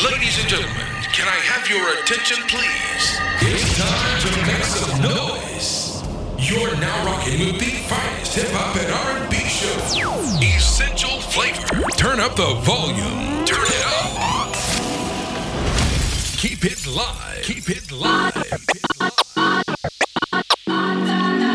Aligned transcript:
Ladies 0.00 0.40
and 0.40 0.48
gentlemen, 0.48 0.86
can 1.12 1.28
I 1.28 1.36
have 1.52 1.68
your 1.68 1.86
attention, 2.00 2.38
please? 2.48 3.20
It's 3.42 3.76
time 3.76 4.20
to 4.22 4.30
make 4.46 4.64
some 4.64 5.02
noise. 5.02 6.02
You're 6.38 6.74
now 6.78 7.04
rocking 7.04 7.38
with 7.40 7.60
the 7.60 7.72
finest 7.86 8.34
hip 8.34 8.48
hop 8.52 8.74
and 8.76 8.90
R&B 8.90 9.36
show, 9.36 9.76
Essential 10.40 11.20
Flavor. 11.20 11.82
Turn 11.98 12.20
up 12.20 12.34
the 12.36 12.54
volume. 12.64 13.44
Turn 13.44 13.60
it 13.60 13.84
up. 13.86 14.54
Keep 16.38 16.64
it 16.64 16.86
live. 16.86 17.42
Keep 17.44 17.68
it 17.68 17.92
live. 17.92 18.32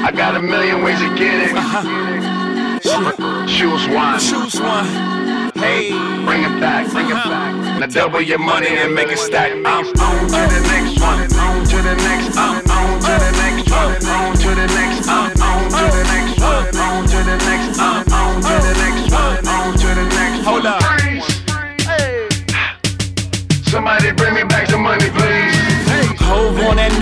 I 0.05 0.11
got 0.15 0.35
a 0.35 0.41
million 0.41 0.83
ways 0.83 0.99
to 0.99 1.09
get 1.17 1.49
it. 1.49 1.55
Uh-huh. 1.57 2.46
Choose 2.87 3.87
one. 3.89 4.19
Choose 4.19 4.61
one. 4.61 4.85
Hey, 5.55 5.91
Bring 6.27 6.43
it 6.43 6.59
back, 6.59 6.91
bring 6.91 7.07
it 7.07 7.13
back. 7.13 7.55
Uh-huh. 7.55 7.79
Now 7.79 7.85
double 7.85 8.21
your 8.21 8.37
money 8.37 8.67
and 8.67 8.93
make 8.93 9.07
it 9.07 9.17
stack. 9.17 9.51
I'm 9.51 9.63
on 9.65 9.85
to 9.85 10.41
the 10.53 10.59
next 10.67 10.99
one. 10.99 11.23
On 11.39 11.65
to 11.65 11.77
the 11.81 11.95
next. 11.95 12.37
I'm 12.37 12.59
on 12.67 12.99
to 12.99 13.07
the 13.07 13.31
next 13.39 13.71
uh-huh. 13.71 13.95
one. 13.95 14.11
On 14.11 14.35
to 14.35 14.49
the 14.49 14.67
next. 14.67 15.07
I'm 15.07 15.31
on 15.39 15.67
to 15.71 15.79
the 15.79 16.03
next 16.03 16.27
uh-huh. 16.27 16.59
one. 16.59 16.75
On 16.75 17.07
to 17.07 17.17
the 17.23 17.37
next. 17.47 17.79
I'm 17.79 18.11
on 18.11 18.41
to 18.41 18.55
the 18.59 18.73
next 18.75 19.11
one. 19.11 19.47
On 19.47 19.77
to 19.77 19.87
the 19.87 20.03
next. 20.03 20.45
Hold 20.45 20.65
up. 20.65 20.86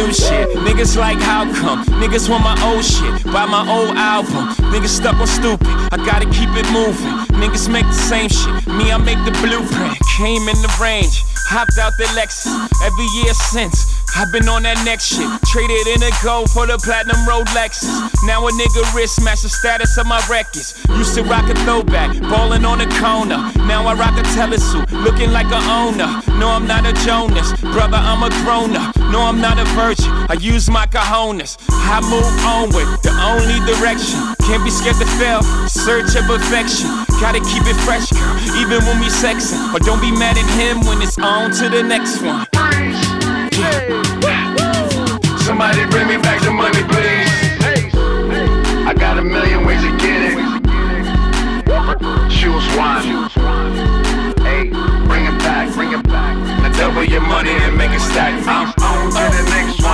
New 0.06 0.14
shit. 0.14 0.50
Niggas 0.58 0.98
like 0.98 1.18
how 1.18 1.44
come? 1.54 1.84
Niggas 2.02 2.30
want 2.30 2.44
my 2.44 2.56
old 2.64 2.84
shit. 2.84 3.24
Buy 3.26 3.46
my 3.46 3.64
old 3.70 3.96
album. 3.98 4.50
Niggas 4.72 4.90
stuck 5.00 5.16
on 5.16 5.28
stupid. 5.28 5.68
I 5.92 5.98
gotta 5.98 6.26
keep 6.30 6.50
it 6.54 6.68
moving. 6.72 7.14
Niggas 7.42 7.70
make 7.70 7.86
the 7.86 7.94
same 7.94 8.30
shit. 8.30 8.68
Me, 8.68 8.92
I 8.92 8.98
make 8.98 9.20
the 9.26 9.32
blueprint. 9.42 9.98
Came 10.18 10.48
in 10.48 10.58
the 10.62 10.72
range. 10.82 11.24
Hopped 11.48 11.78
out 11.78 11.94
the 11.98 12.06
Lexus. 12.18 12.50
Every 12.84 13.06
year 13.22 13.34
since. 13.34 13.96
I've 14.16 14.32
been 14.32 14.48
on 14.48 14.64
that 14.64 14.80
next 14.86 15.12
shit. 15.12 15.28
Traded 15.52 15.88
in 15.92 16.02
a 16.02 16.12
gold 16.24 16.50
for 16.50 16.66
the 16.66 16.80
platinum 16.80 17.20
road 17.28 17.48
Lexus. 17.52 17.92
Now 18.24 18.48
a 18.48 18.52
nigga 18.52 18.82
wrist 18.96 19.22
match 19.24 19.42
the 19.44 19.50
status 19.50 19.98
of 19.98 20.08
my 20.08 20.24
records. 20.32 20.80
Used 20.96 21.16
to 21.16 21.24
rock 21.24 21.50
a 21.52 21.56
throwback, 21.68 22.16
ballin' 22.32 22.64
on 22.64 22.80
a 22.80 22.88
corner. 22.96 23.52
Now 23.68 23.86
I 23.86 23.94
rock 23.94 24.16
a 24.18 24.24
telesuit, 24.32 24.88
looking 25.04 25.32
like 25.32 25.52
a 25.52 25.60
owner. 25.68 26.08
No, 26.40 26.48
I'm 26.48 26.66
not 26.66 26.88
a 26.88 26.94
Jonas, 27.04 27.52
brother, 27.60 28.00
I'm 28.00 28.24
a 28.24 28.30
grown 28.44 28.76
up. 28.76 28.96
No, 29.12 29.22
I'm 29.22 29.42
not 29.42 29.60
a 29.60 29.66
virgin. 29.76 30.10
I 30.32 30.38
use 30.40 30.70
my 30.70 30.88
cojones. 30.88 31.60
I 31.70 32.00
move 32.08 32.26
onward, 32.48 32.88
the 33.04 33.12
only 33.20 33.60
direction. 33.68 34.20
Can't 34.48 34.64
be 34.64 34.72
scared 34.72 34.96
to 34.98 35.10
fail, 35.20 35.44
search 35.68 36.16
of 36.16 36.24
perfection. 36.26 36.88
Gotta 37.22 37.40
keep 37.40 37.64
it 37.66 37.76
fresh, 37.82 38.12
even 38.62 38.84
when 38.86 39.00
we 39.00 39.10
sexin'. 39.10 39.72
But 39.74 39.84
don't 39.84 40.00
be 40.00 40.12
mad 40.12 40.38
at 40.38 40.46
him 40.60 40.86
when 40.86 41.02
it's 41.02 41.18
on 41.18 41.52
to 41.52 41.70
the 41.70 41.82
next 41.82 42.22
one. 42.22 42.46
Somebody 45.40 45.86
bring 45.90 46.08
me 46.08 46.18
back 46.18 46.42
the 46.42 46.52
money, 46.52 46.84
please. 46.84 47.32
I 48.86 48.94
got 48.94 49.18
a 49.18 49.24
million 49.24 49.66
ways 49.66 49.82
to 49.82 49.92
get 49.98 50.22
it. 50.22 50.38
Choose 52.30 52.68
one. 52.78 53.30
Bring 55.08 55.26
it 55.26 55.38
back, 55.40 55.74
bring 55.74 55.94
it 55.94 56.04
back. 56.08 56.36
Now 56.62 56.72
double 56.78 57.04
your 57.04 57.22
money 57.22 57.52
and 57.52 57.76
make 57.78 57.92
it 57.92 58.02
stack. 58.02 58.34
I'm 58.46 58.74
on 58.84 59.12
to 59.12 59.24
the 59.36 59.44
next 59.50 59.82
one. 59.82 59.85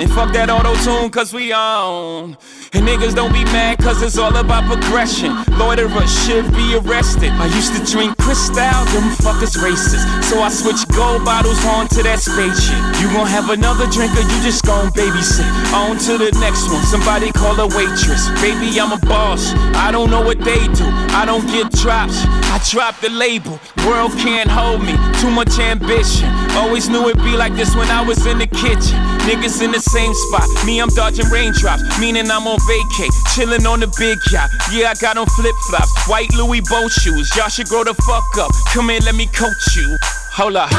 And 0.00 0.08
fuck 0.12 0.32
that 0.32 0.48
auto 0.48 0.76
tune, 0.76 1.10
cause 1.10 1.34
we 1.34 1.52
on. 1.52 2.36
And 2.74 2.86
niggas 2.86 3.14
don't 3.14 3.32
be 3.32 3.44
mad, 3.44 3.78
cause 3.78 4.02
it's 4.02 4.18
all 4.18 4.36
about 4.36 4.64
progression. 4.64 5.32
Loiterers 5.56 6.12
should 6.26 6.52
be 6.52 6.76
arrested. 6.76 7.32
I 7.32 7.46
used 7.56 7.72
to 7.74 7.80
drink 7.90 8.16
Cristal, 8.18 8.84
them 8.92 9.08
fuckers 9.24 9.56
racist. 9.56 10.04
So 10.24 10.42
I 10.42 10.50
switched 10.50 10.88
gold 10.92 11.24
bottles 11.24 11.64
on 11.64 11.88
to 11.88 12.02
that 12.02 12.20
spaceship. 12.20 12.76
You 13.00 13.08
gon' 13.16 13.26
have 13.26 13.48
another 13.48 13.86
drink, 13.88 14.12
or 14.12 14.20
you 14.20 14.38
just 14.42 14.64
gon' 14.64 14.92
babysit. 14.92 15.48
On 15.72 15.96
to 15.96 16.18
the 16.18 16.30
next 16.40 16.68
one, 16.68 16.84
somebody 16.84 17.32
call 17.32 17.58
a 17.58 17.66
waitress. 17.66 18.28
Baby, 18.42 18.78
I'm 18.78 18.92
a 18.92 19.00
boss. 19.06 19.52
I 19.74 19.90
don't 19.90 20.10
know 20.10 20.20
what 20.20 20.38
they 20.40 20.60
do. 20.76 20.86
I 21.16 21.24
don't 21.24 21.46
get 21.48 21.72
drops. 21.72 22.20
I 22.52 22.60
drop 22.70 23.00
the 23.00 23.08
label. 23.08 23.58
World 23.86 24.12
can't 24.20 24.50
hold 24.50 24.82
me. 24.82 24.92
Too 25.20 25.30
much 25.30 25.58
ambition. 25.58 26.28
Always 26.52 26.88
knew 26.88 27.08
it'd 27.08 27.22
be 27.24 27.36
like 27.36 27.54
this 27.54 27.74
when 27.74 27.88
I 27.88 28.02
was 28.02 28.26
in 28.26 28.38
the 28.38 28.46
kitchen. 28.46 28.98
Niggas 29.24 29.62
in 29.62 29.72
the 29.72 29.80
same 29.80 30.12
spot. 30.28 30.48
Me, 30.66 30.80
I'm 30.80 30.88
dodging 30.90 31.28
raindrops. 31.28 31.82
Meaning 32.00 32.30
I'm 32.30 32.46
on 32.46 32.57
vacay. 32.66 33.10
chillin' 33.34 33.66
on 33.66 33.80
the 33.80 33.88
big 33.98 34.18
yacht. 34.32 34.50
Yeah, 34.72 34.90
I 34.90 34.94
got 35.00 35.16
on 35.16 35.26
flip 35.26 35.54
flops. 35.68 35.92
White 36.08 36.32
Louis 36.34 36.60
boat 36.68 36.90
shoes. 36.90 37.34
Y'all 37.36 37.48
should 37.48 37.68
grow 37.68 37.84
the 37.84 37.94
fuck 37.94 38.26
up. 38.38 38.50
Come 38.72 38.90
here, 38.90 39.00
let 39.04 39.14
me 39.14 39.26
coach 39.26 39.76
you. 39.76 39.96
Hold 40.34 40.56
up. 40.56 40.70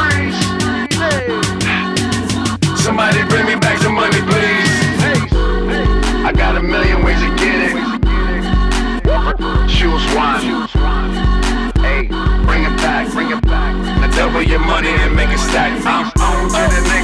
Somebody 2.77 3.23
bring 3.29 3.45
me 3.45 3.55
back 3.55 3.79
the 3.81 3.89
money, 3.89 4.21
please. 4.27 4.79
I 6.25 6.33
got 6.33 6.57
a 6.57 6.61
million 6.61 7.03
ways 7.03 7.19
to 7.19 7.29
get 7.35 7.71
it. 7.71 7.73
Choose 9.69 10.05
one. 10.15 10.67
Hey, 11.79 12.07
bring 12.45 12.63
it 12.65 12.75
back, 12.77 13.11
bring 13.11 13.31
it 13.31 13.41
back. 13.43 13.73
Now 14.01 14.11
double 14.15 14.41
your 14.41 14.59
money 14.59 14.89
and 14.89 15.15
make 15.15 15.29
it 15.29 15.39
stack. 15.39 15.71
I'm 15.85 16.11
on 16.21 16.49
to 16.49 16.75
the 16.75 16.81
next 16.89 16.98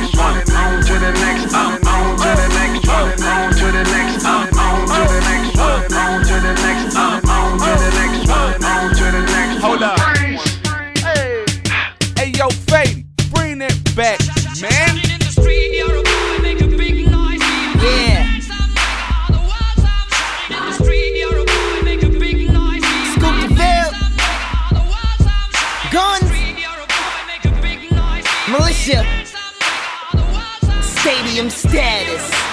Stadium 31.35 31.49
status. 31.49 32.44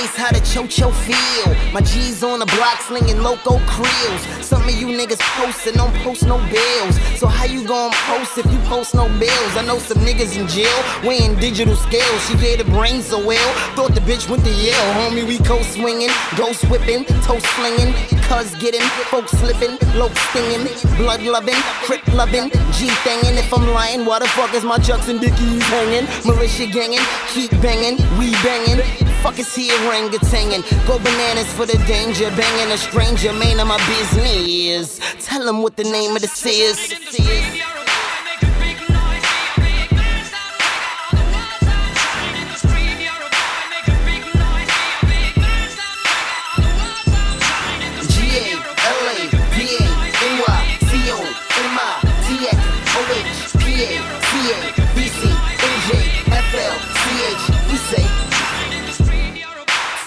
Place, 0.00 0.16
how 0.16 0.30
the 0.30 0.40
cho-cho 0.40 0.90
feel. 0.90 1.72
My 1.72 1.80
G's 1.80 2.22
on 2.22 2.38
the 2.38 2.46
block 2.46 2.80
slinging 2.80 3.22
loco 3.22 3.58
krills. 3.70 4.42
Some 4.42 4.62
of 4.62 4.74
you 4.74 4.86
niggas 4.86 5.20
posting, 5.36 5.74
don't 5.74 5.94
post 6.02 6.26
no 6.26 6.38
bills. 6.50 6.96
So 7.18 7.26
how 7.26 7.44
you 7.44 7.66
gon' 7.66 7.92
post 8.08 8.38
if 8.38 8.46
you 8.50 8.58
post 8.60 8.94
no 8.94 9.08
bills? 9.18 9.52
I 9.56 9.64
know 9.66 9.78
some 9.78 9.98
niggas 9.98 10.38
in 10.38 10.46
jail 10.48 10.78
weighing 11.04 11.36
digital 11.36 11.76
scales. 11.76 12.20
She 12.26 12.36
gave 12.36 12.58
the 12.58 12.64
brain 12.64 13.02
so 13.02 13.24
well, 13.24 13.50
thought 13.74 13.94
the 13.94 14.00
bitch 14.00 14.28
went 14.28 14.44
to 14.44 14.50
Yale. 14.50 14.92
Homie, 14.98 15.26
we 15.26 15.38
coast 15.38 15.72
swinging, 15.74 16.10
ghost 16.36 16.64
whipping, 16.70 17.04
toast 17.26 17.46
flinging. 17.58 17.92
Cuz 18.28 18.54
getting, 18.60 18.86
folks 19.10 19.32
slipping, 19.32 19.76
low 19.98 20.08
stinging, 20.30 20.64
blood 20.96 21.22
loving, 21.22 21.60
crip 21.84 22.06
loving, 22.14 22.50
G 22.76 22.88
thangin'. 23.04 23.36
If 23.36 23.52
I'm 23.52 23.66
lying, 23.68 24.04
why 24.04 24.20
the 24.20 24.28
fuck 24.28 24.54
is 24.54 24.64
my 24.64 24.78
chucks 24.78 25.08
and 25.08 25.20
dickies 25.20 25.62
hanging? 25.64 26.06
Militia 26.24 26.66
gangin', 26.66 27.04
keep 27.28 27.50
banging, 27.60 27.96
we 28.18 28.30
banging. 28.42 29.09
Fuck 29.22 29.38
is 29.38 29.54
he 29.54 29.68
orangutangin'? 29.68 30.64
Go 30.86 30.98
bananas 30.98 31.52
for 31.52 31.66
the 31.66 31.76
danger, 31.86 32.30
banging 32.30 32.72
a 32.72 32.78
stranger, 32.78 33.32
man 33.34 33.60
of 33.60 33.68
my 33.68 33.76
business. 33.86 34.98
Tell 35.26 35.46
him 35.46 35.62
what 35.62 35.76
the 35.76 35.84
name 35.84 36.16
of 36.16 36.22
this 36.22 36.46
is. 36.46 37.59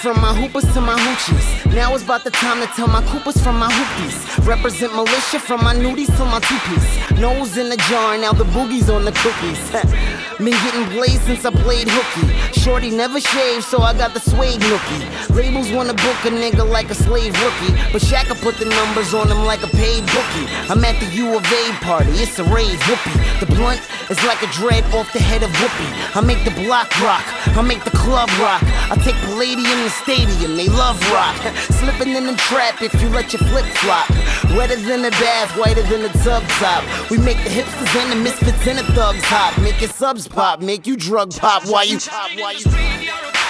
From 0.03 0.19
my 0.19 0.33
hoopers 0.35 0.65
to 0.73 0.81
my 0.81 0.99
hoochies. 0.99 1.73
Now 1.73 1.95
it's 1.95 2.03
about 2.03 2.25
the 2.25 2.31
time 2.31 2.59
to 2.59 2.67
tell 2.75 2.89
my 2.89 3.01
coopers 3.03 3.41
from 3.41 3.57
my 3.57 3.71
hoopies. 3.71 4.45
Represent 4.45 4.93
militia 4.93 5.39
from 5.39 5.63
my 5.63 5.73
nudies 5.73 6.11
to 6.17 6.25
my 6.25 6.41
two 6.41 6.59
piece. 6.67 7.21
Nose 7.21 7.55
in 7.55 7.69
the 7.69 7.77
jar, 7.87 8.17
now 8.17 8.33
the 8.33 8.43
boogie's 8.43 8.89
on 8.89 9.05
the 9.05 9.13
cookies. 9.23 9.63
Been 10.43 10.59
getting 10.65 10.89
blazed 10.89 11.21
since 11.21 11.45
I 11.45 11.51
played 11.51 11.87
hooky. 11.87 12.27
Shorty 12.59 12.89
never 12.89 13.21
shaved, 13.21 13.63
so 13.63 13.81
I 13.81 13.93
got 13.93 14.13
the 14.13 14.19
suede 14.19 14.59
nookie. 14.59 15.35
Labels 15.37 15.71
wanna 15.71 15.93
book 15.93 16.19
a 16.25 16.31
nigga 16.31 16.69
like 16.69 16.89
a 16.89 16.95
slave 16.95 17.33
rookie. 17.41 17.71
But 17.93 18.01
Shaq 18.01 18.27
put 18.41 18.57
the 18.57 18.65
numbers 18.65 19.13
on 19.13 19.31
him 19.31 19.45
like 19.45 19.63
a 19.63 19.67
paid 19.67 20.03
bookie. 20.07 20.47
I'm 20.67 20.83
at 20.83 20.99
the 20.99 21.07
U 21.15 21.37
of 21.37 21.45
A 21.45 21.71
party, 21.79 22.11
it's 22.19 22.37
a 22.39 22.43
rave 22.43 22.81
whoopee. 22.87 23.39
The 23.39 23.45
blunt 23.55 23.79
is 24.09 24.23
like 24.25 24.41
a 24.41 24.47
dread 24.51 24.83
off 24.93 25.11
the 25.13 25.19
head 25.19 25.43
of 25.43 25.51
whoopee. 25.59 25.91
I 26.15 26.21
make 26.21 26.43
the 26.43 26.51
block 26.63 26.89
rock, 27.01 27.23
I 27.55 27.61
make 27.61 27.83
the 27.83 27.91
club 27.91 28.29
rock. 28.39 28.63
I 28.91 28.95
take 29.03 29.15
Palladium 29.27 29.79
to 29.83 29.89
stadium, 29.89 30.55
they 30.55 30.67
love 30.67 30.99
rock. 31.11 31.35
Slipping 31.79 32.15
in 32.15 32.25
the 32.25 32.35
trap 32.35 32.81
if 32.81 32.93
you 33.01 33.09
let 33.09 33.33
your 33.33 33.41
flip 33.49 33.65
flop. 33.77 34.09
Wetter 34.55 34.75
than 34.77 35.01
the 35.01 35.11
bath, 35.11 35.55
whiter 35.57 35.83
than 35.83 36.01
the 36.03 36.13
tub 36.23 36.43
top. 36.59 36.83
We 37.09 37.17
make 37.17 37.37
the 37.43 37.49
hipsters 37.49 37.95
and 38.01 38.11
the 38.11 38.15
misfits 38.17 38.67
and 38.67 38.79
the 38.79 38.83
thugs 38.93 39.23
hop. 39.23 39.61
Make 39.61 39.79
your 39.81 39.89
subs 39.89 40.27
pop, 40.27 40.61
make 40.61 40.87
you 40.87 40.95
drug 40.95 41.35
pop 41.35 41.65
while 41.67 41.85
you 41.85 41.99
pop, 41.99 42.31
while 42.37 42.53
you. 42.53 43.42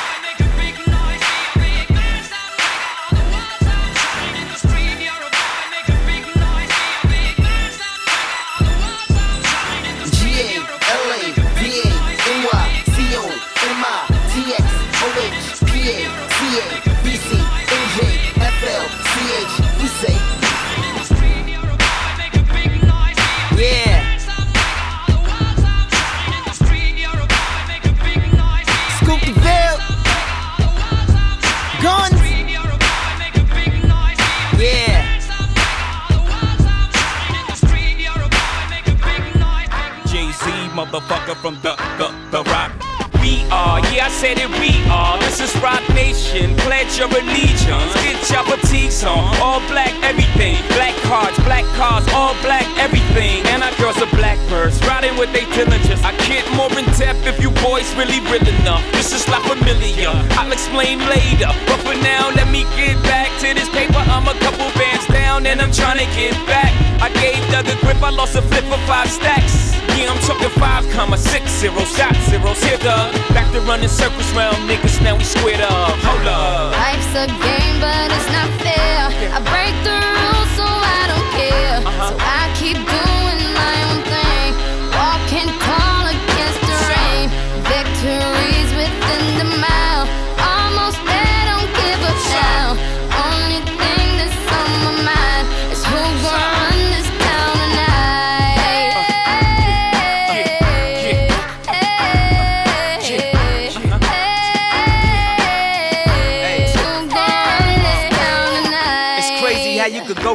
Motherfucker 40.94 41.34
from 41.42 41.58
the, 41.66 41.74
the, 41.98 42.14
the 42.30 42.46
rock. 42.54 42.70
We 43.18 43.42
are, 43.50 43.82
yeah, 43.90 44.06
I 44.06 44.14
said 44.14 44.38
it, 44.38 44.46
we 44.62 44.78
are. 44.94 45.18
This 45.26 45.42
is 45.42 45.50
Roc 45.58 45.82
Nation. 45.98 46.54
Pledge 46.62 47.02
your 47.02 47.10
allegiance. 47.10 47.90
Get 48.06 48.22
your 48.30 48.46
fatigues 48.46 49.02
on. 49.02 49.26
All 49.42 49.58
black, 49.74 49.90
everything. 50.06 50.54
Black 50.78 50.94
cards, 51.10 51.34
black 51.50 51.66
cars, 51.74 52.06
all 52.14 52.38
black, 52.46 52.70
everything. 52.78 53.42
And 53.50 53.66
our 53.66 53.74
girls 53.82 53.98
are 54.06 54.12
blackbirds, 54.14 54.78
riding 54.86 55.18
with 55.18 55.34
their 55.34 55.50
diligence. 55.58 56.06
I 56.06 56.14
get 56.30 56.46
more 56.54 56.70
in 56.78 56.86
depth 56.94 57.26
if 57.26 57.42
you 57.42 57.50
boys 57.66 57.90
really 57.98 58.22
real 58.30 58.46
enough. 58.62 58.86
This 58.94 59.18
is 59.18 59.26
like 59.26 59.42
familiar. 59.50 60.14
I'll 60.38 60.54
explain 60.54 61.02
later. 61.10 61.50
But 61.66 61.82
for 61.82 61.98
now, 62.06 62.30
let 62.38 62.54
me 62.54 62.70
get 62.78 63.02
back 63.10 63.34
to 63.42 63.50
this 63.50 63.66
paper. 63.74 63.98
I'm 64.14 64.30
a 64.30 64.38
couple 64.46 64.70
bands 64.78 65.10
down 65.10 65.50
and 65.50 65.58
I'm 65.58 65.74
trying 65.74 65.98
to 65.98 66.10
get 66.14 66.38
back. 66.46 66.70
I 67.02 67.10
gave 67.18 67.42
Doug 67.50 67.66
a 67.66 67.74
grip, 67.82 67.98
I 68.06 68.14
lost 68.14 68.38
a 68.38 68.46
flip 68.46 68.62
for 68.70 68.78
five 68.86 69.10
stacks. 69.10 69.73
Yeah, 69.96 70.12
I'm 70.12 70.20
talking 70.24 70.50
five 70.60 70.88
comma 70.92 71.18
six 71.18 71.52
zero 71.52 71.84
shot 71.86 72.16
zeros. 72.30 72.62
Here, 72.64 72.78
the 72.78 72.96
back 73.34 73.52
to 73.54 73.62
running 73.62 73.90
circles 73.90 74.30
round 74.34 74.58
niggas. 74.70 75.02
Now 75.04 75.16
we 75.18 75.24
squared 75.24 75.62
up. 75.62 75.96
Hold 76.08 76.28
up. 76.28 76.72
Life's 76.74 77.14
a 77.16 77.28
game, 77.28 77.78
but 77.80 78.08
it's 78.12 78.30
not 78.32 78.50
fair. 78.64 79.12
I 79.36 79.40
break 79.52 79.76
the 79.88 79.96
rules, 79.96 80.50
so 80.58 80.66
I 80.66 81.04
don't 81.12 81.30
care. 81.38 81.78
Uh-huh. 81.88 82.10
So 82.10 82.16
I 82.20 82.52
keep 82.60 82.78
doing 82.78 83.13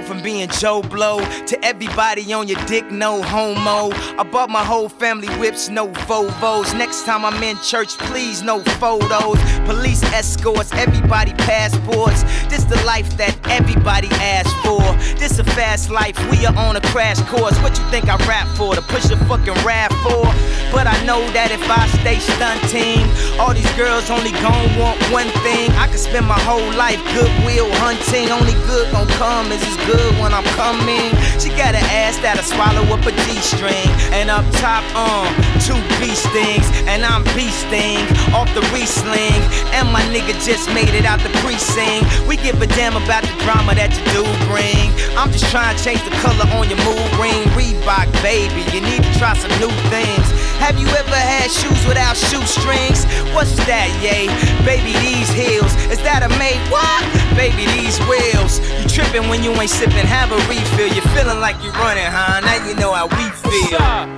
from 0.08 0.22
being 0.22 0.49
Joe 0.49 0.81
Blow 0.81 1.20
to 1.44 1.62
everybody 1.62 2.32
on 2.32 2.49
your 2.49 2.58
dick, 2.64 2.90
no 2.90 3.20
homo. 3.20 3.94
I 4.19 4.22
bought 4.22 4.49
my 4.49 4.64
whole 4.64 4.88
family 4.88 5.28
whips, 5.38 5.69
no 5.69 5.88
Volvos. 6.08 6.76
Next 6.76 7.05
time 7.05 7.26
I'm 7.26 7.43
in 7.43 7.58
church, 7.58 7.90
please, 7.99 8.43
no 8.43 8.60
photos. 8.81 9.38
Police 9.66 10.02
escorts, 10.05 10.72
everybody 10.72 11.32
passports. 11.34 12.22
This 12.49 12.64
the 12.64 12.82
life 12.87 13.19
that 13.19 13.37
everybody 13.50 14.08
asks 14.25 14.55
for. 14.64 14.81
This 15.20 15.38
a 15.38 15.44
fast 15.44 15.90
life, 15.90 16.16
we 16.31 16.46
are 16.46 16.56
on 16.56 16.76
a 16.76 16.81
crash 16.88 17.20
course. 17.28 17.56
What 17.60 17.76
you 17.78 17.84
think 17.90 18.08
I 18.08 18.16
rap 18.26 18.49
for? 18.56 18.75
To 18.75 18.82
push 18.82 19.10
a 19.10 19.16
fucking 19.28 19.60
rap 19.62 19.93
for? 20.00 20.25
But 20.72 20.87
I 20.87 20.96
know 21.05 21.20
that 21.37 21.50
if 21.52 21.64
I 21.69 21.84
stay 22.00 22.16
stunting, 22.16 23.05
all 23.38 23.52
these 23.52 23.70
girls 23.76 24.08
only 24.08 24.32
gon' 24.40 24.72
want 24.81 24.96
one 25.12 25.28
thing. 25.44 25.69
I 25.76 25.87
could 25.88 26.00
spend 26.00 26.26
my 26.26 26.40
whole 26.40 26.72
life 26.81 27.00
goodwill 27.12 27.69
hunting. 27.76 28.31
Only 28.32 28.56
good 28.64 28.90
gon' 28.90 29.08
come 29.20 29.52
is 29.52 29.60
as 29.60 29.76
good 29.84 29.98
when 30.21 30.33
I'm 30.33 30.47
coming. 30.55 31.11
She 31.39 31.50
got 31.55 31.75
an 31.75 31.87
ass 31.91 32.19
that'll 32.19 32.45
swallow 32.45 32.85
up 32.95 33.05
a 33.06 33.12
G-string. 33.27 33.89
And 34.15 34.31
up 34.31 34.45
top, 34.59 34.85
um, 34.95 35.29
two 35.62 35.79
beast 35.99 36.27
things. 36.35 36.67
And 36.87 37.05
I'm 37.05 37.25
beasting 37.37 38.05
off 38.33 38.49
the 38.55 38.62
re-sling. 38.75 39.43
And 39.75 39.91
my 39.93 40.03
nigga 40.12 40.35
just 40.45 40.69
made 40.75 40.93
it 40.95 41.05
out 41.05 41.21
the 41.21 41.33
precinct. 41.41 42.06
We 42.27 42.37
give 42.37 42.61
a 42.62 42.69
damn 42.79 42.97
about 42.97 43.25
the 43.25 43.35
drama 43.45 43.75
that 43.75 43.95
you 43.95 44.05
do 44.12 44.25
bring. 44.50 44.93
I'm 45.17 45.31
just 45.33 45.50
trying 45.50 45.77
to 45.77 45.81
change 45.83 46.03
the 46.05 46.15
color 46.23 46.47
on 46.59 46.69
your 46.69 46.81
mood 46.85 47.09
ring. 47.19 47.43
Reebok, 47.56 48.11
baby, 48.22 48.63
you 48.75 48.81
need 48.84 49.03
to 49.03 49.13
try 49.19 49.34
some 49.34 49.53
new 49.58 49.72
things. 49.89 50.27
Have 50.61 50.77
you 50.79 50.89
ever 50.91 51.15
had 51.15 51.49
shoes 51.51 51.87
without 51.87 52.19
shoestrings? 52.19 53.06
What's 53.32 53.55
that, 53.70 53.89
yay? 54.03 54.27
Baby, 54.67 54.93
these 54.99 55.31
heels. 55.31 55.70
Is 55.89 56.03
that 56.03 56.27
a 56.27 56.31
made 56.34 56.58
what? 56.67 57.06
Baby, 57.39 57.70
these 57.79 57.96
wheels. 58.11 58.58
You 58.75 58.84
tripping 58.91 59.31
when 59.31 59.46
you 59.46 59.55
ain't 59.55 59.70
sipping, 59.70 59.88
have 60.07 60.33
a 60.33 60.37
refill. 60.49 60.89
You're 60.89 61.03
feeling 61.15 61.41
like 61.41 61.57
you're 61.63 61.73
running, 61.73 62.05
huh? 62.05 62.41
Now 62.41 62.67
you 62.67 62.75
know 62.75 62.93
how 62.93 63.07
we 63.07 63.31
feel. 63.31 64.18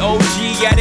OG 0.00 0.21
at 0.21 0.21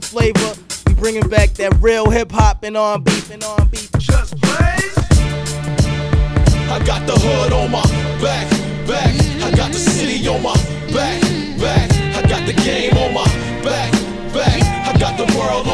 essential 0.00 0.32
flavor. 0.34 0.60
We 0.86 0.94
bringing 0.94 1.28
back 1.28 1.50
that 1.54 1.74
real 1.80 2.10
hip 2.10 2.32
hop 2.32 2.64
and 2.64 2.76
R&B 2.76 3.10
and 3.32 3.42
R&B. 3.44 3.78
Just 3.98 4.40
blaze. 4.40 4.98
I 6.68 6.82
got 6.86 7.06
the 7.06 7.14
hood 7.18 7.52
on 7.52 7.70
my 7.70 7.82
back, 8.20 8.48
back. 8.86 9.14
I 9.42 9.50
got 9.56 9.72
the 9.72 9.78
city 9.78 10.26
on 10.28 10.42
my 10.42 10.54
back, 10.92 11.20
back. 11.58 11.90
I 12.16 12.22
got 12.28 12.46
the 12.46 12.52
game 12.52 12.96
on 12.96 13.14
my 13.14 13.24
back, 13.62 13.92
back. 14.32 14.62
I 14.86 14.98
got 14.98 15.16
the 15.16 15.26
world 15.36 15.66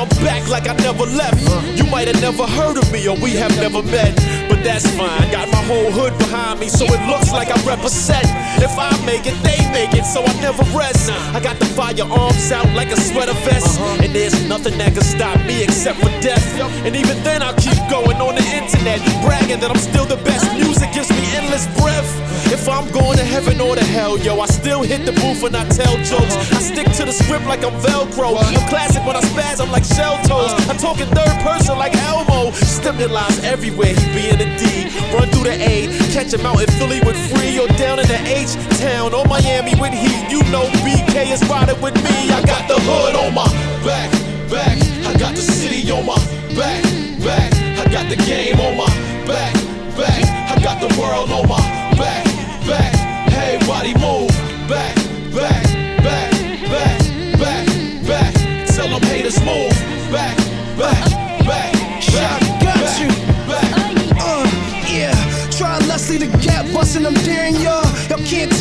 I'm 0.00 0.08
back 0.24 0.48
like 0.48 0.66
I 0.66 0.72
never 0.76 1.04
left. 1.04 1.42
You 1.76 1.84
might 1.84 2.08
have 2.08 2.18
never 2.22 2.46
heard 2.46 2.78
of 2.78 2.90
me 2.90 3.06
or 3.06 3.16
we 3.16 3.32
have 3.32 3.54
never 3.56 3.82
met, 3.82 4.16
but 4.60 4.64
that's 4.64 4.86
fine. 4.96 5.30
Got 5.30 5.48
my 5.48 5.62
whole 5.64 5.90
hood 5.90 6.16
behind 6.18 6.60
me, 6.60 6.68
so 6.68 6.84
it 6.84 7.02
looks 7.08 7.32
like 7.32 7.48
I 7.48 7.58
represent. 7.64 8.26
If 8.60 8.76
I 8.78 8.90
make 9.04 9.26
it, 9.26 9.36
they 9.42 9.58
make 9.72 9.94
it, 9.94 10.04
so 10.04 10.22
I 10.22 10.32
never 10.40 10.62
rest. 10.76 11.10
I 11.34 11.40
got 11.40 11.58
the 11.58 11.66
firearms 11.66 12.52
out 12.52 12.68
like 12.74 12.90
a 12.90 13.00
sweater 13.00 13.34
vest, 13.44 13.80
uh-huh. 13.80 14.04
and 14.04 14.14
there's 14.14 14.36
nothing 14.48 14.76
that 14.78 14.92
can 14.94 15.02
stop 15.02 15.38
me 15.46 15.62
except 15.62 15.98
for 16.00 16.10
death. 16.20 16.44
And 16.84 16.94
even 16.96 17.22
then, 17.22 17.42
I'll 17.42 17.56
keep 17.56 17.78
going 17.88 18.18
on 18.20 18.34
the 18.34 18.44
internet, 18.44 19.00
bragging 19.24 19.60
that 19.60 19.70
I'm 19.70 19.80
still 19.80 20.06
the 20.06 20.20
best. 20.24 20.44
Music 20.54 20.92
gives 20.92 21.10
me 21.10 21.22
endless 21.36 21.66
breath. 21.80 22.10
If 22.52 22.68
I'm 22.68 22.90
going 22.90 23.16
to 23.16 23.24
heaven 23.24 23.60
or 23.60 23.76
to 23.76 23.84
hell, 23.84 24.18
yo, 24.18 24.40
I 24.40 24.46
still 24.46 24.82
hit 24.82 25.06
the 25.06 25.12
booth 25.12 25.44
and 25.44 25.56
I 25.56 25.64
tell 25.68 25.96
jokes. 26.02 26.34
Uh-huh. 26.34 26.58
I 26.58 26.60
stick 26.60 26.90
to 26.98 27.04
the 27.06 27.12
script 27.12 27.46
like 27.46 27.64
I'm 27.64 27.72
Velcro. 27.80 28.36
I'm 28.36 28.68
classic 28.68 29.06
when 29.06 29.16
I 29.16 29.20
spaz, 29.20 29.60
I'm 29.62 29.70
like 29.70 29.84
shell 29.84 30.18
toes. 30.26 30.52
Uh. 30.52 30.74
I 30.74 30.76
talk 30.76 31.00
in 31.00 31.08
third 31.08 31.36
person 31.46 31.78
like 31.78 31.94
Elmo. 31.96 32.50
Stimulus 32.52 33.44
everywhere, 33.44 33.94
he 33.94 34.06
be 34.12 34.28
in 34.28 34.38
the 34.38 34.49
D. 34.58 34.88
Run 35.12 35.28
through 35.30 35.44
the 35.44 35.56
A, 35.58 35.86
catch 36.12 36.32
him 36.32 36.46
out 36.46 36.60
in 36.60 36.68
Philly 36.78 37.00
with 37.00 37.18
free 37.30 37.58
or 37.58 37.68
down 37.78 37.98
in 37.98 38.06
the 38.06 38.20
H 38.26 38.54
town 38.78 39.14
or 39.14 39.24
Miami 39.26 39.74
with 39.80 39.92
heat. 39.92 40.30
You 40.30 40.42
know 40.50 40.66
BK 40.82 41.32
is 41.32 41.42
riding 41.48 41.80
with 41.80 41.94
me. 42.02 42.30
I 42.30 42.42
got 42.42 42.68
the 42.68 42.78
hood 42.78 43.14
on 43.16 43.34
my 43.34 43.48
back, 43.84 44.10
back. 44.50 44.78
I 45.06 45.18
got 45.18 45.34
the 45.34 45.42
city 45.42 45.90
on 45.90 46.06
my 46.06 46.18
back, 46.54 46.82
back. 47.22 47.52
I 47.78 47.84
got 47.90 48.08
the 48.08 48.16
game 48.16 48.60
on 48.60 48.76
my 48.76 48.90
back, 49.26 49.54
back. 49.96 50.24
I 50.50 50.60
got 50.62 50.80
the 50.80 50.90
world 51.00 51.30
on 51.30 51.48
my 51.48 51.62
back, 51.96 52.24
back. 52.66 52.94
Hey, 53.30 53.58
body 53.66 53.94
move 53.94 54.30
back, 54.68 54.94
back, 55.34 55.64
back, 56.02 56.30
back, 56.70 57.00
back, 57.38 57.66
back. 58.06 58.34
Tell 58.68 58.88
them 58.88 59.02
haters 59.02 59.40
move 59.44 59.69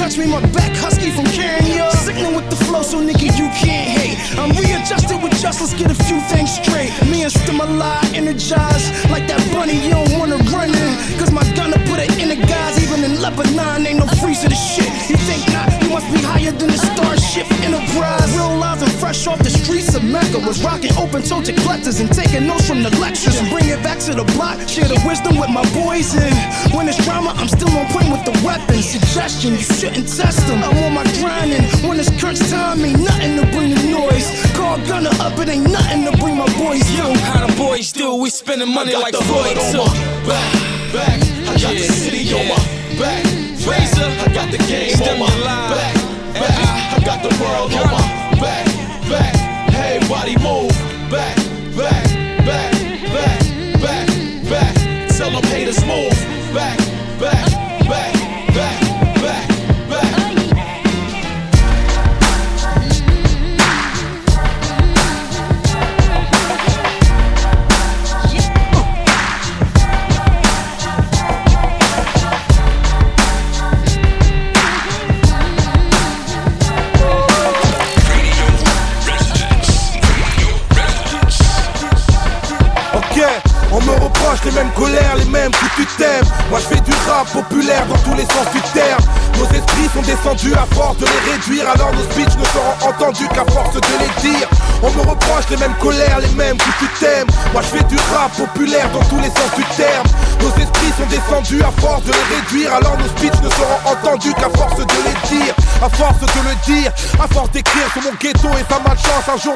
can't 0.09 0.25
me, 0.25 0.31
my 0.31 0.41
back 0.53 0.75
husky 0.77 1.11
from 1.11 1.25
y'all. 1.77 1.91
Sickening 1.91 2.35
with 2.35 2.49
the 2.49 2.55
flow, 2.65 2.81
so 2.81 2.97
nigga, 2.99 3.29
you 3.37 3.47
can't 3.53 3.89
hate. 3.89 4.17
I'm 4.39 4.49
readjusted 4.57 5.21
with 5.21 5.33
just, 5.37 5.61
let's 5.61 5.73
get 5.73 5.91
a 5.91 6.03
few 6.05 6.19
things 6.33 6.55
straight. 6.55 6.89
Me 7.05 7.23
and 7.23 7.31
Stimuli 7.31 8.01
energized 8.15 8.89
like 9.11 9.27
that 9.27 9.41
bunny, 9.53 9.77
you 9.77 9.91
don't 9.91 10.11
wanna 10.17 10.37
run 10.49 10.69
in. 10.69 10.93
Cause 11.19 11.31
my 11.31 11.43
gunner 11.53 11.77
put 11.85 11.99
it 11.99 12.09
in 12.17 12.29
the 12.29 12.39
guys, 12.47 12.81
even 12.81 13.03
in 13.03 13.21
Lebanon, 13.21 13.85
ain't 13.85 13.99
no 13.99 14.07
freezer 14.17 14.43
to 14.43 14.49
the 14.49 14.55
shit. 14.55 14.89
You 15.09 15.17
think 15.29 15.45
not, 15.53 15.78
must 15.99 16.13
be 16.13 16.21
higher 16.23 16.51
than 16.51 16.69
the 16.71 16.77
Starship 16.77 17.45
Enterprise. 17.59 18.31
Real 18.31 18.55
live 18.55 18.81
and 18.81 18.91
fresh 19.03 19.27
off 19.27 19.39
the 19.39 19.49
streets 19.49 19.95
of 19.95 20.03
Mecca. 20.03 20.39
Was 20.47 20.63
rocking 20.63 20.95
open 20.95 21.21
toe 21.23 21.41
to 21.41 21.51
collectors 21.51 21.99
and 21.99 22.09
taking 22.11 22.47
notes 22.47 22.67
from 22.67 22.83
the 22.83 22.91
lectures. 22.99 23.35
And 23.39 23.49
bring 23.49 23.67
it 23.67 23.83
back 23.83 23.99
to 24.07 24.13
the 24.13 24.23
block, 24.35 24.59
share 24.67 24.87
the 24.87 24.99
wisdom 25.05 25.37
with 25.37 25.49
my 25.49 25.65
boys. 25.75 26.15
And 26.15 26.35
when 26.73 26.87
it's 26.87 27.03
drama, 27.03 27.33
I'm 27.35 27.49
still 27.49 27.71
on 27.75 27.87
point 27.91 28.09
with 28.11 28.23
the 28.23 28.35
weapons. 28.45 28.85
Suggestion, 28.85 29.53
you 29.53 29.65
shouldn't 29.79 30.07
test 30.07 30.47
them. 30.47 30.63
I'm 30.63 30.77
on 30.87 30.93
my 30.93 31.03
grinding. 31.19 31.63
When 31.87 31.99
it's 31.99 32.11
crunch 32.19 32.39
time, 32.49 32.79
ain't 32.85 32.99
nothing 32.99 33.35
to 33.35 33.45
bring 33.51 33.75
the 33.75 33.83
noise. 33.91 34.27
Call 34.55 34.77
gunner 34.87 35.11
up, 35.19 35.37
it 35.39 35.49
ain't 35.49 35.69
nothing 35.69 36.05
to 36.05 36.15
bring 36.17 36.37
my 36.37 36.49
boys 36.55 36.83
through. 36.95 37.15
How 37.27 37.45
the 37.45 37.53
boys 37.57 37.91
do, 37.91 38.15
we 38.15 38.29
spending 38.29 38.71
money 38.73 38.93
like 38.95 39.15
Floyd 39.15 39.57
too. 39.71 39.83
Back, 40.27 40.47
back, 40.93 41.19
I 41.49 41.59
got 41.59 41.73
yeah, 41.75 41.87
the 41.87 41.91
city 41.91 42.23
yeah. 42.23 42.37
on 42.39 42.47
my 42.47 42.99
back. 42.99 43.38
Fraser, 43.69 44.01
I 44.01 44.33
got 44.33 44.49
the 44.49 44.57
game 44.65 44.97
on 44.99 45.19
my 45.19 45.27
back, 45.69 45.93
back. 46.33 46.97
I 46.97 47.05
got 47.05 47.21
the 47.21 47.29
world 47.39 47.71
on 47.71 47.91
my 47.91 47.98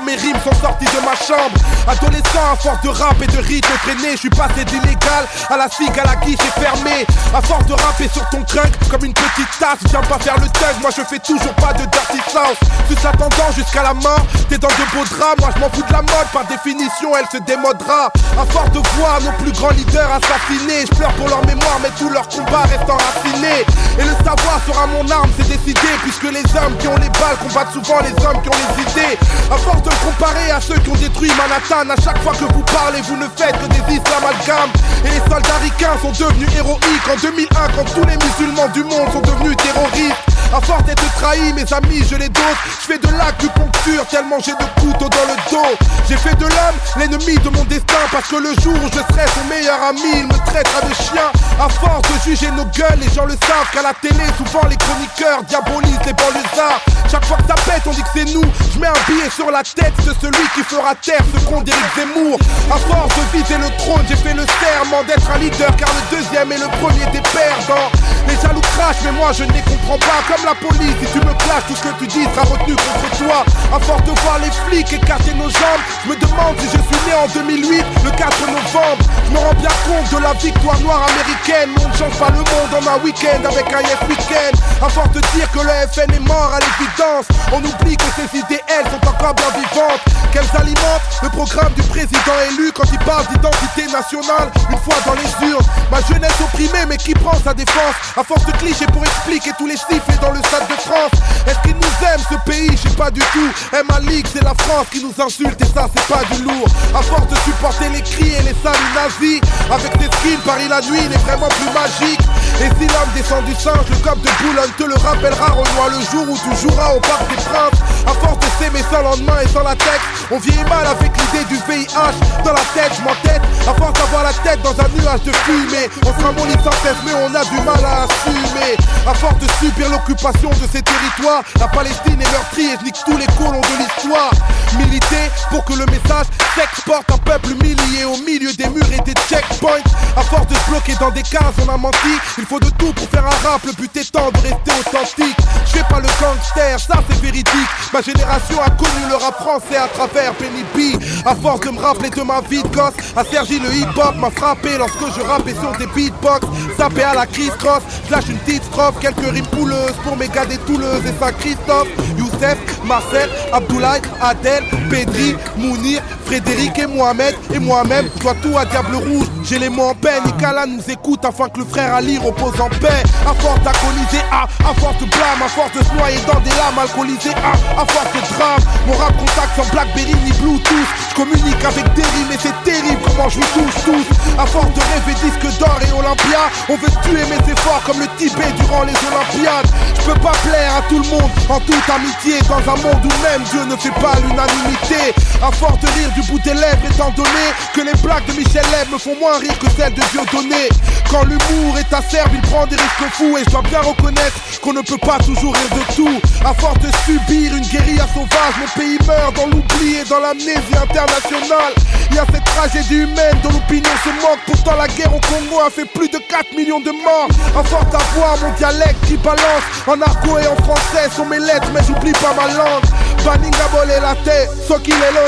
mes 0.05 0.15
rimes 0.15 0.37
sont 0.43 0.53
sorties 0.61 0.85
de 0.85 1.05
ma 1.05 1.15
chambre. 1.15 1.57
Adolescent 1.87 2.51
à 2.51 2.55
force 2.55 2.81
de 2.83 2.89
rap 2.89 3.21
et 3.21 3.27
de 3.27 3.37
rythme 3.37 3.73
traîné 3.83 4.11
Je 4.13 4.17
suis 4.17 4.29
passé 4.29 4.63
d'illégal 4.65 5.25
à 5.49 5.57
la 5.57 5.69
cigue 5.69 5.97
à 5.99 6.05
la 6.05 6.15
guiche 6.15 6.39
est 6.39 6.59
fermée. 6.59 7.05
À 7.33 7.41
force 7.41 7.65
de 7.65 7.73
rapper 7.73 8.07
sur 8.07 8.27
ton 8.29 8.43
crunk 8.43 8.71
comme 8.89 9.03
une 9.05 9.13
petite 9.35 9.59
tasse 9.59 9.79
Viens 9.89 10.01
pas 10.01 10.19
faire 10.19 10.37
le 10.37 10.47
thug, 10.47 10.75
moi 10.81 10.89
je 10.95 11.01
fais 11.03 11.19
toujours 11.19 11.53
pas 11.55 11.73
de 11.73 11.85
dirty 11.85 12.19
sauce 12.31 12.59
Tu 12.87 12.95
t'attendant 12.95 13.51
jusqu'à 13.55 13.83
la 13.83 13.93
mort, 13.93 14.21
t'es 14.49 14.57
dans 14.57 14.67
de 14.67 14.85
beaux 14.93 15.05
draps 15.05 15.39
Moi 15.39 15.49
je 15.55 15.59
m'en 15.59 15.69
fous 15.69 15.83
de 15.83 15.93
la 15.93 16.01
mode, 16.01 16.29
par 16.31 16.45
définition 16.45 17.11
elle 17.17 17.27
se 17.31 17.43
démodera. 17.43 18.11
À 18.37 18.45
force 18.45 18.71
de 18.71 18.81
voir 18.97 19.21
nos 19.21 19.31
plus 19.43 19.51
grands 19.51 19.71
leaders 19.71 20.09
assassinés 20.11 20.85
Je 20.89 20.95
pleure 20.95 21.13
pour 21.13 21.27
leur 21.29 21.45
mémoire 21.45 21.79
mais 21.81 21.91
tout 21.97 22.09
leur 22.09 22.27
combat 22.27 22.63
reste 22.69 22.89
enraciné. 22.89 23.65
Et 23.99 24.03
le 24.03 24.15
savoir 24.23 24.59
sera 24.67 24.87
mon 24.87 25.09
arme, 25.09 25.29
c'est 25.37 25.47
décidé 25.47 25.89
Puisque 26.03 26.29
les 26.29 26.45
hommes 26.57 26.77
qui 26.79 26.87
ont 26.87 26.97
les 26.97 27.09
balles 27.19 27.37
combattent 27.41 27.73
souvent 27.73 27.99
les 28.01 28.13
hommes 28.25 28.41
qui 28.41 28.49
ont 28.49 28.59
les 28.61 28.81
idées. 28.83 29.17
À 29.51 29.57
force 29.57 29.81
de 29.81 29.91
comparer 30.05 30.51
à 30.51 30.61
ceux 30.61 30.77
qui 30.79 30.89
ont 30.89 30.95
détruit 30.95 31.31
Manhattan 31.37 31.89
À 31.89 31.99
chaque 32.01 32.21
fois 32.23 32.33
que 32.33 32.45
vous 32.53 32.63
parlez 32.73 33.01
vous 33.01 33.17
ne 33.17 33.27
faites 33.35 33.57
que 33.59 33.67
des 33.67 33.95
islamalgames 33.95 34.71
Et 35.05 35.09
les 35.09 35.23
soldats 35.29 35.59
ricains 35.61 35.97
sont 36.01 36.11
devenus 36.11 36.49
héroïques 36.55 37.09
En 37.11 37.17
2001 37.21 37.47
quand 37.75 37.85
tous 37.93 38.07
les 38.07 38.17
musulmans 38.17 38.69
du 38.73 38.83
monde 38.83 39.11
sont 39.11 39.22
devenus 39.23 39.55
terroristes 39.55 40.32
à 40.53 40.61
force 40.61 40.83
d'être 40.83 41.03
trahi, 41.15 41.51
mes 41.53 41.73
amis, 41.73 42.05
je 42.07 42.15
les 42.15 42.29
dose. 42.29 42.43
Je 42.81 42.93
fais 42.93 42.97
de 42.99 43.07
l'acupuncture 43.17 44.05
tellement 44.09 44.37
j'ai 44.39 44.51
de 44.51 44.65
couteaux 44.79 45.09
dans 45.09 45.25
le 45.25 45.35
dos. 45.49 45.77
J'ai 46.07 46.17
fait 46.17 46.35
de 46.35 46.45
l'homme 46.45 46.77
l'ennemi 46.97 47.35
de 47.37 47.49
mon 47.49 47.63
destin 47.65 48.05
parce 48.11 48.27
que 48.27 48.35
le 48.35 48.53
jour 48.61 48.73
où 48.73 48.87
je 48.87 49.01
serai 49.13 49.25
son 49.33 49.43
meilleur 49.49 49.81
ami, 49.81 50.01
il 50.13 50.27
me 50.27 50.37
traitera 50.45 50.81
de 50.81 50.93
chien. 50.93 51.29
À 51.59 51.69
force 51.69 52.01
de 52.01 52.29
juger 52.29 52.51
nos 52.51 52.65
gueules, 52.65 52.99
les 53.01 53.11
gens 53.13 53.25
le 53.25 53.33
savent 53.33 53.69
qu'à 53.73 53.81
la 53.81 53.93
télé, 53.93 54.25
souvent 54.37 54.65
les 54.69 54.77
chroniqueurs 54.77 55.43
diabolisent 55.43 56.05
les 56.05 56.13
banlieusards. 56.13 56.81
Chaque 57.09 57.25
fois 57.25 57.37
que 57.37 57.47
ça 57.47 57.55
pète, 57.65 57.81
on 57.87 57.91
dit 57.91 58.03
que 58.03 58.13
c'est 58.13 58.33
nous. 58.33 58.45
Je 58.73 58.79
mets 58.79 58.87
un 58.87 59.03
billet 59.07 59.29
sur 59.29 59.49
la 59.49 59.63
tête 59.63 59.95
de 60.05 60.13
celui 60.21 60.45
qui 60.53 60.61
fera 60.63 60.93
taire 60.95 61.23
ce 61.33 61.39
con 61.49 61.61
d'Éric 61.61 61.85
Zemmour. 61.95 62.37
À 62.69 62.77
force 62.77 63.13
de 63.15 63.37
viser 63.37 63.57
le 63.57 63.69
trône, 63.77 64.05
j'ai 64.07 64.17
fait 64.17 64.33
le 64.33 64.45
serment 64.61 65.03
d'être 65.03 65.29
un 65.31 65.39
leader 65.39 65.75
car 65.77 65.89
le 65.89 66.17
deuxième 66.17 66.51
et 66.51 66.57
le 66.57 66.69
premier 66.81 67.05
des 67.11 67.21
perdants. 67.33 67.89
Les 68.27 68.35
jaloux 68.35 68.61
crachent, 68.77 69.01
mais 69.03 69.11
moi 69.11 69.31
je 69.33 69.43
ne 69.43 69.51
les 69.51 69.61
comprends 69.61 69.97
pas. 69.97 70.21
La 70.45 70.55
police, 70.55 70.95
si 70.99 71.07
tu 71.11 71.19
me 71.19 71.33
clashes, 71.33 71.63
tout 71.67 71.75
ce 71.75 71.83
que 71.83 71.93
tu 71.99 72.07
dis 72.07 72.23
sera 72.35 72.43
retenu 72.43 72.75
contre 72.75 73.17
toi. 73.17 73.45
À 73.73 73.79
force 73.79 74.03
de 74.03 74.11
voir 74.21 74.39
les 74.39 74.51
flics 74.67 74.91
écarter 74.91 75.33
nos 75.35 75.49
jambes, 75.49 75.83
je 76.03 76.09
me 76.09 76.15
demande 76.15 76.55
si 76.59 76.67
je 76.67 76.79
suis 76.83 77.01
né 77.07 77.13
en 77.15 77.27
2008, 77.27 77.85
le 78.03 78.11
4 78.11 78.47
novembre. 78.47 79.03
Je 79.25 79.31
me 79.31 79.37
rends 79.39 79.53
bien 79.55 79.75
compte 79.87 80.11
de 80.11 80.17
la 80.23 80.33
victoire 80.33 80.79
noire 80.81 81.07
américaine. 81.07 81.69
On 81.83 81.87
ne 81.87 81.95
change 81.95 82.17
pas 82.19 82.29
le 82.29 82.43
monde 82.43 82.71
en 82.75 82.83
un 82.91 82.99
week-end 83.03 83.39
avec 83.47 83.71
un 83.73 83.81
yes 83.81 83.99
week-end. 84.09 84.53
À 84.85 84.89
force 84.89 85.11
de 85.11 85.21
dire 85.33 85.49
que 85.51 85.59
le 85.59 85.73
FN 85.91 86.11
est 86.11 86.27
mort 86.27 86.51
à 86.53 86.59
l'évidence, 86.59 87.25
on 87.51 87.59
oublie 87.63 87.95
que 87.95 88.09
ces 88.15 88.37
idées, 88.37 88.61
elles, 88.67 88.85
sont 88.91 89.07
encore 89.07 89.33
bien 89.33 89.51
vivantes. 89.55 90.03
Qu'elles 90.33 90.59
alimentent 90.59 91.07
le 91.21 91.29
programme 91.29 91.71
du 91.73 91.83
président 91.83 92.37
élu 92.51 92.71
quand 92.73 92.89
il 92.91 92.99
parle 92.99 93.25
d'identité 93.27 93.85
nationale 93.87 94.51
une 94.69 94.77
fois 94.79 94.95
dans 95.05 95.13
les 95.13 95.47
urnes. 95.47 95.65
Ma 95.91 96.01
jeunesse 96.01 96.35
opprimée, 96.41 96.85
mais 96.89 96.97
qui 96.97 97.13
prend 97.13 97.37
sa 97.43 97.53
défense 97.53 97.95
à 98.17 98.23
force 98.23 98.45
de 98.45 98.51
clichés 98.53 98.87
pour 98.87 99.03
expliquer 99.03 99.51
tous 99.57 99.67
les 99.67 99.77
sifflets 99.77 100.17
dans 100.21 100.32
le 100.33 100.41
stade 100.43 100.67
de 100.67 100.79
France. 100.81 101.13
Est-ce 101.47 101.59
qu'ils 101.61 101.75
nous 101.75 102.07
aiment 102.07 102.25
ce 102.29 102.49
pays? 102.49 102.71
Je 102.71 102.89
sais 102.89 102.95
pas 102.95 103.11
du 103.11 103.21
tout. 103.31 103.51
Et 103.73 103.83
ma 103.89 103.99
ligue, 103.99 104.25
c'est 104.31 104.43
la 104.43 104.53
France 104.53 104.87
qui 104.91 105.03
nous 105.03 105.13
insulte 105.23 105.61
et 105.61 105.65
ça, 105.65 105.87
c'est 105.93 106.07
pas 106.07 106.23
du 106.31 106.43
lourd. 106.43 106.67
À 106.95 107.01
force 107.01 107.27
de 107.27 107.35
supporter 107.45 107.89
les 107.89 108.01
cris 108.01 108.33
et 108.33 108.43
les 108.43 108.55
saluts 108.63 108.93
nazis, 108.95 109.41
avec 109.71 109.91
tes 109.97 110.09
skills, 110.17 110.39
Paris 110.45 110.67
la 110.69 110.81
nuit, 110.81 111.01
il 111.05 111.13
est 111.13 111.23
vraiment 111.25 111.49
plus 111.49 111.71
magique. 111.73 112.21
Et 112.61 112.69
si 112.79 112.87
l'homme 112.87 113.11
descend 113.15 113.43
du 113.45 113.53
singe, 113.55 113.85
le 113.89 113.97
cop 113.97 114.19
de 114.21 114.29
Boulogne 114.41 114.71
te 114.77 114.83
le 114.83 114.95
rappellera, 114.95 115.47
Renoir, 115.53 115.89
le 115.89 116.01
jour 116.11 116.25
où 116.29 116.37
tu 116.37 116.55
joueras 116.61 116.93
au 116.93 116.99
Parc 116.99 117.27
des 117.29 117.41
Princes. 117.43 117.81
À 118.05 118.13
force 118.19 118.39
de 118.39 118.49
s'aimer 118.59 118.83
sans 118.91 119.01
lendemain 119.01 119.37
et 119.43 119.47
sans 119.47 119.63
la 119.63 119.75
tête, 119.75 120.01
on 120.31 120.37
vieillit 120.37 120.63
mal 120.69 120.85
avec 120.85 121.11
l'idée 121.17 121.45
du 121.45 121.55
VIH 121.55 122.17
dans 122.43 122.53
la 122.53 122.65
tête, 122.73 122.91
je 122.97 123.01
m'entête. 123.01 123.41
À 123.67 123.73
force 123.73 123.93
d'avoir 123.93 124.23
la 124.23 124.33
tête 124.33 124.61
dans 124.61 124.75
un 124.79 124.89
nuage 124.95 125.23
de 125.23 125.31
fumée, 125.31 125.89
on 126.05 126.19
sera 126.19 126.31
mon 126.31 126.43
sans 126.63 126.77
cesse, 126.83 126.99
mais 127.05 127.13
on 127.13 127.33
a 127.33 127.43
du 127.45 127.59
mal 127.61 127.83
à 127.83 128.03
assumer. 128.03 128.75
À 129.07 129.13
force 129.13 129.39
de 129.39 129.47
subir 129.59 129.89
l'occupation 129.89 130.12
de 130.13 130.67
ces 130.71 130.81
territoires, 130.81 131.43
la 131.59 131.67
Palestine 131.67 132.21
est 132.21 132.31
meurtrie 132.31 132.65
et 132.65 132.77
je 132.79 132.85
nique 132.85 132.95
tous 133.05 133.17
les 133.17 133.25
colons 133.37 133.61
de 133.61 133.77
l'histoire. 133.79 134.31
Militer 134.77 135.31
pour 135.49 135.65
que 135.65 135.73
le 135.73 135.85
message 135.85 136.27
s'exporte 136.55 137.11
un 137.11 137.17
peuple 137.17 137.51
humilié 137.51 138.05
au 138.05 138.17
milieu 138.23 138.53
des 138.53 138.67
murs 138.69 138.91
et 138.91 139.01
des 139.01 139.13
checkpoints. 139.27 139.81
À 140.15 140.21
force 140.21 140.47
de 140.47 140.55
se 140.55 140.69
bloquer 140.69 140.93
dans 140.99 141.09
des 141.09 141.23
cases, 141.23 141.55
on 141.65 141.69
a 141.69 141.77
menti. 141.77 142.13
Il 142.37 142.45
faut 142.45 142.59
de 142.59 142.69
tout 142.77 142.93
pour 142.93 143.09
faire 143.09 143.25
un 143.25 143.49
rap, 143.49 143.63
le 143.65 143.73
but 143.73 143.95
étant 143.97 144.29
de 144.31 144.37
rester 144.37 144.71
authentique. 144.79 145.37
Je 145.65 145.71
fais 145.71 145.83
pas 145.89 145.99
le 145.99 146.07
gangster, 146.21 146.79
ça 146.79 146.99
c'est 147.09 147.19
véridique. 147.21 147.69
Ma 147.91 148.01
génération 148.01 148.61
a 148.61 148.69
connu 148.69 149.07
le 149.09 149.15
rap 149.15 149.35
français 149.41 149.77
à 149.77 149.87
travers 149.87 150.33
Penny 150.33 150.63
B. 150.75 151.01
À 151.25 151.35
force 151.35 151.61
de 151.61 151.71
me 151.71 151.79
rappeler 151.79 152.09
de 152.11 152.21
ma 152.21 152.41
vie 152.41 152.61
de 152.61 152.67
gosse, 152.67 152.93
à 153.15 153.23
Sergi 153.23 153.59
le 153.59 153.73
hip-hop 153.73 154.15
m'a 154.17 154.29
frappé 154.29 154.77
lorsque 154.77 155.05
je 155.15 155.21
rappais 155.21 155.55
sur 155.55 155.71
des 155.77 155.87
beatbox. 155.87 156.45
Sapé 156.77 157.03
à 157.03 157.15
la 157.15 157.25
Chris 157.25 157.51
Cross, 157.57 157.81
flash 158.07 158.25
une 158.29 158.37
petite 158.39 158.63
strophe, 158.65 158.99
quelques 158.99 159.31
rimes 159.31 159.47
pouleuses 159.47 159.95
pour 160.03 160.17
mes 160.17 160.27
gars 160.27 160.45
des 160.45 160.57
Touleuses 160.57 161.05
et 161.05 161.19
Saint-Christophe. 161.19 161.87
Youssef, 162.17 162.57
Marcel, 162.85 163.29
Abdoulaye, 163.51 164.01
Adel, 164.21 164.63
Pedri, 164.89 165.35
Mounir, 165.57 166.01
Frédéric 166.33 166.79
et 166.79 166.87
Mohamed. 166.87 167.35
Et 167.53 167.59
moi-même, 167.59 168.09
toi 168.19 168.33
tout 168.41 168.57
à 168.57 168.65
Diable 168.65 168.95
Rouge, 168.95 169.27
j'ai 169.43 169.59
les 169.59 169.69
mots 169.69 169.89
en 169.89 169.93
peine. 169.93 170.23
Nicolas 170.25 170.65
nous 170.65 170.81
écoute 170.89 171.23
afin 171.23 171.47
que 171.47 171.59
le 171.59 171.65
frère 171.65 171.93
Ali 171.93 172.17
repose 172.17 172.59
en 172.59 172.69
paix. 172.69 173.03
À 173.21 173.35
force 173.39 173.61
d'agoniser, 173.61 174.25
à, 174.31 174.45
à 174.67 174.73
force 174.73 174.97
de 174.97 175.05
blâme, 175.05 175.43
à 175.45 175.47
force 175.47 175.71
de 175.77 175.83
se 175.85 175.93
noyer 175.93 176.17
dans 176.25 176.39
des 176.39 176.49
lames 176.57 176.79
alcoolisées, 176.81 177.37
à, 177.37 177.81
à 177.81 177.85
force 177.85 178.09
de 178.17 178.21
drame. 178.33 178.61
Mon 178.87 178.93
rap 178.97 179.13
contact 179.15 179.53
sans 179.55 179.69
Blackberry 179.69 180.15
ni 180.25 180.31
Bluetooth. 180.41 180.89
Je 181.11 181.15
communique 181.15 181.63
avec 181.63 181.85
des 181.93 182.01
rimes 182.01 182.33
et 182.33 182.39
c'est 182.41 182.57
terrible 182.65 183.01
comment 183.05 183.29
je 183.29 183.37
vous 183.37 183.49
touche 183.53 183.83
tous. 183.85 184.07
À 184.41 184.47
force 184.47 184.73
de 184.73 184.81
rêver 184.81 185.13
disque 185.21 185.59
d'or 185.59 185.77
et 185.85 185.91
Olympia, 185.93 186.49
on 186.67 186.77
veut 186.77 186.93
tuer 187.05 187.21
mes 187.29 187.51
efforts 187.53 187.83
comme 187.85 187.99
le 187.99 188.09
Tibet 188.17 188.49
durant 188.57 188.81
les 188.89 188.97
Olympiades. 189.05 189.69
Je 190.01 190.09
peux 190.09 190.19
pas 190.19 190.33
plaire 190.49 190.81
à 190.81 190.81
tout 190.89 190.97
le 190.97 191.07
monde 191.13 191.29
en 191.47 191.59
toute 191.59 191.89
amitié 191.93 192.41
dans 192.49 192.57
un 192.57 192.77
monde 192.81 193.05
où 193.05 193.13
même 193.21 193.43
Dieu 193.51 193.63
ne 193.69 193.77
fait 193.77 193.93
pas 194.01 194.17
l'unanimité. 194.17 195.13
À 195.43 195.51
force 195.51 195.77
de 195.79 195.87
rire 195.87 196.09
du 196.15 196.22
bout 196.29 196.39
des 196.39 196.53
lèvres, 196.53 196.85
étant 196.89 197.11
donné 197.11 197.45
que 197.73 197.81
les 197.81 197.93
blagues 198.01 198.25
de 198.25 198.33
Michel 198.33 198.65
Lèvres 198.71 198.91
me 198.93 198.97
font 198.97 199.15
moins 199.19 199.37
rire 199.39 199.57
que 199.59 199.69
celles 199.77 199.93
de 199.93 200.01
Dieudonné. 200.11 200.69
Quand 201.09 201.23
l'humour 201.23 201.77
est 201.77 201.93
acerbe, 201.93 202.31
il 202.33 202.41
prend 202.41 202.65
des 202.65 202.75
risques 202.75 203.13
fous 203.13 203.37
et 203.37 203.43
je 203.43 203.49
dois 203.49 203.61
bien 203.61 203.81
reconnaître 203.81 204.33
qu'on 204.61 204.73
ne 204.73 204.81
peut 204.81 204.97
pas 204.97 205.17
toujours 205.19 205.53
rire 205.53 205.75
de 205.75 205.95
tout. 205.95 206.21
À 206.45 206.53
force 206.53 206.79
de 206.79 206.89
subir 207.05 207.55
une 207.55 207.65
guérilla 207.65 208.07
sauvage, 208.13 208.55
mon 208.59 208.67
pays 208.79 208.97
meurt 209.07 209.35
dans 209.35 209.47
l'oubli 209.47 209.97
et 210.01 210.09
dans 210.09 210.19
l'amnésie 210.19 210.77
internationale. 210.81 211.73
Il 212.09 212.15
y 212.15 212.19
a 212.19 212.25
cette 212.31 212.43
tragédie 212.43 212.95
humaine 212.95 213.37
dont 213.43 213.49
l'opinion 213.49 213.91
se 214.03 214.09
moque. 214.21 214.39
Pourtant, 214.45 214.75
la 214.75 214.87
guerre 214.87 215.13
au 215.13 215.19
Congo 215.19 215.61
a 215.65 215.69
fait 215.69 215.85
plus 215.85 216.09
de 216.09 216.17
4 216.17 216.55
millions 216.55 216.79
de 216.79 216.91
morts. 216.91 217.29
À 217.57 217.63
force 217.63 217.89
d'avoir 217.91 218.37
mon 218.41 218.51
dialecte 218.57 218.97
qui 219.07 219.17
balance 219.17 219.63
en 219.87 220.01
argot 220.01 220.37
et 220.39 220.47
en 220.47 220.55
français 220.63 221.09
sont 221.15 221.25
mes 221.25 221.39
lettres, 221.39 221.69
mais 221.73 221.81
j'oublie 221.87 222.13
pas 222.13 222.33
ma 222.33 222.47
langue. 222.53 222.83
Baninga 223.25 223.67
bolé 223.71 223.99
la 224.01 224.15
tête, 224.25 224.49
qu'il 224.83 224.93
est 224.93 225.11
là, 225.11 225.23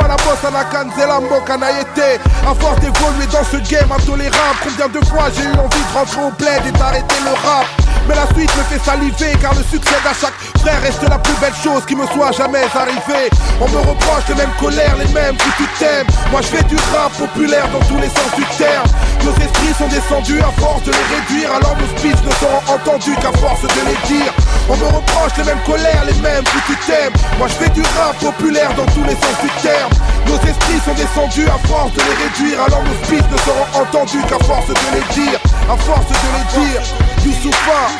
la 0.00 0.16
bosse 0.16 0.44
à 0.46 0.50
la 0.50 0.64
canzela, 0.64 1.20
moka 1.20 1.56
naïté. 1.56 2.18
À 2.46 2.54
force 2.54 2.80
d'évoluer 2.80 3.26
dans 3.32 3.44
ce 3.44 3.56
game 3.70 3.90
intolérable, 3.92 4.58
combien 4.62 4.88
de 4.88 5.04
fois 5.06 5.24
j'ai 5.34 5.44
eu 5.44 5.52
envie 5.52 5.84
de 5.84 5.98
rentrer 5.98 6.22
au 6.22 6.30
bled 6.30 6.66
et 6.66 6.72
d'arrêter 6.78 7.16
le 7.24 7.32
rap? 7.32 7.91
Mais 8.08 8.14
la 8.16 8.26
suite 8.34 8.50
me 8.56 8.62
fait 8.64 8.82
saliver 8.84 9.38
car 9.40 9.54
le 9.54 9.62
succès 9.62 9.94
à 10.04 10.14
chaque 10.14 10.34
frère 10.58 10.80
reste 10.82 11.02
la 11.08 11.18
plus 11.18 11.34
belle 11.40 11.54
chose 11.62 11.84
qui 11.86 11.94
me 11.94 12.06
soit 12.06 12.32
jamais 12.32 12.64
arrivée. 12.74 13.30
On 13.60 13.68
me 13.68 13.78
reproche 13.78 14.26
les 14.28 14.34
mêmes 14.34 14.54
colères, 14.58 14.96
les 14.98 15.12
mêmes 15.12 15.36
que 15.36 15.50
tu 15.56 15.66
t'aimes. 15.78 16.06
Moi 16.30 16.40
je 16.42 16.48
fais 16.48 16.62
du 16.64 16.76
rap 16.94 17.12
populaire 17.18 17.68
dans 17.72 17.84
tous 17.86 17.98
les 17.98 18.08
sens 18.08 18.30
du 18.34 18.44
terme. 18.58 18.88
Nos 19.22 19.34
esprits 19.38 19.74
sont 19.78 19.86
descendus 19.86 20.40
à 20.40 20.50
force 20.60 20.82
de 20.82 20.90
les 20.90 21.06
réduire, 21.14 21.54
alors 21.54 21.76
nos 21.78 21.86
speeches 21.96 22.24
ne 22.26 22.32
seront 22.42 22.62
entendus 22.74 23.14
qu'à 23.22 23.32
force 23.38 23.62
de 23.62 23.82
les 23.86 23.98
dire. 24.10 24.32
On 24.68 24.76
me 24.76 24.86
reproche 24.86 25.32
les 25.38 25.44
mêmes 25.44 25.62
colères, 25.64 26.02
les 26.06 26.18
mêmes 26.22 26.44
que 26.44 26.60
tu 26.66 26.76
t'aimes. 26.86 27.14
Moi 27.38 27.46
je 27.46 27.54
fais 27.54 27.70
du 27.70 27.82
rap 27.82 28.18
populaire 28.18 28.74
dans 28.74 28.86
tous 28.86 29.04
les 29.04 29.14
sens 29.14 29.36
du 29.42 29.50
terme. 29.62 29.92
Nos 30.26 30.38
esprits 30.42 30.82
sont 30.84 30.94
descendus 30.94 31.46
à 31.46 31.58
force 31.68 31.92
de 31.92 32.02
les 32.02 32.18
réduire, 32.18 32.62
alors 32.66 32.82
nos 32.82 32.98
speeches 33.06 33.30
ne 33.30 33.38
seront 33.46 33.68
entendus 33.78 34.22
qu'à 34.26 34.42
force 34.44 34.66
de 34.66 34.74
les 34.90 35.06
dire. 35.14 35.38
À 35.70 35.76
force 35.76 36.06
de 36.10 36.18
les 36.34 36.66
dire, 36.66 36.82
Youssoufa. 37.24 37.91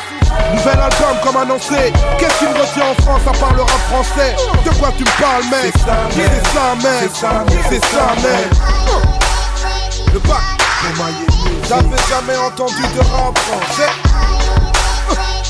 Nouvel 0.53 0.79
album 0.79 1.17
comme 1.23 1.37
annoncé. 1.37 1.93
Qu'est-ce 2.17 2.39
qui 2.39 2.45
me 2.45 2.53
retient 2.59 2.85
en 2.91 3.01
France 3.01 3.21
à 3.27 3.31
part 3.37 3.53
le 3.53 3.61
rap 3.61 3.81
français? 3.89 4.35
De 4.63 4.69
quoi 4.79 4.91
tu 4.97 5.03
me 5.03 5.21
parles 5.21 5.43
mec? 5.45 5.73
C'est 5.73 5.79
ça 5.79 6.75
mec. 6.75 7.09
C'est 7.69 7.85
ça 7.85 8.15
mec? 8.21 8.47
Le 10.13 10.19
bac. 10.19 10.41
J'avais 11.67 12.03
jamais 12.09 12.37
entendu 12.37 12.81
de 12.81 12.99
rap 12.99 13.37
français. 13.39 13.91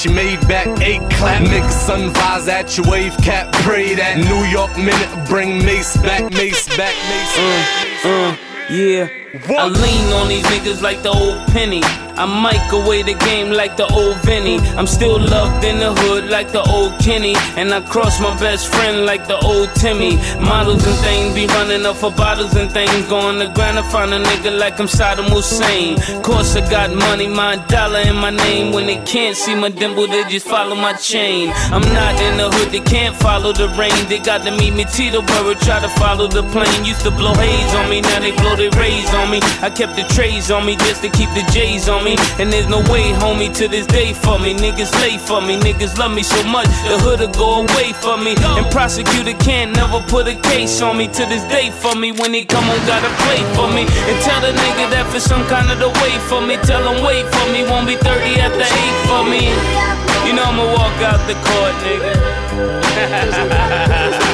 that 0.00 0.08
you 0.08 0.14
made 0.14 0.40
back 0.48 0.66
eight 0.80 1.00
clap. 1.12 1.42
Make 1.42 1.64
a 1.64 1.70
sunrise 1.70 2.48
at 2.48 2.76
your 2.76 2.88
wave 2.90 3.16
cap, 3.18 3.52
pray 3.64 3.94
that 3.94 4.16
New 4.18 4.44
York 4.50 4.76
Minute 4.76 5.28
bring 5.28 5.64
Mace 5.64 5.96
back, 5.98 6.30
Mace 6.32 6.68
back, 6.76 6.94
Mace 7.08 7.36
back. 7.36 8.04
Uh, 8.04 8.36
yeah. 8.72 9.08
What? 9.46 9.58
I 9.58 9.66
lean 9.66 10.12
on 10.12 10.28
these 10.28 10.44
niggas 10.44 10.82
like 10.82 11.02
the 11.02 11.10
old 11.10 11.46
penny. 11.48 11.82
I 12.20 12.26
mic 12.26 12.72
away 12.72 13.02
the 13.02 13.14
game 13.14 13.50
like 13.50 13.76
the 13.76 13.86
old 13.86 14.16
Vinny. 14.18 14.58
I'm 14.78 14.86
still 14.86 15.18
loved 15.18 15.64
in 15.64 15.78
the 15.78 15.94
hood 15.94 16.24
like 16.28 16.52
the 16.52 16.62
old 16.62 16.98
Kenny. 16.98 17.34
And 17.56 17.72
I 17.72 17.80
cross 17.80 18.20
my 18.20 18.34
best 18.38 18.68
friend 18.72 19.06
like 19.06 19.26
the 19.26 19.38
old 19.38 19.74
Timmy. 19.74 20.16
Models 20.38 20.84
and 20.86 20.98
things 20.98 21.34
be 21.34 21.46
running 21.46 21.86
up 21.86 21.96
for 21.96 22.10
bottles 22.10 22.56
and 22.56 22.70
things. 22.70 23.06
Going 23.06 23.38
to 23.38 23.48
grind 23.54 23.76
to 23.76 23.84
find 23.84 24.12
a 24.12 24.20
nigga 24.22 24.58
like 24.58 24.80
I'm 24.80 24.86
Saddam 24.86 25.30
Hussein. 25.30 25.96
Course 26.22 26.56
I 26.56 26.68
got 26.68 26.92
money, 26.92 27.28
my 27.28 27.56
dollar 27.68 28.00
in 28.00 28.16
my 28.16 28.30
name. 28.30 28.72
When 28.72 28.86
they 28.86 29.00
can't 29.04 29.36
see 29.36 29.54
my 29.54 29.68
dimple, 29.70 30.08
they 30.08 30.24
just 30.28 30.46
follow 30.46 30.74
my 30.74 30.94
chain. 30.94 31.50
I'm 31.70 31.86
not 31.94 32.20
in 32.20 32.36
the 32.36 32.50
hood, 32.50 32.70
they 32.72 32.80
can't 32.80 33.14
follow 33.16 33.52
the 33.52 33.68
rain. 33.80 34.08
They 34.08 34.18
got 34.18 34.42
to 34.42 34.50
meet 34.50 34.74
me 34.74 34.84
Tito 34.84 35.20
Teterboro, 35.20 35.58
try 35.60 35.80
to 35.80 35.88
follow 35.88 36.28
the 36.28 36.42
plane. 36.44 36.84
Used 36.84 37.02
to 37.02 37.10
blow 37.10 37.34
haze 37.34 37.74
on 37.74 37.88
me, 37.90 38.00
now 38.00 38.20
they 38.20 38.32
blow 38.32 38.56
their 38.56 38.70
rays 38.72 39.12
on 39.14 39.30
me. 39.30 39.40
I 39.62 39.70
kept 39.70 39.96
the 39.96 40.04
trays 40.14 40.50
on 40.50 40.66
me 40.66 40.76
just 40.76 41.02
to 41.02 41.08
keep 41.08 41.30
the 41.30 41.44
J's 41.52 41.88
on 41.88 42.04
me. 42.04 42.09
And 42.38 42.52
there's 42.52 42.68
no 42.68 42.80
way, 42.92 43.12
homie, 43.12 43.52
to 43.56 43.68
this 43.68 43.86
day 43.86 44.12
for 44.12 44.38
me. 44.38 44.54
Niggas 44.54 44.92
late 45.00 45.20
for 45.20 45.40
me, 45.40 45.58
niggas 45.58 45.98
love 45.98 46.12
me 46.12 46.22
so 46.22 46.42
much, 46.44 46.68
the 46.88 46.98
hood'll 46.98 47.28
go 47.28 47.62
away 47.62 47.92
for 47.92 48.16
me. 48.16 48.34
And 48.38 48.66
prosecutor 48.70 49.34
can't 49.38 49.74
never 49.76 50.00
put 50.08 50.26
a 50.26 50.34
case 50.34 50.80
on 50.82 50.96
me 50.96 51.08
to 51.08 51.26
this 51.26 51.44
day 51.44 51.70
for 51.70 51.94
me. 51.94 52.12
When 52.12 52.32
he 52.32 52.44
come 52.44 52.64
on, 52.64 52.78
gotta 52.86 53.10
play 53.24 53.42
for 53.54 53.68
me. 53.68 53.82
And 54.08 54.16
tell 54.22 54.40
the 54.40 54.52
nigga 54.52 54.90
that 54.90 55.06
for 55.12 55.20
some 55.20 55.44
kind 55.46 55.70
of 55.70 55.78
the 55.78 55.90
way 56.02 56.18
for 56.28 56.40
me. 56.40 56.56
Tell 56.64 56.82
him 56.82 57.02
wait 57.04 57.26
for 57.26 57.46
me, 57.52 57.64
won't 57.64 57.86
be 57.86 57.96
30 57.96 58.40
after 58.40 58.64
8 58.64 59.06
for 59.08 59.24
me. 59.28 59.50
You 60.26 60.32
know 60.36 60.44
I'ma 60.44 60.64
walk 60.74 60.96
out 61.02 61.20
the 61.26 61.34
court, 61.46 61.74
nigga. 61.84 62.14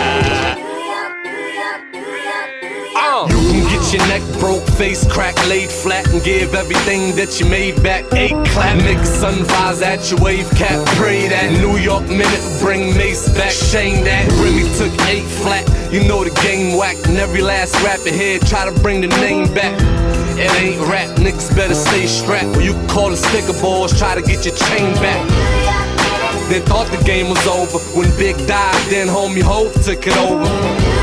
your 3.97 4.07
neck 4.09 4.23
broke, 4.39 4.67
face 4.77 5.07
cracked, 5.11 5.47
laid 5.49 5.71
flat, 5.71 6.07
and 6.09 6.23
give 6.23 6.55
everything 6.55 7.17
that 7.17 7.41
you 7.41 7.47
made 7.47 7.83
back 7.83 8.05
eight 8.13 8.37
clap. 8.49 8.77
Make 8.79 9.05
sunrise 9.05 9.81
at 9.83 10.11
your 10.11 10.21
wave 10.21 10.51
cap, 10.51 10.85
pray 10.97 11.29
that 11.29 11.53
New 11.61 11.77
York 11.79 12.05
minute 12.05 12.45
bring 12.61 12.97
Mace 12.97 13.29
back. 13.35 13.51
Shame 13.51 14.05
that 14.05 14.29
Remy 14.41 14.65
took 14.77 14.93
eight 15.09 15.25
flat. 15.25 15.65
You 15.93 16.07
know 16.07 16.25
the 16.25 16.35
game 16.43 16.77
whack, 16.77 16.97
and 17.07 17.17
every 17.17 17.43
last 17.43 17.75
rapper 17.83 18.11
here 18.11 18.39
try 18.41 18.65
to 18.69 18.81
bring 18.81 19.01
the 19.01 19.09
name 19.09 19.53
back. 19.55 19.75
It 20.39 20.53
ain't 20.61 20.81
rap, 20.89 21.17
niggas 21.17 21.55
better 21.57 21.75
stay 21.75 22.07
strapped. 22.07 22.57
Or 22.57 22.63
you 22.63 22.75
call 22.89 23.11
the 23.11 23.17
sticker 23.17 23.59
balls, 23.61 23.97
try 23.99 24.15
to 24.15 24.23
get 24.23 24.45
your 24.45 24.55
chain 24.55 24.93
back. 24.97 25.25
They 26.51 26.61
thought 26.61 26.89
the 26.91 27.03
game 27.05 27.29
was 27.29 27.45
over 27.47 27.79
when 27.99 28.11
Big 28.19 28.37
died, 28.47 28.91
then 28.91 29.09
homie 29.09 29.43
Hope 29.43 29.73
took 29.83 30.07
it 30.07 30.17
over. 30.17 30.96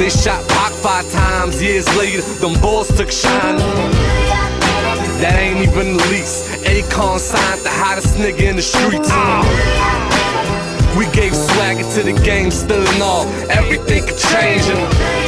They 0.00 0.08
shot 0.08 0.48
Pac 0.48 0.72
five 0.72 1.12
times. 1.12 1.60
Years 1.62 1.86
later, 1.94 2.22
them 2.40 2.58
boys 2.62 2.88
took 2.96 3.10
shine. 3.10 3.58
That 5.20 5.36
ain't 5.38 5.60
even 5.60 5.98
the 5.98 6.06
least. 6.08 6.46
Akon 6.64 7.18
signed 7.18 7.60
the 7.60 7.68
hottest 7.68 8.14
nigga 8.16 8.48
in 8.48 8.56
the 8.56 8.62
streets. 8.62 9.12
We 10.96 11.04
gave 11.12 11.36
swagger 11.36 11.84
to 11.96 12.02
the 12.02 12.18
game, 12.24 12.50
still 12.50 12.80
and 12.80 13.02
all. 13.02 13.26
Everything 13.50 14.06
could 14.06 14.16
change. 14.16 15.19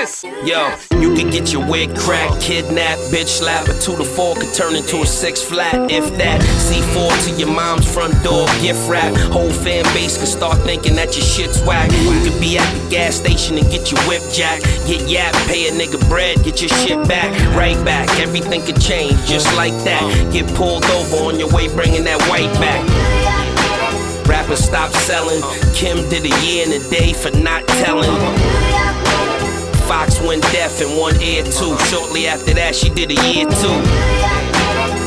Kiss. 0.00 0.24
Yo, 0.44 0.76
you 1.00 1.14
could 1.14 1.32
get 1.32 1.52
your 1.52 1.66
wig 1.66 1.96
cracked, 1.96 2.40
kidnapped, 2.40 3.00
bitch 3.12 3.28
slap. 3.28 3.66
A 3.68 3.78
two 3.80 3.96
to 3.96 4.04
four 4.04 4.34
could 4.34 4.52
turn 4.52 4.74
into 4.74 5.00
a 5.00 5.06
six 5.06 5.42
flat, 5.42 5.90
if 5.90 6.04
that. 6.18 6.40
C4 6.42 7.24
to 7.24 7.40
your 7.40 7.48
mom's 7.48 7.90
front 7.90 8.12
door, 8.22 8.46
gift 8.60 8.88
wrap. 8.90 9.14
Whole 9.32 9.50
fan 9.50 9.84
base 9.94 10.18
could 10.18 10.28
start 10.28 10.58
thinking 10.62 10.96
that 10.96 11.16
your 11.16 11.24
shit's 11.24 11.62
whack. 11.62 11.90
You 11.92 12.30
could 12.30 12.38
be 12.40 12.58
at 12.58 12.70
the 12.74 12.90
gas 12.90 13.14
station 13.14 13.56
and 13.56 13.70
get 13.70 13.90
your 13.90 14.00
whip 14.02 14.22
jack. 14.32 14.60
Get 14.86 15.08
yap, 15.08 15.32
pay 15.46 15.68
a 15.68 15.72
nigga 15.72 16.00
bread, 16.10 16.44
get 16.44 16.60
your 16.60 16.70
shit 16.70 17.08
back. 17.08 17.32
Right 17.56 17.82
back, 17.84 18.08
everything 18.20 18.62
could 18.62 18.80
change 18.80 19.16
just 19.24 19.48
like 19.56 19.76
that. 19.84 20.02
Get 20.30 20.46
pulled 20.54 20.84
over 20.84 21.16
on 21.24 21.38
your 21.38 21.48
way, 21.48 21.68
bringing 21.68 22.04
that 22.04 22.20
white 22.28 22.52
back. 22.60 22.84
Rappers 24.28 24.62
stop 24.62 24.92
selling. 24.92 25.40
Kim 25.74 25.96
did 26.10 26.24
a 26.24 26.44
year 26.44 26.64
and 26.66 26.74
a 26.74 26.90
day 26.90 27.14
for 27.14 27.30
not 27.30 27.66
telling. 27.68 28.65
Fox 29.86 30.20
went 30.20 30.42
deaf 30.50 30.82
in 30.82 30.96
one 30.98 31.14
ear 31.22 31.44
too. 31.44 31.78
Shortly 31.86 32.26
after 32.26 32.52
that, 32.54 32.74
she 32.74 32.90
did 32.90 33.10
a 33.10 33.18
year 33.30 33.46
too. 33.46 33.78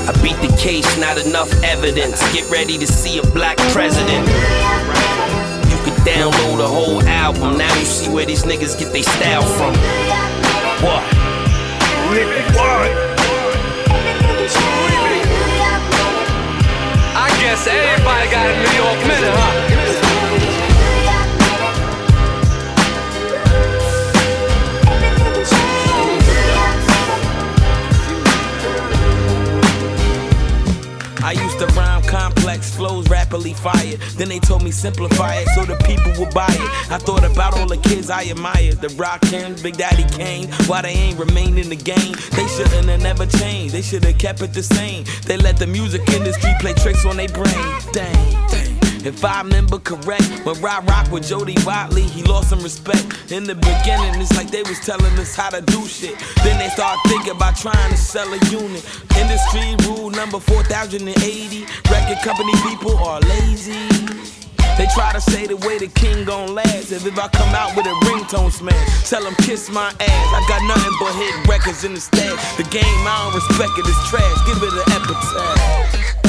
I 0.07 0.15
beat 0.23 0.39
the 0.39 0.55
case, 0.57 0.97
not 0.97 1.17
enough 1.17 1.51
evidence. 1.63 2.21
Get 2.31 2.49
ready 2.49 2.77
to 2.77 2.87
see 2.87 3.19
a 3.19 3.23
black 3.35 3.57
president. 3.75 4.25
You 5.67 5.77
could 5.83 5.99
download 6.07 6.63
a 6.63 6.67
whole 6.67 7.03
album. 7.03 7.57
Now 7.57 7.73
you 7.77 7.85
see 7.85 8.09
where 8.09 8.25
these 8.25 8.43
niggas 8.43 8.79
get 8.79 8.93
their 8.93 9.03
style 9.03 9.43
from. 9.43 9.75
What? 10.79 11.03
What? 12.55 12.89
I 17.19 17.27
guess 17.41 17.67
everybody 17.67 18.31
got 18.31 18.47
a 18.47 18.55
New 18.55 18.75
York 18.79 18.99
minute, 19.07 19.35
huh? 19.35 20.08
Used 31.59 31.75
rhyme 31.75 32.01
complex 32.03 32.73
flows 32.73 33.09
rapidly 33.09 33.53
fired. 33.53 33.99
Then 34.15 34.29
they 34.29 34.39
told 34.39 34.63
me 34.63 34.71
simplify 34.71 35.35
it 35.35 35.47
so 35.49 35.65
the 35.65 35.75
people 35.83 36.11
would 36.17 36.33
buy 36.33 36.47
it. 36.47 36.91
I 36.91 36.97
thought 36.97 37.23
about 37.23 37.57
all 37.57 37.67
the 37.67 37.77
kids 37.77 38.09
I 38.09 38.23
admired. 38.23 38.79
The 38.79 38.89
Rock 38.89 39.21
Rockin', 39.23 39.55
Big 39.61 39.75
Daddy 39.75 40.05
Kane. 40.15 40.49
Why 40.67 40.81
they 40.81 40.93
ain't 40.93 41.19
remained 41.19 41.59
in 41.59 41.69
the 41.69 41.75
game? 41.75 42.15
They 42.31 42.47
shouldn't 42.47 42.87
have 42.87 43.01
never 43.01 43.25
changed. 43.25 43.73
They 43.73 43.81
should 43.81 44.03
have 44.05 44.17
kept 44.17 44.41
it 44.41 44.53
the 44.53 44.63
same. 44.63 45.03
They 45.25 45.37
let 45.37 45.57
the 45.57 45.67
music 45.67 46.07
industry 46.09 46.51
play 46.59 46.73
tricks 46.73 47.05
on 47.05 47.17
their 47.17 47.27
brain. 47.27 47.81
Dang, 47.91 48.47
dang. 48.49 48.68
If 49.05 49.23
I 49.23 49.41
remember 49.41 49.79
correct, 49.79 50.27
when 50.43 50.59
Rock 50.61 50.83
Rock 50.85 51.11
with 51.11 51.27
Jody 51.27 51.55
Watley, 51.65 52.03
he 52.03 52.21
lost 52.23 52.49
some 52.49 52.61
respect. 52.61 53.31
In 53.31 53.45
the 53.45 53.55
beginning, 53.55 54.19
it's 54.19 54.35
like 54.35 54.51
they 54.51 54.63
was 54.63 54.79
telling 54.81 55.13
us 55.17 55.35
how 55.35 55.49
to 55.49 55.61
do 55.61 55.85
shit. 55.87 56.19
Then 56.43 56.59
they 56.59 56.67
start 56.69 56.99
thinking 57.07 57.31
about 57.31 57.55
trying 57.55 57.91
to 57.91 57.97
sell 57.97 58.27
a 58.27 58.39
unit. 58.51 58.83
Industry 59.15 59.75
rule 59.87 60.09
number 60.09 60.39
4080. 60.39 61.65
Record 61.89 62.17
company 62.23 62.51
people 62.67 62.97
are 62.97 63.21
lazy. 63.21 63.87
They 64.77 64.87
try 64.95 65.11
to 65.13 65.21
say 65.21 65.47
the 65.47 65.55
way 65.57 65.77
the 65.77 65.87
king 65.87 66.25
gon' 66.25 66.53
last. 66.53 66.91
If, 66.91 67.05
if 67.05 67.17
I 67.17 67.27
come 67.29 67.55
out 67.55 67.75
with 67.75 67.85
a 67.85 67.95
ringtone 68.07 68.51
smash, 68.51 69.09
tell 69.09 69.23
them 69.23 69.35
kiss 69.35 69.69
my 69.69 69.87
ass. 69.99 70.29
I 70.35 70.45
got 70.47 70.61
nothing 70.67 70.95
but 70.99 71.15
hit 71.15 71.47
records 71.47 71.83
in 71.85 71.93
the 71.93 72.01
stash. 72.01 72.57
The 72.57 72.63
game, 72.63 72.83
I 72.83 73.31
don't 73.31 73.35
respect 73.35 73.71
it's 73.77 74.09
trash. 74.09 74.37
Give 74.45 74.61
it 74.61 74.73
an 74.73 74.91
epitaph. 74.91 76.28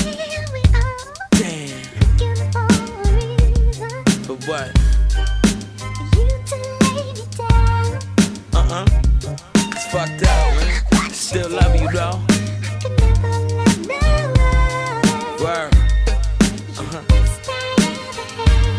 What? 4.50 4.68
Uh 8.52 8.64
huh. 8.66 8.86
It's 9.54 9.86
fucked 9.92 10.24
up, 10.24 10.54
man. 10.56 11.10
Still 11.12 11.50
love 11.50 11.76
you 11.76 11.88
though. 11.92 12.18
Word. 15.40 15.72
Uh 16.76 16.86
huh. 16.90 17.02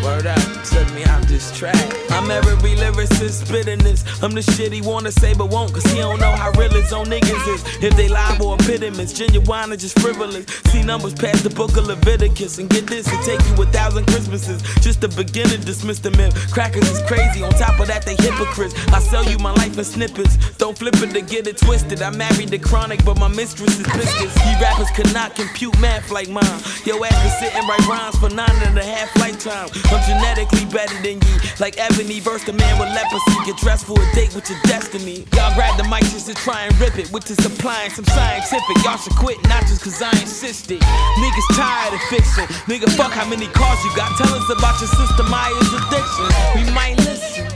Word 0.04 0.26
up. 0.26 0.64
Took 0.64 0.94
me 0.94 1.04
out 1.04 1.22
this 1.22 1.56
track. 1.56 2.11
I'm 2.12 2.30
every 2.30 2.52
lyricist 2.76 3.46
spitting 3.46 3.78
this. 3.78 4.04
I'm 4.22 4.32
the 4.32 4.42
shit 4.42 4.72
he 4.72 4.80
wanna 4.80 5.12
say 5.12 5.34
but 5.34 5.50
won't, 5.50 5.72
cause 5.72 5.84
he 5.84 5.98
don't 5.98 6.20
know 6.20 6.32
how 6.32 6.50
real 6.52 6.70
his 6.70 6.92
own 6.92 7.06
niggas 7.06 7.54
is. 7.54 7.62
If 7.82 7.96
they 7.96 8.08
lie 8.08 8.38
or 8.40 8.54
impediments, 8.54 9.12
genuine 9.12 9.72
or 9.72 9.76
just 9.76 9.98
frivolous. 9.98 10.46
See 10.70 10.82
numbers 10.82 11.14
past 11.14 11.44
the 11.44 11.50
book 11.50 11.76
of 11.76 11.86
Leviticus. 11.86 12.58
And 12.58 12.68
get 12.68 12.86
this, 12.86 13.06
it 13.08 13.22
take 13.24 13.40
you 13.48 13.62
a 13.62 13.66
thousand 13.66 14.06
Christmases. 14.06 14.62
Just 14.80 15.00
to 15.02 15.08
begin 15.08 15.48
dismiss 15.64 15.98
the 15.98 16.10
myth. 16.12 16.34
Crackers 16.52 16.88
is 16.90 17.02
crazy, 17.06 17.42
on 17.42 17.50
top 17.52 17.78
of 17.80 17.86
that, 17.88 18.04
they 18.04 18.16
hypocrites. 18.16 18.74
I 18.88 19.00
sell 19.00 19.24
you 19.24 19.38
my 19.38 19.52
life 19.54 19.76
in 19.78 19.84
snippets. 19.84 20.36
Don't 20.56 20.76
flip 20.76 20.94
it 20.96 21.12
to 21.12 21.20
get 21.20 21.46
it 21.46 21.58
twisted. 21.58 22.02
I 22.02 22.10
married 22.10 22.48
the 22.48 22.58
chronic, 22.58 23.04
but 23.04 23.18
my 23.18 23.28
mistress 23.28 23.78
is 23.78 23.86
biscuits. 23.86 24.36
You 24.46 24.54
rappers 24.60 24.90
could 24.90 25.12
not 25.12 25.34
compute 25.34 25.78
math 25.80 26.10
like 26.10 26.28
mine. 26.28 26.60
Yo 26.84 27.02
ass 27.04 27.16
been 27.22 27.50
sitting 27.50 27.68
right 27.68 27.86
rhymes 27.88 28.16
for 28.18 28.30
nine 28.30 28.58
and 28.66 28.78
a 28.78 28.84
half 28.84 29.14
lifetime. 29.18 29.68
I'm 29.90 30.02
genetically 30.06 30.64
better 30.66 30.94
than 31.02 31.20
you, 31.20 31.34
like 31.60 31.78
Ebony 32.02 32.18
verse 32.18 32.42
the 32.42 32.52
man 32.52 32.80
with 32.80 32.88
leprosy. 32.88 33.30
Get 33.46 33.56
dressed 33.58 33.86
for 33.86 33.94
a 33.94 34.12
date 34.12 34.34
with 34.34 34.50
your 34.50 34.58
destiny. 34.64 35.24
Y'all 35.36 35.54
grab 35.54 35.78
the 35.78 35.84
mic 35.84 36.02
just 36.10 36.26
to 36.26 36.34
try 36.34 36.66
and 36.66 36.76
rip 36.80 36.98
it, 36.98 37.12
with 37.12 37.22
this 37.22 37.38
applying 37.46 37.90
some 37.90 38.04
scientific. 38.06 38.76
Y'all 38.82 38.96
should 38.96 39.14
quit, 39.14 39.38
not 39.46 39.62
just 39.70 39.84
cause 39.84 40.02
I 40.02 40.10
insisted. 40.18 40.80
Niggas 40.80 41.54
tired 41.54 41.94
of 41.94 42.00
fixing. 42.10 42.46
Nigga, 42.66 42.90
fuck 42.96 43.12
how 43.12 43.24
many 43.28 43.46
cars 43.46 43.78
you 43.84 43.94
got. 43.94 44.10
Tell 44.18 44.34
us 44.34 44.50
about 44.50 44.80
your 44.80 44.90
sister 44.90 45.22
Maya's 45.30 45.72
addiction. 45.78 46.26
We 46.58 46.66
might 46.74 46.98
listen. 47.06 47.46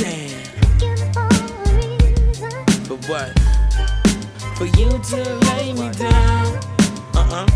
Damn. 0.00 0.40
For 2.88 2.96
what? 3.12 3.38
For 4.56 4.64
you 4.64 4.88
to 4.88 5.20
lay 5.52 5.74
me 5.74 5.90
down. 6.00 6.60
Uh 7.12 7.44
uh 7.44 7.46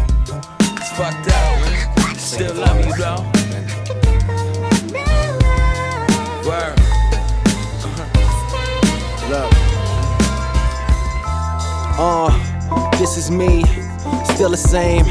It's 0.76 0.92
fucked 0.92 1.32
up. 1.32 2.18
Still 2.18 2.56
love 2.56 2.84
you 2.84 2.94
though. 2.98 3.83
Word. 6.46 6.78
Look. 9.30 9.50
Uh, 11.96 12.90
this 12.98 13.16
is 13.16 13.30
me, 13.30 13.64
still 14.34 14.50
the 14.50 14.56
same. 14.58 15.06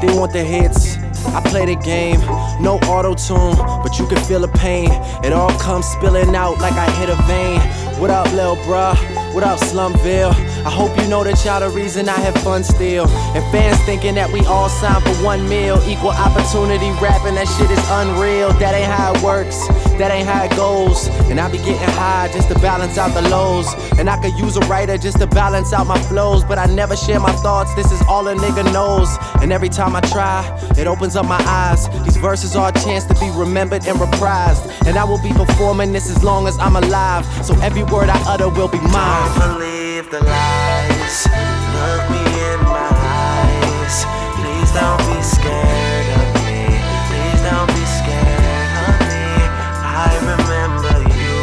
They 0.00 0.16
want 0.16 0.32
the 0.32 0.44
hits. 0.44 0.96
I 1.34 1.40
play 1.40 1.66
the 1.66 1.74
game, 1.74 2.20
no 2.62 2.78
auto 2.84 3.14
tune, 3.14 3.56
but 3.82 3.98
you 3.98 4.06
can 4.06 4.22
feel 4.26 4.38
the 4.38 4.48
pain. 4.48 4.90
It 5.24 5.32
all 5.32 5.50
comes 5.58 5.86
spilling 5.86 6.36
out 6.36 6.60
like 6.60 6.74
I 6.74 6.88
hit 6.92 7.08
a 7.08 7.16
vein. 7.22 7.60
What 8.00 8.10
up, 8.10 8.32
lil' 8.32 8.54
bruh? 8.58 8.94
What 9.34 9.42
up, 9.42 9.58
Slumville? 9.58 10.34
I 10.66 10.70
hope 10.70 10.98
you 10.98 11.06
know 11.06 11.22
that 11.22 11.44
y'all 11.44 11.60
the 11.60 11.70
reason 11.70 12.08
I 12.08 12.18
have 12.26 12.34
fun 12.42 12.64
still. 12.64 13.06
And 13.06 13.44
fans 13.54 13.78
thinking 13.86 14.16
that 14.16 14.32
we 14.32 14.40
all 14.46 14.68
signed 14.68 15.04
for 15.04 15.14
one 15.22 15.48
meal. 15.48 15.78
Equal 15.86 16.10
opportunity 16.10 16.90
rapping, 16.98 17.36
that 17.38 17.46
shit 17.46 17.70
is 17.70 17.78
unreal. 17.86 18.50
That 18.58 18.74
ain't 18.74 18.90
how 18.90 19.14
it 19.14 19.22
works, 19.22 19.68
that 19.94 20.10
ain't 20.10 20.26
how 20.26 20.42
it 20.42 20.50
goes. 20.56 21.06
And 21.30 21.38
I 21.38 21.48
be 21.48 21.58
getting 21.58 21.78
high 21.94 22.28
just 22.32 22.48
to 22.48 22.58
balance 22.58 22.98
out 22.98 23.14
the 23.14 23.22
lows. 23.30 23.72
And 23.96 24.10
I 24.10 24.20
could 24.20 24.34
use 24.34 24.56
a 24.56 24.60
writer 24.66 24.98
just 24.98 25.20
to 25.20 25.28
balance 25.28 25.72
out 25.72 25.86
my 25.86 26.02
flows. 26.10 26.42
But 26.42 26.58
I 26.58 26.66
never 26.66 26.96
share 26.96 27.20
my 27.20 27.32
thoughts, 27.46 27.72
this 27.76 27.92
is 27.92 28.02
all 28.08 28.26
a 28.26 28.34
nigga 28.34 28.64
knows. 28.72 29.08
And 29.40 29.52
every 29.52 29.68
time 29.68 29.94
I 29.94 30.00
try, 30.00 30.42
it 30.76 30.88
opens 30.88 31.14
up 31.14 31.26
my 31.26 31.40
eyes. 31.46 31.88
These 32.02 32.16
verses 32.16 32.56
are 32.56 32.70
a 32.70 32.72
chance 32.72 33.04
to 33.04 33.14
be 33.14 33.30
remembered 33.38 33.86
and 33.86 33.98
reprised. 33.98 34.66
And 34.84 34.98
I 34.98 35.04
will 35.04 35.22
be 35.22 35.30
performing 35.30 35.92
this 35.92 36.10
as 36.10 36.24
long 36.24 36.48
as 36.48 36.58
I'm 36.58 36.74
alive. 36.74 37.24
So 37.46 37.54
every 37.60 37.84
word 37.84 38.08
I 38.10 38.18
utter 38.26 38.48
will 38.48 38.66
be 38.66 38.80
mine. 38.80 39.85
The 40.08 40.22
lies. 40.22 41.26
Look 41.74 42.02
me 42.14 42.22
in 42.22 42.60
my 42.62 42.94
eyes. 42.94 44.06
Please 44.38 44.70
don't 44.70 45.02
be 45.10 45.18
scared 45.20 46.06
of 46.14 46.30
me. 46.46 46.78
Please 47.10 47.42
don't 47.42 47.66
be 47.74 47.82
scared 47.90 48.70
of 48.86 49.02
me. 49.02 49.50
I 49.82 50.14
remember 50.22 50.94
you. 51.10 51.42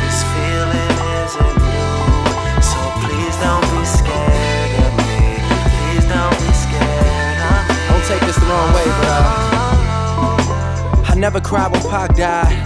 This 0.00 0.24
feeling 0.32 0.96
isn't 1.20 1.56
new. 1.60 2.24
So 2.64 2.80
please 3.04 3.36
don't 3.44 3.68
be 3.68 3.84
scared 3.84 4.72
of 4.80 4.88
me. 5.04 5.44
Please 5.76 6.08
don't 6.08 6.32
be 6.40 6.56
scared 6.56 7.36
of 7.52 7.68
me. 7.68 7.76
Don't 7.84 8.04
take 8.08 8.24
this 8.24 8.40
the 8.40 8.48
wrong 8.48 8.72
way, 8.72 8.88
but 8.96 9.12
uh, 9.12 11.12
I 11.12 11.14
never 11.18 11.36
cried 11.38 11.70
when 11.70 11.82
Pac 11.82 12.16
died, 12.16 12.56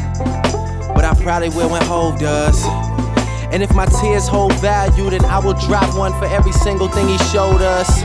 but 0.95 1.05
I 1.05 1.13
probably 1.21 1.49
will 1.49 1.71
when 1.71 1.83
Hov 1.83 2.21
does. 2.21 2.65
And 3.51 3.63
if 3.63 3.75
my 3.75 3.87
tears 3.87 4.29
hold 4.29 4.53
value, 4.61 5.09
then 5.09 5.25
I 5.25 5.39
will 5.39 5.55
drop 5.55 5.97
one 5.97 6.13
for 6.13 6.27
every 6.27 6.53
single 6.53 6.89
thing 6.89 7.09
he 7.09 7.19
showed 7.33 7.63
us. 7.63 8.03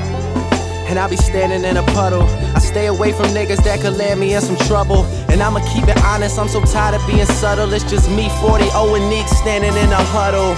And 0.87 0.97
I'll 0.97 1.09
be 1.09 1.17
standing 1.17 1.63
in 1.63 1.77
a 1.77 1.83
puddle. 1.93 2.23
I 2.55 2.59
stay 2.59 2.87
away 2.87 3.11
from 3.11 3.25
niggas 3.27 3.63
that 3.63 3.81
could 3.81 3.97
land 3.97 4.19
me 4.19 4.35
in 4.35 4.41
some 4.41 4.55
trouble. 4.67 5.03
And 5.29 5.41
I'ma 5.41 5.59
keep 5.73 5.87
it 5.87 5.97
honest, 6.03 6.39
I'm 6.39 6.47
so 6.47 6.61
tired 6.63 6.95
of 6.95 7.05
being 7.07 7.25
subtle. 7.25 7.73
It's 7.73 7.83
just 7.83 8.09
me, 8.09 8.29
40 8.39 8.69
0 8.69 8.95
and 8.95 9.09
Neek 9.09 9.27
standing 9.27 9.75
in 9.75 9.91
a 9.91 10.03
huddle. 10.15 10.55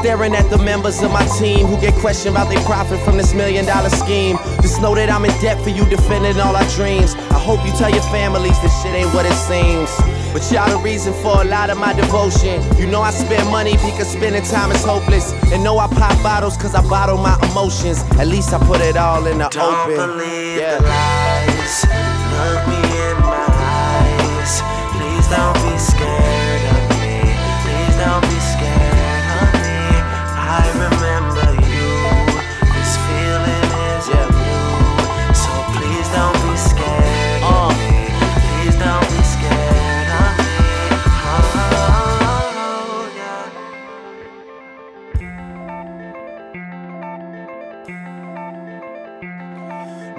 Staring 0.00 0.34
at 0.34 0.48
the 0.48 0.58
members 0.58 1.02
of 1.02 1.12
my 1.12 1.24
team 1.38 1.66
who 1.66 1.78
get 1.80 1.94
questioned 1.94 2.34
about 2.34 2.48
their 2.48 2.64
profit 2.64 2.98
from 3.04 3.16
this 3.18 3.34
million 3.34 3.66
dollar 3.66 3.90
scheme. 3.90 4.36
Just 4.62 4.80
know 4.80 4.94
that 4.94 5.10
I'm 5.10 5.24
in 5.24 5.30
debt 5.40 5.62
for 5.62 5.70
you 5.70 5.84
defending 5.86 6.40
all 6.40 6.56
our 6.56 6.68
dreams. 6.70 7.14
I 7.14 7.38
hope 7.38 7.64
you 7.66 7.72
tell 7.72 7.90
your 7.90 8.02
families 8.10 8.58
this 8.62 8.72
shit 8.82 8.94
ain't 8.94 9.12
what 9.14 9.26
it 9.26 9.34
seems. 9.34 10.11
But 10.32 10.50
y'all 10.50 10.70
the 10.70 10.78
reason 10.82 11.12
for 11.22 11.42
a 11.42 11.44
lot 11.44 11.70
of 11.70 11.78
my 11.78 11.92
devotion. 11.92 12.62
You 12.78 12.86
know 12.86 13.02
I 13.02 13.10
spend 13.10 13.48
money 13.50 13.72
because 13.72 14.08
spending 14.08 14.42
time 14.42 14.70
is 14.72 14.82
hopeless. 14.84 15.32
And 15.52 15.62
know 15.62 15.78
I 15.78 15.86
pop 15.88 16.20
bottles 16.22 16.56
cause 16.56 16.74
I 16.74 16.80
bottle 16.88 17.18
my 17.18 17.38
emotions. 17.50 18.02
At 18.18 18.26
least 18.28 18.52
I 18.52 18.58
put 18.66 18.80
it 18.80 18.96
all 18.96 19.26
in 19.26 19.38
the 19.38 19.48
Don't 19.48 19.90
open. 19.90 19.96
believe 20.18 20.56
the 20.56 20.80
lies. 20.82 21.84
Look 22.32 22.68
me 22.68 22.81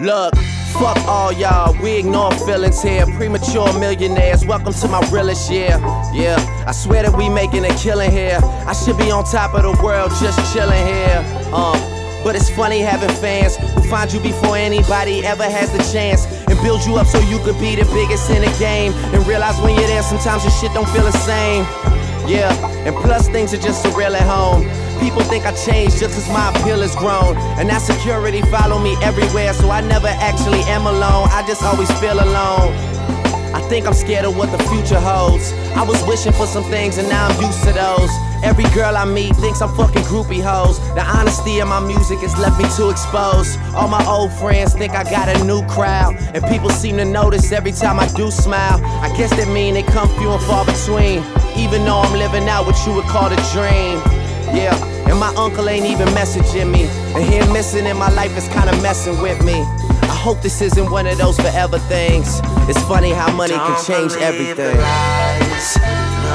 Look, 0.03 0.35
fuck 0.73 0.97
all 1.07 1.31
y'all, 1.31 1.81
we 1.81 1.93
ignore 1.93 2.33
feelings 2.39 2.83
here. 2.83 3.05
Premature 3.05 3.71
millionaires, 3.79 4.45
welcome 4.45 4.73
to 4.73 4.87
my 4.89 4.99
realest 5.09 5.49
year. 5.49 5.79
Yeah, 6.11 6.35
I 6.67 6.73
swear 6.73 7.03
that 7.03 7.17
we 7.17 7.29
making 7.29 7.63
a 7.63 7.73
killing 7.75 8.11
here. 8.11 8.37
I 8.43 8.73
should 8.73 8.97
be 8.97 9.11
on 9.11 9.23
top 9.23 9.53
of 9.53 9.63
the 9.63 9.81
world, 9.81 10.11
just 10.19 10.35
chilling 10.51 10.85
here. 10.85 11.23
Um, 11.55 11.79
but 12.21 12.35
it's 12.35 12.49
funny 12.49 12.81
having 12.81 13.15
fans 13.15 13.55
who 13.55 13.81
find 13.89 14.11
you 14.11 14.19
before 14.19 14.57
anybody 14.57 15.25
ever 15.25 15.45
has 15.45 15.71
the 15.71 15.81
chance 15.93 16.25
and 16.51 16.59
build 16.61 16.83
you 16.83 16.97
up 16.97 17.07
so 17.07 17.19
you 17.19 17.39
could 17.39 17.57
be 17.61 17.77
the 17.77 17.85
biggest 17.95 18.29
in 18.29 18.41
the 18.41 18.53
game. 18.59 18.91
And 19.15 19.25
realize 19.25 19.57
when 19.61 19.73
you're 19.73 19.87
there, 19.87 20.03
sometimes 20.03 20.43
your 20.43 20.51
shit 20.51 20.73
don't 20.73 20.89
feel 20.89 21.03
the 21.05 21.15
same. 21.23 21.63
Yeah, 22.27 22.51
and 22.83 22.93
plus 22.97 23.29
things 23.29 23.53
are 23.53 23.57
just 23.57 23.85
surreal 23.85 24.19
at 24.19 24.27
home. 24.27 24.67
People 25.03 25.21
think 25.23 25.45
I 25.45 25.51
changed 25.51 25.99
just 25.99 26.15
cause 26.15 26.29
my 26.29 26.47
appeal 26.55 26.79
has 26.79 26.95
grown. 26.95 27.35
And 27.59 27.67
that 27.67 27.81
security 27.81 28.41
follow 28.43 28.79
me 28.79 28.95
everywhere, 29.03 29.51
so 29.53 29.69
I 29.69 29.81
never 29.81 30.07
actually 30.07 30.63
am 30.71 30.87
alone. 30.87 31.27
I 31.27 31.43
just 31.45 31.61
always 31.61 31.91
feel 31.99 32.15
alone. 32.15 32.71
I 33.51 33.59
think 33.67 33.85
I'm 33.85 33.93
scared 33.93 34.23
of 34.23 34.37
what 34.37 34.49
the 34.55 34.63
future 34.71 34.99
holds. 34.99 35.51
I 35.75 35.83
was 35.83 36.01
wishing 36.07 36.31
for 36.31 36.47
some 36.47 36.63
things 36.71 36.97
and 36.97 37.09
now 37.09 37.27
I'm 37.27 37.35
used 37.43 37.61
to 37.67 37.73
those. 37.73 38.09
Every 38.47 38.63
girl 38.71 38.95
I 38.95 39.03
meet 39.03 39.35
thinks 39.35 39.61
I'm 39.61 39.75
fucking 39.75 40.03
groupie 40.03 40.41
hoes. 40.41 40.79
The 40.95 41.03
honesty 41.03 41.59
in 41.59 41.67
my 41.67 41.81
music 41.81 42.19
has 42.19 42.37
left 42.39 42.57
me 42.57 42.65
too 42.71 42.89
exposed. 42.89 43.59
All 43.75 43.89
my 43.89 44.03
old 44.07 44.31
friends 44.39 44.73
think 44.73 44.93
I 44.95 45.03
got 45.03 45.27
a 45.27 45.43
new 45.43 45.67
crowd. 45.67 46.15
And 46.33 46.43
people 46.45 46.69
seem 46.69 46.95
to 46.97 47.05
notice 47.05 47.51
every 47.51 47.73
time 47.73 47.99
I 47.99 48.07
do 48.15 48.31
smile. 48.31 48.79
I 49.03 49.11
guess 49.17 49.31
that 49.31 49.49
mean 49.51 49.73
they 49.73 49.83
come 49.83 50.07
few 50.15 50.31
and 50.31 50.43
far 50.43 50.63
between. 50.63 51.19
Even 51.59 51.83
though 51.83 51.99
I'm 51.99 52.17
living 52.17 52.47
out 52.47 52.65
what 52.65 52.79
you 52.87 52.93
would 52.95 53.05
call 53.11 53.27
a 53.27 53.39
dream. 53.51 53.99
Yeah, 54.53 54.77
and 55.13 55.19
my 55.19 55.33
uncle 55.35 55.69
ain't 55.69 55.85
even 55.85 56.07
messaging 56.07 56.71
me. 56.71 56.85
And 57.13 57.23
him 57.23 57.53
missing 57.53 57.85
in 57.85 57.97
my 57.97 58.09
life 58.09 58.35
is 58.35 58.47
kinda 58.47 58.75
messing 58.81 59.21
with 59.21 59.39
me. 59.45 59.61
I 60.01 60.17
hope 60.25 60.41
this 60.41 60.59
isn't 60.59 60.89
one 60.89 61.05
of 61.05 61.17
those 61.19 61.37
forever 61.37 61.77
things. 61.77 62.41
It's 62.67 62.81
funny 62.91 63.11
how 63.11 63.31
money 63.31 63.53
can 63.53 63.75
Don't 63.75 63.85
change 63.85 64.13
believe 64.13 64.57
everything. 64.57 64.77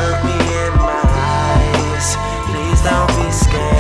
Look 0.00 0.18
me 0.28 0.38
in 0.62 0.72
my 0.88 1.00
eyes. 1.34 2.16
Please 2.48 2.80
don't 2.88 3.10
be 3.18 3.32
scared 3.32 3.77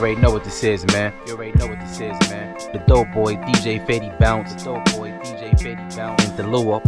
know 0.00 0.30
what 0.30 0.42
this 0.42 0.64
is, 0.64 0.86
man. 0.86 1.12
You 1.26 1.34
already 1.34 1.52
know 1.58 1.66
what 1.66 1.78
this 1.80 2.00
is, 2.00 2.30
man. 2.30 2.56
The 2.72 2.82
dope 2.86 3.12
boy, 3.12 3.36
DJ 3.36 3.84
Fady 3.86 4.18
Bounce. 4.18 4.54
The 4.54 4.64
dope 4.64 4.84
boy, 4.96 5.10
DJ 5.22 5.52
Fady 5.60 5.96
Bounce. 5.96 6.24
And 6.24 6.36
the 6.38 6.46
Lua. 6.46 6.80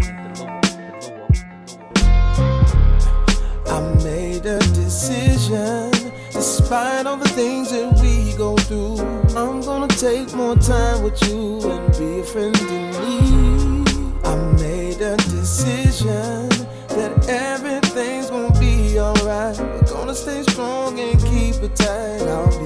I 3.66 4.02
made 4.02 4.46
a 4.46 4.58
decision, 4.58 5.90
despite 6.32 7.06
all 7.06 7.18
the 7.18 7.28
things 7.28 7.72
that 7.72 7.92
we 8.00 8.34
go 8.38 8.56
through. 8.56 8.98
I'm 9.36 9.60
gonna 9.60 9.88
take 9.88 10.32
more 10.34 10.56
time 10.56 11.02
with 11.02 11.22
you 11.28 11.60
and 11.70 11.92
be 11.98 12.20
a 12.20 12.24
friend 12.24 12.54
to 12.54 12.64
me. 13.00 13.84
I 14.24 14.36
made 14.56 15.02
a 15.02 15.16
decision 15.18 16.48
that 16.88 17.28
everything's 17.28 18.30
gonna 18.30 18.58
be 18.58 18.98
alright. 18.98 19.58
We're 19.58 19.82
gonna 19.82 20.14
stay 20.14 20.42
strong 20.44 20.98
and 20.98 21.20
keep 21.20 21.56
it 21.62 21.76
tight. 21.76 22.22
I'll 22.22 22.63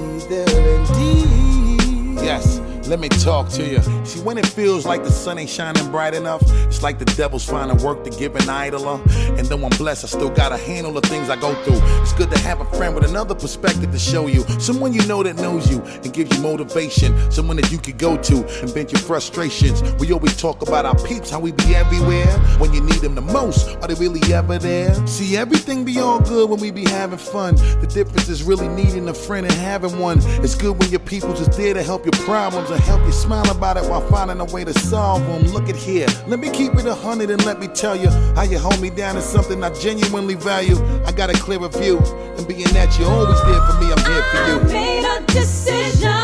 let 2.89 2.99
me 2.99 3.07
talk 3.07 3.47
to 3.49 3.63
you. 3.63 3.79
See, 4.03 4.19
when 4.21 4.39
it 4.39 4.47
feels 4.47 4.83
like 4.83 5.03
the 5.03 5.11
sun 5.11 5.37
ain't 5.37 5.49
shining 5.49 5.91
bright 5.91 6.15
enough, 6.15 6.41
it's 6.65 6.81
like 6.81 6.97
the 6.97 7.05
devil's 7.05 7.45
finding 7.47 7.77
work 7.83 8.03
to 8.03 8.09
give 8.09 8.35
an 8.35 8.49
idler. 8.49 8.99
And 9.37 9.45
though 9.45 9.63
I'm 9.63 9.69
blessed, 9.77 10.05
I 10.05 10.07
still 10.07 10.31
gotta 10.31 10.57
handle 10.57 10.91
the 10.91 11.01
things 11.01 11.29
I 11.29 11.35
go 11.35 11.53
through. 11.63 11.79
It's 12.01 12.13
good 12.13 12.31
to 12.31 12.39
have 12.39 12.61
a 12.61 12.65
friend 12.77 12.95
with 12.95 13.05
another 13.05 13.35
perspective 13.35 13.91
to 13.91 13.99
show 13.99 14.25
you. 14.25 14.41
Someone 14.59 14.93
you 14.93 15.05
know 15.05 15.21
that 15.21 15.35
knows 15.35 15.69
you 15.69 15.81
and 15.81 16.11
gives 16.11 16.35
you 16.35 16.41
motivation. 16.41 17.31
Someone 17.31 17.57
that 17.57 17.71
you 17.71 17.77
could 17.77 17.99
go 17.99 18.17
to 18.23 18.37
and 18.61 18.73
vent 18.73 18.91
your 18.91 19.01
frustrations. 19.01 19.83
We 19.99 20.11
always 20.11 20.35
talk 20.35 20.63
about 20.63 20.87
our 20.87 20.97
peeps, 21.03 21.29
how 21.29 21.39
we 21.39 21.51
be 21.51 21.75
everywhere. 21.75 22.27
When 22.57 22.73
you 22.73 22.81
need 22.81 23.01
them 23.01 23.13
the 23.13 23.21
most, 23.21 23.69
are 23.83 23.87
they 23.87 23.93
really 23.93 24.33
ever 24.33 24.57
there? 24.57 24.95
See, 25.05 25.37
everything 25.37 25.85
be 25.85 25.99
all 25.99 26.21
good 26.21 26.49
when 26.49 26.59
we 26.59 26.71
be 26.71 26.85
having 26.85 27.19
fun. 27.19 27.55
The 27.81 27.87
difference 27.87 28.29
is 28.29 28.41
really 28.41 28.67
needing 28.67 29.07
a 29.09 29.13
friend 29.13 29.45
and 29.45 29.55
having 29.55 29.99
one. 29.99 30.21
It's 30.43 30.55
good 30.55 30.79
when 30.79 30.89
your 30.89 31.01
people 31.01 31.35
just 31.35 31.51
there 31.51 31.75
to 31.75 31.83
help 31.83 32.03
your 32.03 32.25
problems 32.25 32.71
help 32.79 33.05
you 33.05 33.11
smile 33.11 33.49
about 33.49 33.77
it 33.77 33.83
while 33.89 34.01
finding 34.09 34.39
a 34.39 34.45
way 34.45 34.63
to 34.63 34.73
solve 34.79 35.25
them. 35.25 35.43
Look 35.53 35.69
at 35.69 35.75
here, 35.75 36.07
let 36.27 36.39
me 36.39 36.49
keep 36.49 36.75
it 36.75 36.85
a 36.85 36.95
hundred 36.95 37.29
and 37.29 37.43
let 37.45 37.59
me 37.59 37.67
tell 37.67 37.95
you 37.95 38.09
how 38.35 38.43
you 38.43 38.59
hold 38.59 38.79
me 38.81 38.89
down 38.89 39.17
is 39.17 39.25
something 39.25 39.63
I 39.63 39.69
genuinely 39.71 40.35
value. 40.35 40.77
I 41.05 41.11
got 41.11 41.29
a 41.29 41.33
clearer 41.33 41.69
view, 41.69 41.97
and 42.37 42.47
being 42.47 42.69
that 42.73 42.97
you're 42.99 43.09
always 43.09 43.41
there 43.43 43.61
for 43.67 43.75
me, 43.79 43.91
I'm 43.91 44.03
here 44.05 44.23
for 44.31 44.41
you. 44.47 44.59
I 44.59 44.73
made 44.73 45.05
a 45.05 45.25
decision, 45.25 46.18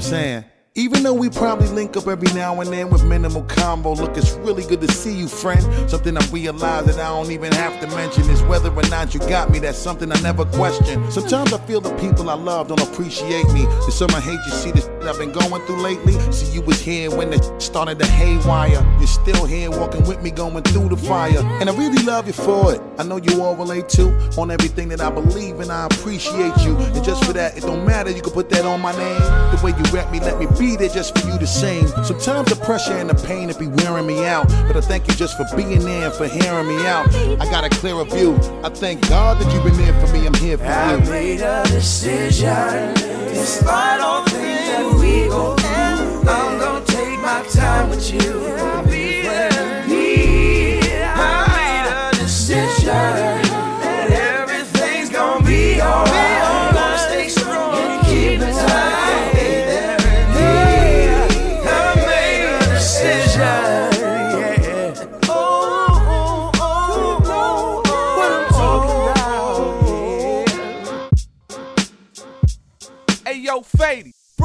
I'm 0.00 0.04
saying. 0.06 0.44
Even 0.80 1.02
though 1.02 1.12
we 1.12 1.28
probably 1.28 1.68
link 1.68 1.94
up 1.98 2.08
every 2.08 2.32
now 2.32 2.58
and 2.58 2.72
then 2.72 2.88
with 2.88 3.04
minimal 3.04 3.42
combo, 3.42 3.92
look, 3.92 4.16
it's 4.16 4.32
really 4.36 4.64
good 4.64 4.80
to 4.80 4.90
see 4.90 5.12
you, 5.12 5.28
friend. 5.28 5.62
Something 5.90 6.16
I 6.16 6.26
realize 6.28 6.86
that 6.86 6.98
I 6.98 7.08
don't 7.08 7.30
even 7.30 7.52
have 7.52 7.78
to 7.82 7.86
mention 7.94 8.22
is 8.30 8.42
whether 8.44 8.70
or 8.72 8.82
not 8.88 9.12
you 9.12 9.20
got 9.20 9.50
me. 9.50 9.58
That's 9.58 9.76
something 9.76 10.10
I 10.10 10.18
never 10.22 10.46
question. 10.46 11.10
Sometimes 11.10 11.52
I 11.52 11.58
feel 11.66 11.82
the 11.82 11.94
people 11.96 12.30
I 12.30 12.34
love 12.34 12.68
don't 12.68 12.80
appreciate 12.80 13.44
me. 13.52 13.66
There's 13.66 13.94
some 13.94 14.08
I 14.14 14.20
hate 14.20 14.40
you 14.46 14.52
see 14.52 14.70
shit 14.70 14.90
I've 15.02 15.18
been 15.18 15.32
going 15.32 15.62
through 15.66 15.82
lately. 15.82 16.14
See, 16.32 16.50
you 16.52 16.62
was 16.62 16.80
here 16.80 17.10
when 17.10 17.30
the 17.30 17.60
started 17.60 17.98
to 17.98 18.06
haywire. 18.06 18.82
You're 18.98 19.06
still 19.06 19.44
here 19.44 19.70
walking 19.70 20.06
with 20.06 20.22
me, 20.22 20.30
going 20.30 20.62
through 20.64 20.88
the 20.88 20.96
fire. 20.96 21.40
And 21.60 21.68
I 21.68 21.76
really 21.76 22.02
love 22.04 22.26
you 22.26 22.32
for 22.32 22.74
it. 22.74 22.80
I 22.98 23.02
know 23.02 23.16
you 23.16 23.42
all 23.42 23.56
relate 23.56 23.88
to 23.90 24.08
on 24.38 24.50
everything 24.50 24.88
that 24.88 25.00
I 25.00 25.10
believe 25.10 25.60
and 25.60 25.70
I 25.70 25.86
appreciate 25.86 26.56
you. 26.64 26.76
And 26.76 27.04
just 27.04 27.24
for 27.24 27.32
that, 27.34 27.56
it 27.56 27.62
don't 27.62 27.84
matter. 27.86 28.10
You 28.10 28.22
can 28.22 28.32
put 28.32 28.48
that 28.50 28.64
on 28.64 28.80
my 28.80 28.92
name. 28.92 29.20
The 29.54 29.60
way 29.62 29.72
you 29.72 29.84
rap 29.92 30.10
me, 30.12 30.20
let 30.20 30.38
me 30.38 30.46
be 30.58 30.69
there 30.76 30.88
just 30.88 31.16
for 31.18 31.26
you 31.28 31.38
to 31.38 31.46
sing. 31.46 31.86
Sometimes 32.04 32.50
the 32.50 32.56
pressure 32.64 32.92
and 32.92 33.08
the 33.10 33.14
pain 33.26 33.50
it 33.50 33.58
be 33.58 33.68
wearing 33.68 34.06
me 34.06 34.26
out. 34.26 34.48
But 34.66 34.76
I 34.76 34.80
thank 34.80 35.08
you 35.08 35.14
just 35.14 35.36
for 35.36 35.44
being 35.56 35.80
there 35.80 36.06
and 36.06 36.14
for 36.14 36.26
hearing 36.26 36.66
me 36.68 36.86
out. 36.86 37.12
I 37.40 37.44
got 37.50 37.64
a 37.64 37.68
clearer 37.70 38.04
view. 38.04 38.34
I 38.62 38.68
thank 38.70 39.08
God 39.08 39.38
that 39.40 39.52
you've 39.52 39.64
been 39.64 39.76
there 39.76 39.94
for 40.06 40.12
me. 40.12 40.26
I'm 40.26 40.34
here 40.34 40.58
for 40.58 40.64
I 40.64 40.96
you. 40.96 41.10
made 41.10 41.40
a 41.40 41.62
decision, 41.64 42.94
despite 43.32 44.00
all 44.00 44.24
the 44.24 44.30
things 44.30 44.68
that 44.68 44.94
we 45.00 45.28
go 45.28 45.56
through. 45.56 46.30
I'm 46.30 46.58
gonna 46.58 46.84
take 46.86 47.18
my 47.20 47.42
time 47.50 47.90
with 47.90 48.12
you. 48.12 48.46
and 48.46 48.86
be 48.88 49.22
there. 49.22 51.12
I 51.16 51.46
made 51.56 52.16
a 52.18 52.22
decision 52.22 53.29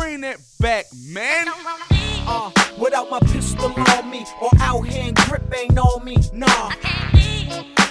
bring 0.06 0.22
that 0.22 0.38
back, 0.60 0.86
man. 1.08 1.48
Uh, 2.28 2.52
without 2.80 3.10
my 3.10 3.20
pistol 3.22 3.74
on 3.96 4.10
me 4.10 4.24
or 4.40 4.50
out 4.60 4.86
hand 4.86 5.16
grip 5.16 5.42
ain't 5.58 5.80
on 5.80 6.06
me, 6.06 6.16
nah. 6.32 6.72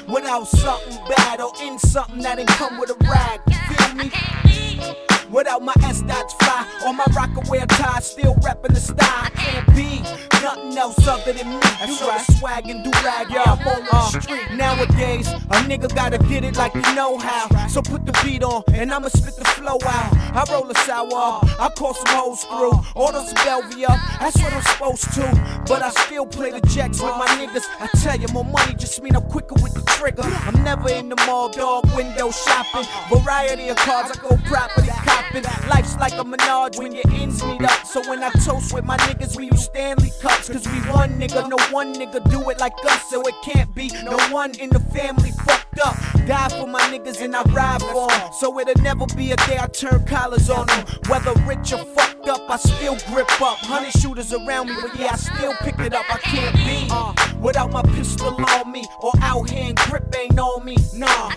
Without 0.06 0.44
something 0.44 0.96
bad 1.08 1.40
or 1.40 1.50
in 1.60 1.76
something 1.76 2.20
that 2.20 2.38
ain't 2.38 2.48
come 2.50 2.78
with 2.78 2.90
a 2.90 2.96
rag, 3.10 3.40
feel 3.68 3.94
me? 3.96 4.12
Without 5.28 5.62
my 5.62 5.74
S 5.82 6.02
dots 6.02 6.34
fly 6.34 6.64
or 6.86 6.92
my 6.92 7.04
rockaway 7.16 7.64
tie, 7.70 7.98
still 7.98 8.36
reppin' 8.36 8.74
the 8.74 8.80
style. 8.80 8.98
I 9.02 9.30
can't 9.30 9.74
be 9.74 10.23
nothing 10.64 10.78
else 10.78 11.06
other 11.06 11.32
than 11.32 11.48
me. 11.48 11.60
you 11.86 12.00
know 12.00 12.18
the 12.18 12.32
swag 12.38 12.68
and 12.68 12.84
do 12.84 12.90
rag, 13.04 13.30
yeah, 13.30 13.42
I'm 13.46 13.66
on 13.66 13.84
the 13.84 13.88
uh, 13.92 14.20
street. 14.20 14.50
Nowadays, 14.52 15.28
a 15.28 15.56
nigga 15.66 15.94
gotta 15.94 16.18
get 16.18 16.44
it 16.44 16.56
like 16.56 16.74
you 16.74 16.82
know 16.94 17.18
how. 17.18 17.66
So 17.68 17.82
put 17.82 18.06
the 18.06 18.18
beat 18.24 18.42
on 18.42 18.62
and 18.72 18.92
I'ma 18.92 19.08
spit 19.08 19.36
the 19.36 19.44
flow 19.44 19.78
out. 19.84 20.16
I 20.34 20.44
roll 20.50 20.70
a 20.70 20.74
sour 20.74 21.40
I 21.58 21.70
call 21.76 21.94
some 21.94 22.06
hoes 22.08 22.44
through. 22.44 22.72
Order 22.94 23.20
some 23.20 23.34
Belvy 23.44 23.84
up, 23.84 23.98
that's 24.20 24.36
what 24.40 24.52
I'm 24.52 24.62
supposed 24.62 25.12
to. 25.14 25.62
But 25.66 25.82
I 25.82 25.90
still 25.90 26.26
play 26.26 26.50
the 26.50 26.60
jacks 26.68 27.00
with 27.00 27.16
my 27.16 27.26
niggas. 27.26 27.64
I 27.80 27.86
tell 27.98 28.18
you, 28.18 28.28
more 28.32 28.44
money 28.44 28.74
just 28.74 29.02
mean 29.02 29.16
I'm 29.16 29.22
quicker 29.22 29.54
with 29.62 29.74
the 29.74 29.82
trigger. 29.98 30.22
I'm 30.22 30.62
never 30.62 30.90
in 30.90 31.08
the 31.08 31.16
mall, 31.26 31.48
dog, 31.48 31.86
window 31.94 32.30
shopping. 32.30 32.88
Variety 33.10 33.68
of 33.68 33.76
cars, 33.76 34.10
I 34.10 34.20
go 34.20 34.36
property 34.46 34.88
copping. 34.88 35.44
Life's 35.68 35.96
like 35.96 36.14
a 36.14 36.24
menage 36.24 36.76
when 36.78 36.92
your 36.92 37.04
ends 37.10 37.42
meet 37.44 37.62
up. 37.62 37.86
So 37.86 38.00
when 38.08 38.22
I 38.22 38.30
toast 38.44 38.72
with 38.72 38.84
my 38.84 38.96
niggas, 38.98 39.36
we 39.36 39.46
use 39.46 39.64
Stanley 39.64 40.10
cups. 40.20 40.48
Cause 40.54 40.68
we 40.68 40.78
one 40.92 41.10
nigga, 41.18 41.50
no 41.50 41.56
one 41.72 41.92
nigga 41.94 42.30
do 42.30 42.48
it 42.48 42.60
like 42.60 42.74
us. 42.84 43.10
So 43.10 43.20
it 43.22 43.34
can't 43.42 43.74
be 43.74 43.88
no 44.04 44.16
one 44.30 44.52
in 44.60 44.70
the 44.70 44.78
family 44.78 45.32
fucked 45.44 45.80
up. 45.80 45.96
Die 46.28 46.48
for 46.50 46.68
my 46.68 46.80
niggas 46.82 47.20
and 47.20 47.34
I 47.34 47.42
ride 47.50 47.82
for 47.82 48.08
'em. 48.12 48.32
So 48.38 48.56
it'll 48.60 48.80
never 48.80 49.04
be 49.16 49.32
a 49.32 49.36
day 49.48 49.58
I 49.60 49.66
turn 49.66 50.06
collars 50.06 50.48
on 50.48 50.68
them. 50.68 50.86
Whether 51.08 51.32
rich 51.40 51.72
or 51.72 51.84
fucked 51.96 52.28
up, 52.28 52.48
I 52.48 52.56
still 52.58 52.96
grip 53.08 53.42
up. 53.42 53.58
Hundred 53.66 53.94
shooters 53.94 54.32
around 54.32 54.68
me, 54.68 54.76
but 54.80 54.96
yeah, 54.96 55.14
I 55.14 55.16
still 55.16 55.54
pick 55.54 55.76
it 55.80 55.92
up. 55.92 56.04
I 56.08 56.18
can't 56.18 56.54
be 56.54 56.86
uh, 56.88 57.12
without 57.40 57.72
my 57.72 57.82
pistol 57.82 58.36
on 58.54 58.70
me 58.70 58.84
or 59.00 59.10
out 59.22 59.50
hand 59.50 59.76
grip 59.78 60.14
ain't 60.16 60.38
on 60.38 60.64
me. 60.64 60.76
Nah. 60.94 61.32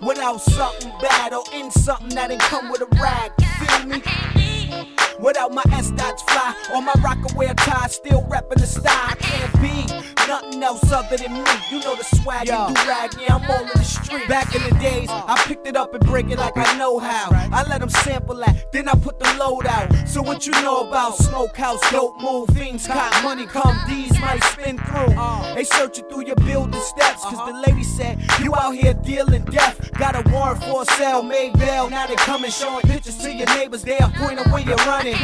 Without 0.00 0.40
something 0.40 0.92
bad 1.00 1.34
or 1.34 1.42
in 1.52 1.70
something 1.70 2.10
that 2.10 2.30
ain't 2.30 2.40
come 2.42 2.70
with 2.70 2.82
a 2.82 2.86
rag, 3.00 3.32
feel 3.58 3.86
me? 3.86 4.94
Without 5.18 5.52
my 5.52 5.64
S 5.72 5.90
dots 5.90 6.22
fly 6.22 6.54
or 6.72 6.80
my 6.80 6.94
rockaway 7.02 7.52
tie, 7.56 7.88
still 7.88 8.22
reppin' 8.24 8.60
the 8.60 8.66
style. 8.66 8.84
I 8.94 9.14
can't 9.16 9.60
be 9.60 9.86
nothing 10.28 10.62
else 10.62 10.92
other 10.92 11.16
than 11.16 11.32
me. 11.32 11.50
You 11.70 11.80
know 11.80 11.96
the 11.96 12.04
swag 12.04 12.48
and 12.48 12.74
do 12.74 12.82
rag, 12.88 13.14
yeah, 13.20 13.34
I'm 13.34 13.50
all 13.50 13.62
in 13.62 13.70
the 13.74 13.82
street. 13.82 14.28
Back 14.28 14.54
in 14.54 14.62
the 14.62 14.78
days, 14.78 15.08
I 15.10 15.42
picked 15.46 15.66
it 15.66 15.76
up 15.76 15.92
and 15.94 16.04
break 16.06 16.30
it 16.30 16.38
like 16.38 16.56
I 16.56 16.78
know 16.78 16.98
how. 17.00 17.30
I 17.32 17.64
let 17.68 17.80
them 17.80 17.90
sample 17.90 18.36
that, 18.36 18.70
then 18.70 18.88
I 18.88 18.92
put 18.92 19.18
the 19.18 19.34
load 19.38 19.66
out. 19.66 19.92
So 20.06 20.22
what 20.22 20.46
you 20.46 20.52
know 20.62 20.86
about 20.86 21.16
smokehouse, 21.16 21.80
dope 21.90 22.20
move, 22.20 22.48
things 22.50 22.86
cop 22.86 23.22
money 23.24 23.46
come, 23.46 23.76
these 23.88 24.12
might 24.20 24.42
spin 24.44 24.78
through. 24.78 25.14
Uh. 25.16 25.54
They 25.54 25.64
searching 25.64 26.08
through 26.08 26.26
your 26.26 26.36
building 26.36 26.80
steps, 26.80 27.24
cause 27.24 27.32
the 27.32 27.54
uh-huh. 27.54 27.62
lady 27.66 27.82
said, 27.82 28.22
You 28.40 28.54
out 28.54 28.76
here 28.76 28.94
dealing 28.94 29.44
death. 29.44 29.87
Got 29.92 30.16
a 30.16 30.30
warrant 30.30 30.62
for 30.64 30.82
a 30.82 30.84
sale, 30.84 31.22
made 31.22 31.58
bail. 31.58 31.88
Now 31.90 32.06
they 32.06 32.16
coming 32.16 32.50
showing 32.50 32.82
pictures 32.82 33.18
to 33.18 33.32
your 33.32 33.46
neighbors, 33.46 33.82
they 33.82 33.98
are 33.98 34.12
pointing 34.16 34.50
where 34.50 34.62
you're 34.62 34.76
running. 34.76 35.16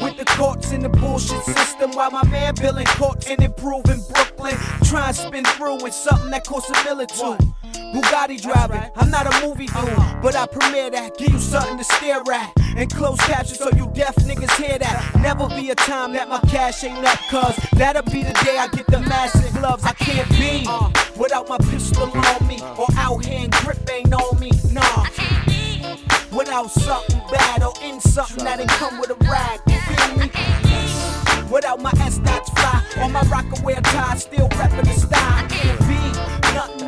With 0.00 0.16
the 0.16 0.24
courts 0.24 0.72
and 0.72 0.82
the 0.82 0.88
bullshit 0.88 1.42
system, 1.44 1.92
while 1.92 2.10
my 2.10 2.24
man 2.28 2.54
billing 2.54 2.86
courts 2.86 3.26
and 3.28 3.42
improving 3.42 4.00
Brooklyn. 4.12 4.56
Try 4.84 5.08
and 5.08 5.16
spin 5.16 5.44
through 5.44 5.82
with 5.82 5.94
something 5.94 6.30
that 6.30 6.44
costs 6.46 6.70
a 6.70 6.84
million. 6.84 7.06
Bugatti 7.92 8.40
driving, 8.40 8.90
I'm 8.96 9.10
not 9.10 9.26
a 9.26 9.46
movie 9.46 9.66
dude, 9.66 10.22
but 10.22 10.36
I 10.36 10.46
premiere 10.46 10.90
that, 10.90 11.18
give 11.18 11.30
you 11.30 11.38
something 11.38 11.76
to 11.76 11.84
stare 11.84 12.22
at. 12.32 12.52
And 12.76 12.88
closed 12.92 13.20
caption 13.22 13.56
so 13.56 13.68
you 13.76 13.90
deaf 13.94 14.14
niggas 14.16 14.56
hear 14.56 14.78
that. 14.78 15.20
Never 15.20 15.48
be 15.48 15.70
a 15.70 15.74
time 15.74 16.12
that 16.12 16.28
my 16.28 16.38
cash 16.48 16.84
ain't 16.84 17.04
up, 17.04 17.18
cuz 17.28 17.56
that'll 17.72 18.02
be 18.02 18.22
the 18.22 18.32
day 18.44 18.58
I 18.58 18.68
get 18.68 18.86
the 18.86 19.00
massive 19.00 19.52
gloves. 19.54 19.84
I 19.84 19.92
can't 19.92 20.28
be 20.30 20.64
uh, 20.68 20.88
without 21.20 21.48
my 21.48 21.58
pistol 21.58 22.04
on 22.04 22.48
me 22.48 22.58
or 22.78 22.86
out 22.96 23.24
hand 23.24 23.52
grip 23.52 23.78
ain't 23.92 24.12
on 24.12 24.40
me. 24.40 24.50
Nah. 24.72 25.04
Without 26.32 26.70
something 26.70 27.20
bad 27.30 27.62
or 27.62 27.74
in 27.82 28.00
something 28.00 28.44
that 28.44 28.58
ain't 28.58 28.70
come 28.70 28.98
with 28.98 29.10
a 29.10 29.16
rag. 29.28 29.60
You 29.66 29.78
feel 29.80 30.16
me? 30.18 31.52
Without 31.52 31.80
my 31.82 31.92
S 32.00 32.18
dots 32.18 32.48
fly 32.50 32.82
or 33.02 33.08
my 33.10 33.20
rockaway 33.22 33.74
tie, 33.82 34.16
still 34.16 34.48
reppin' 34.48 34.84
the 34.84 34.94
style. 34.94 36.39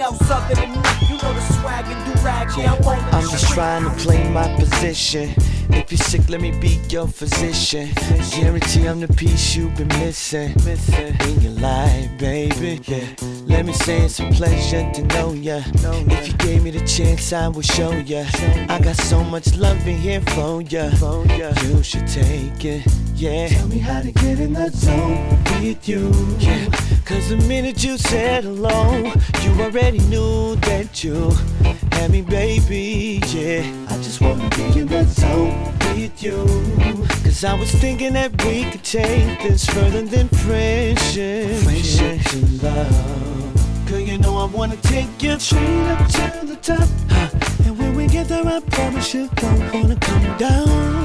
Else 0.02 0.30
other 0.30 0.54
than 0.54 0.70
me. 0.72 0.80
You 1.08 1.16
know 1.22 1.32
the 1.32 1.40
swag 1.60 1.84
and 1.86 2.00
do 2.04 2.12
rag. 2.22 2.48
Yeah, 2.58 2.74
I'm 2.74 2.82
rolling 2.82 3.14
I'm 3.14 3.28
just 3.30 3.48
trying 3.54 3.84
to 3.84 3.90
play 4.02 4.28
my 4.30 4.48
position. 4.56 5.32
If 5.70 5.90
you're 5.90 5.98
sick, 5.98 6.28
let 6.28 6.40
me 6.40 6.50
be 6.50 6.80
your 6.90 7.06
physician. 7.06 7.88
Guarantee 8.32 8.86
I'm 8.86 9.00
the 9.00 9.08
piece 9.08 9.56
you've 9.56 9.74
been 9.76 9.88
missing 9.88 10.54
in 10.66 11.40
your 11.40 11.52
life, 11.52 12.10
baby. 12.18 12.80
Yeah, 12.84 13.06
let 13.46 13.64
me 13.64 13.72
say 13.72 14.02
it's 14.02 14.20
a 14.20 14.28
pleasure 14.30 14.90
to 14.92 15.02
know 15.14 15.32
ya. 15.32 15.62
If 15.66 16.28
you 16.28 16.34
gave 16.34 16.62
me 16.64 16.70
the 16.72 16.84
chance, 16.86 17.32
I 17.32 17.48
would 17.48 17.64
show 17.64 17.92
ya. 17.92 18.24
I 18.68 18.80
got 18.82 18.96
so 18.96 19.22
much 19.24 19.56
love 19.56 19.86
in 19.86 19.96
here 19.96 20.20
for 20.20 20.62
ya. 20.62 20.90
You 21.62 21.82
should 21.82 22.08
take 22.08 22.64
it. 22.64 22.86
Yeah. 23.22 23.46
Tell 23.46 23.68
me 23.68 23.78
how 23.78 24.00
to 24.02 24.10
get 24.10 24.40
in 24.40 24.52
the 24.52 24.68
zone 24.70 25.38
with 25.60 25.88
you. 25.88 26.10
Yeah. 26.40 26.66
Cause 27.04 27.28
the 27.28 27.36
minute 27.46 27.84
you 27.84 27.96
said 27.96 28.42
hello, 28.42 29.12
you 29.42 29.62
already 29.62 30.00
knew 30.10 30.56
that 30.56 31.04
you 31.04 31.30
had 31.92 32.10
me, 32.10 32.22
baby. 32.22 33.22
Yeah. 33.28 33.62
I 33.88 33.96
just 33.98 34.20
wanna 34.20 34.50
be 34.56 34.80
in 34.80 34.88
that 34.88 35.06
zone 35.06 35.72
with 35.94 36.20
you. 36.20 36.42
Cause 37.22 37.44
I 37.44 37.54
was 37.54 37.70
thinking 37.70 38.14
that 38.14 38.44
we 38.44 38.64
could 38.64 38.82
take 38.82 39.40
this 39.40 39.66
further 39.66 40.02
than 40.02 40.26
friendship. 40.26 41.62
Friendship 41.62 42.22
to 42.24 42.66
love. 42.66 43.86
Girl, 43.86 44.00
you 44.00 44.18
know 44.18 44.36
I 44.36 44.46
wanna 44.46 44.78
take 44.78 45.22
you 45.22 45.38
straight 45.38 45.86
up 45.92 46.08
to 46.08 46.44
the 46.44 46.56
top. 46.56 46.88
Huh. 47.08 47.28
And 47.66 47.78
when 47.78 47.94
we 47.94 48.08
get 48.08 48.26
there, 48.26 48.44
I 48.44 48.58
promise 48.58 49.14
you 49.14 49.28
don't 49.36 49.72
wanna 49.72 49.94
come 50.00 50.36
down. 50.38 51.01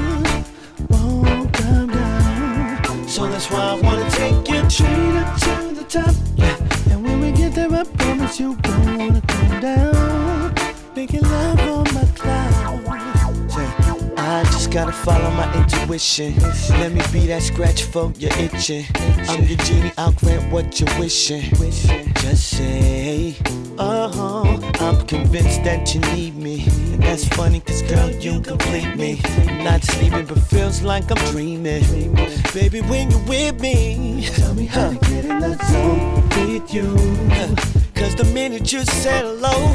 So 3.17 3.25
that's 3.25 3.49
why 3.49 3.57
I 3.57 3.81
wanna 3.81 4.07
take 4.11 4.47
you 4.47 4.69
straight 4.69 5.15
up 5.17 5.39
to 5.39 5.73
the 5.73 5.83
top. 5.89 6.13
Yeah. 6.35 6.91
And 6.91 7.03
when 7.03 7.19
we 7.19 7.31
get 7.31 7.55
there, 7.55 7.73
I 7.73 7.83
promise 7.83 8.39
you 8.39 8.55
don't 8.57 8.95
wanna 8.95 9.21
come 9.21 9.59
down. 9.59 10.53
Making 10.95 11.23
love 11.23 11.59
on 11.61 11.93
my 11.95 12.05
cloud. 12.13 12.56
Gotta 14.77 14.91
follow 14.91 15.31
my 15.31 15.51
intuition. 15.55 16.37
Let 16.77 16.91
me 16.91 17.01
be 17.11 17.25
that 17.25 17.41
scratch 17.41 17.85
for 17.85 18.13
your 18.19 18.29
itching. 18.37 18.85
I'm 19.27 19.43
your 19.45 19.57
genie, 19.57 19.91
I'll 19.97 20.11
grant 20.11 20.51
what 20.51 20.79
you're 20.79 20.99
wishing. 20.99 21.49
Just 22.21 22.51
say, 22.51 23.35
oh, 23.79 24.59
I'm 24.79 25.07
convinced 25.07 25.63
that 25.63 25.95
you 25.95 26.01
need 26.15 26.35
me. 26.35 26.65
And 26.93 27.01
that's 27.01 27.27
funny, 27.29 27.59
cause 27.61 27.81
girl, 27.81 28.11
you 28.11 28.39
complete 28.39 28.95
me. 28.95 29.19
Not 29.63 29.83
sleeping, 29.83 30.27
but 30.27 30.37
feels 30.43 30.83
like 30.83 31.09
I'm 31.09 31.31
dreaming. 31.31 32.13
Baby, 32.53 32.81
when 32.81 33.09
you're 33.09 33.25
with 33.25 33.59
me, 33.59 34.29
tell 34.35 34.53
me 34.53 34.67
how 34.67 34.89
to 34.89 34.95
get 35.09 35.25
in 35.25 35.39
that 35.39 35.59
zone 35.71 36.29
with 36.51 36.71
you. 36.71 36.93
Cause 37.95 38.13
the 38.13 38.29
minute 38.31 38.71
you 38.71 38.85
said 38.85 39.25
hello, 39.25 39.73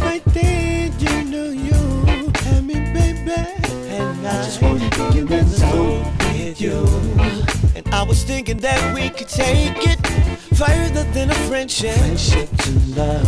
right 0.00 0.22
there, 0.32 0.86
you 0.98 1.24
knew 1.24 1.50
you 1.50 2.32
had 2.38 2.64
me, 2.64 2.76
baby. 2.94 3.59
And 4.20 4.28
I 4.28 4.42
just 4.44 4.60
wanna 4.60 4.90
be 4.90 5.20
in 5.20 5.26
that 5.28 5.46
zone 5.46 6.04
with 6.34 6.60
you. 6.60 6.86
And 7.74 7.88
I 7.88 8.02
was 8.02 8.22
thinking 8.22 8.58
that 8.58 8.94
we 8.94 9.08
could 9.08 9.28
take 9.28 9.78
it 9.78 9.98
further 10.54 11.04
than 11.14 11.30
a 11.30 11.34
friendship. 11.48 11.96
Friendship 11.96 12.54
to 12.58 12.70
love. 13.00 13.26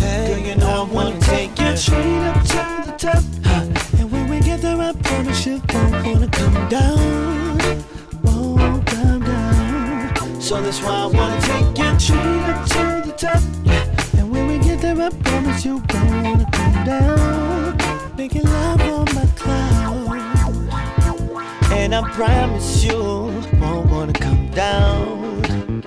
Hey, 0.00 0.34
Girl, 0.34 0.46
you 0.48 0.54
know 0.56 0.82
I 0.82 0.92
wanna 0.92 1.20
take 1.20 1.56
you 1.60 1.76
straight 1.76 2.24
up 2.26 2.42
to 2.42 2.90
the 2.90 2.94
top. 2.98 3.22
Huh. 3.44 4.00
And 4.00 4.10
when 4.10 4.28
we 4.28 4.40
get 4.40 4.62
there, 4.62 4.76
I 4.76 4.94
promise 4.94 5.46
you 5.46 5.62
won't 5.72 6.04
wanna 6.04 6.28
come 6.28 6.68
down. 6.68 7.58
Won't 8.24 8.84
come 8.84 9.20
down. 9.20 10.40
So 10.40 10.60
that's 10.60 10.82
why 10.82 11.04
I 11.04 11.06
wanna 11.06 11.40
take 11.40 11.78
you 11.78 12.00
straight 12.00 12.50
up 12.50 12.66
to 12.74 13.02
the 13.06 13.14
top. 13.16 13.42
And 14.18 14.28
when 14.32 14.48
we 14.48 14.58
get 14.58 14.80
there, 14.80 15.00
I 15.00 15.08
promise 15.10 15.64
you 15.64 15.76
won't 15.76 16.24
wanna 16.24 16.48
come 16.50 16.84
down. 16.84 17.78
Making 18.16 18.42
love 18.42 18.80
on 18.80 19.14
my 19.14 19.26
cloud. 19.36 19.65
And 21.86 21.94
I 21.94 22.02
promise 22.14 22.82
you 22.82 22.98
won't 23.60 23.88
wanna 23.88 24.12
come 24.12 24.50
down. 24.50 25.84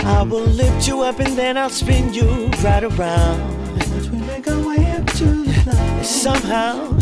I 0.00 0.22
will 0.24 0.40
lift 0.40 0.88
you 0.88 1.02
up 1.02 1.20
and 1.20 1.38
then 1.38 1.56
I'll 1.56 1.70
spin 1.70 2.12
you 2.12 2.48
right 2.64 2.82
around. 2.82 3.40
As 3.80 4.10
we 4.10 4.18
make 4.18 4.48
our 4.48 4.58
way 4.66 4.84
up 4.90 5.06
to 5.18 5.44
the 5.44 5.52
clouds. 5.62 6.08
Somehow 6.08 6.98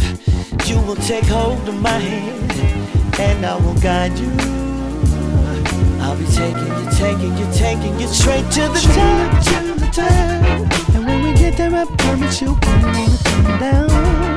you 0.66 0.78
will 0.82 0.96
take 0.96 1.24
hold 1.24 1.66
of 1.66 1.80
my 1.80 1.98
hand 2.10 2.52
and 3.18 3.46
I 3.46 3.56
will 3.56 3.80
guide 3.80 4.18
you. 4.18 4.30
I'll 6.02 6.14
be 6.14 6.26
taking 6.26 6.68
you, 6.68 6.90
taking 6.92 7.34
you, 7.38 7.46
taking 7.54 7.98
you 7.98 8.08
straight 8.08 8.44
to 8.56 8.68
the 8.76 8.82
top, 8.92 9.42
to 9.48 9.80
the 9.80 9.90
top. 9.90 10.94
And 10.94 11.06
when 11.06 11.22
we 11.22 11.32
get 11.32 11.56
there, 11.56 11.74
I 11.74 11.86
promise 11.96 12.42
you 12.42 12.48
won't 12.48 12.82
wanna 12.84 13.18
come 13.24 13.58
down. 13.58 14.32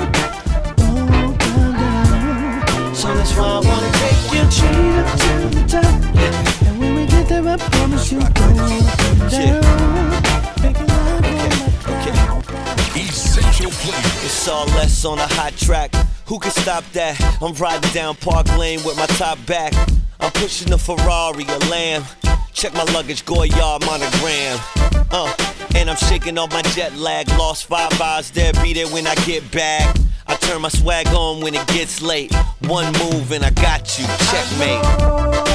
So 3.05 3.13
that's 3.13 3.35
why 3.37 3.45
I 3.45 3.59
wanna 3.59 3.91
take 4.01 4.33
you 4.33 4.49
straight 4.49 4.97
up 4.97 5.19
to 5.19 5.31
the 5.55 5.63
top. 5.69 5.85
And 6.65 6.79
when 6.79 6.95
we 6.95 7.05
get 7.05 7.29
there, 7.29 7.47
I 7.47 7.55
promise 7.55 8.11
you 8.11 8.17
wanna 8.17 8.33
come 8.33 8.55
down. 8.55 8.81
Making 10.63 10.87
love 10.87 11.23
on 11.23 11.35
my 11.37 12.99
Essential 12.99 13.69
flavor. 13.69 14.25
It's 14.25 14.47
all 14.47 14.65
less 14.77 15.05
on 15.05 15.19
a 15.19 15.27
hot 15.27 15.55
track. 15.55 15.93
Who 16.25 16.39
can 16.39 16.49
stop 16.49 16.83
that? 16.93 17.21
I'm 17.43 17.53
riding 17.53 17.91
down 17.91 18.15
Park 18.15 18.47
Lane 18.57 18.83
with 18.83 18.97
my 18.97 19.05
top 19.05 19.37
back. 19.45 19.73
I'm 20.19 20.31
pushing 20.31 20.73
a 20.73 20.77
Ferrari, 20.79 21.43
a 21.43 21.59
Lamb. 21.69 22.05
Check 22.53 22.73
my 22.73 22.85
luggage, 22.85 23.23
Goyard 23.23 23.85
monogram. 23.85 24.57
Uh, 25.11 25.31
and 25.75 25.91
I'm 25.91 25.97
shaking 25.97 26.39
off 26.39 26.51
my 26.51 26.63
jet 26.73 26.95
lag. 26.97 27.29
Lost 27.37 27.67
five 27.67 28.01
hours 28.01 28.31
there, 28.31 28.51
be 28.63 28.73
there 28.73 28.87
when 28.87 29.05
I 29.05 29.13
get 29.27 29.51
back. 29.51 29.95
I 30.27 30.35
turn 30.35 30.61
my 30.61 30.69
swag 30.69 31.07
on 31.07 31.41
when 31.41 31.53
it 31.55 31.67
gets 31.67 32.01
late. 32.01 32.33
One 32.67 32.91
move 32.93 33.31
and 33.31 33.43
I 33.43 33.51
got 33.51 33.99
you. 33.99 34.05
Checkmate. 34.31 35.54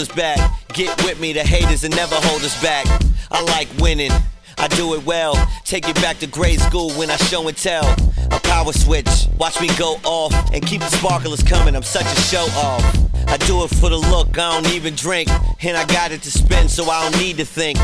Shoulders 0.00 0.16
back. 0.16 0.38
Get 0.72 0.96
with 1.04 1.20
me, 1.20 1.32
the 1.32 1.42
haters 1.42 1.84
and 1.84 1.94
never 1.94 2.14
hold 2.14 2.42
us 2.42 2.60
back. 2.62 2.86
I 3.30 3.42
like 3.42 3.68
winning. 3.78 4.12
I 4.58 4.68
do 4.68 4.94
it 4.94 5.04
well. 5.04 5.34
Take 5.64 5.88
it 5.88 5.94
back 5.96 6.18
to 6.18 6.26
grade 6.26 6.60
school 6.60 6.90
when 6.92 7.10
I 7.10 7.16
show 7.16 7.46
and 7.48 7.56
tell. 7.56 7.84
A 8.30 8.40
power 8.40 8.72
switch, 8.72 9.08
watch 9.38 9.60
me 9.60 9.68
go 9.78 9.98
off 10.04 10.32
and 10.52 10.64
keep 10.66 10.80
the 10.80 10.90
sparklers 10.90 11.42
coming. 11.42 11.74
I'm 11.74 11.82
such 11.82 12.04
a 12.04 12.20
show 12.20 12.46
off. 12.56 12.82
I 13.26 13.36
do 13.38 13.62
it 13.64 13.68
for 13.68 13.88
the 13.88 13.96
look, 13.96 14.38
I 14.38 14.60
don't 14.60 14.72
even 14.72 14.94
drink. 14.94 15.28
And 15.62 15.76
I 15.76 15.84
got 15.86 16.12
it 16.12 16.22
to 16.22 16.30
spend, 16.30 16.70
so 16.70 16.84
I 16.84 17.10
don't 17.10 17.20
need 17.20 17.36
to 17.38 17.44
think. 17.44 17.78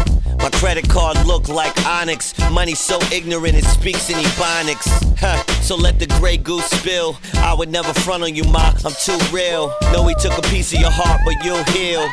My 0.47 0.51
credit 0.61 0.88
card 0.88 1.26
look 1.26 1.49
like 1.49 1.76
Onyx. 1.84 2.32
Money 2.53 2.76
so 2.76 3.01
ignorant 3.12 3.57
it 3.57 3.64
speaks 3.64 4.11
in 4.11 4.14
ebonics. 4.14 4.86
Huh, 5.18 5.42
so 5.61 5.74
let 5.74 5.99
the 5.99 6.07
gray 6.20 6.36
goose 6.36 6.66
spill. 6.66 7.18
I 7.38 7.53
would 7.53 7.68
never 7.68 7.92
front 7.92 8.22
on 8.22 8.32
you, 8.32 8.44
ma. 8.44 8.72
I'm 8.84 8.92
too 8.92 9.18
real. 9.32 9.74
Know 9.92 10.07
he 10.07 10.14
took 10.14 10.38
a 10.38 10.42
piece 10.42 10.72
of 10.72 10.78
your 10.78 10.92
heart, 10.92 11.20
but 11.24 11.44
you'll 11.44 11.64
heal. 11.74 12.09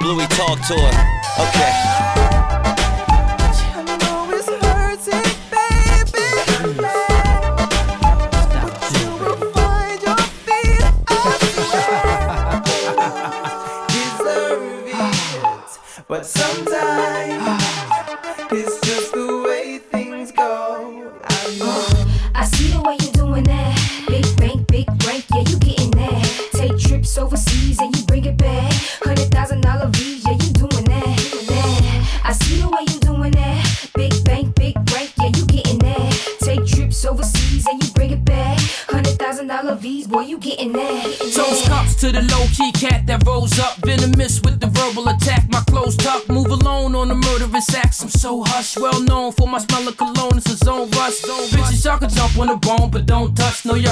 Bluey 0.00 0.26
talk 0.26 0.58
to 0.66 0.74
her. 0.74 1.46
Okay. 1.46 2.25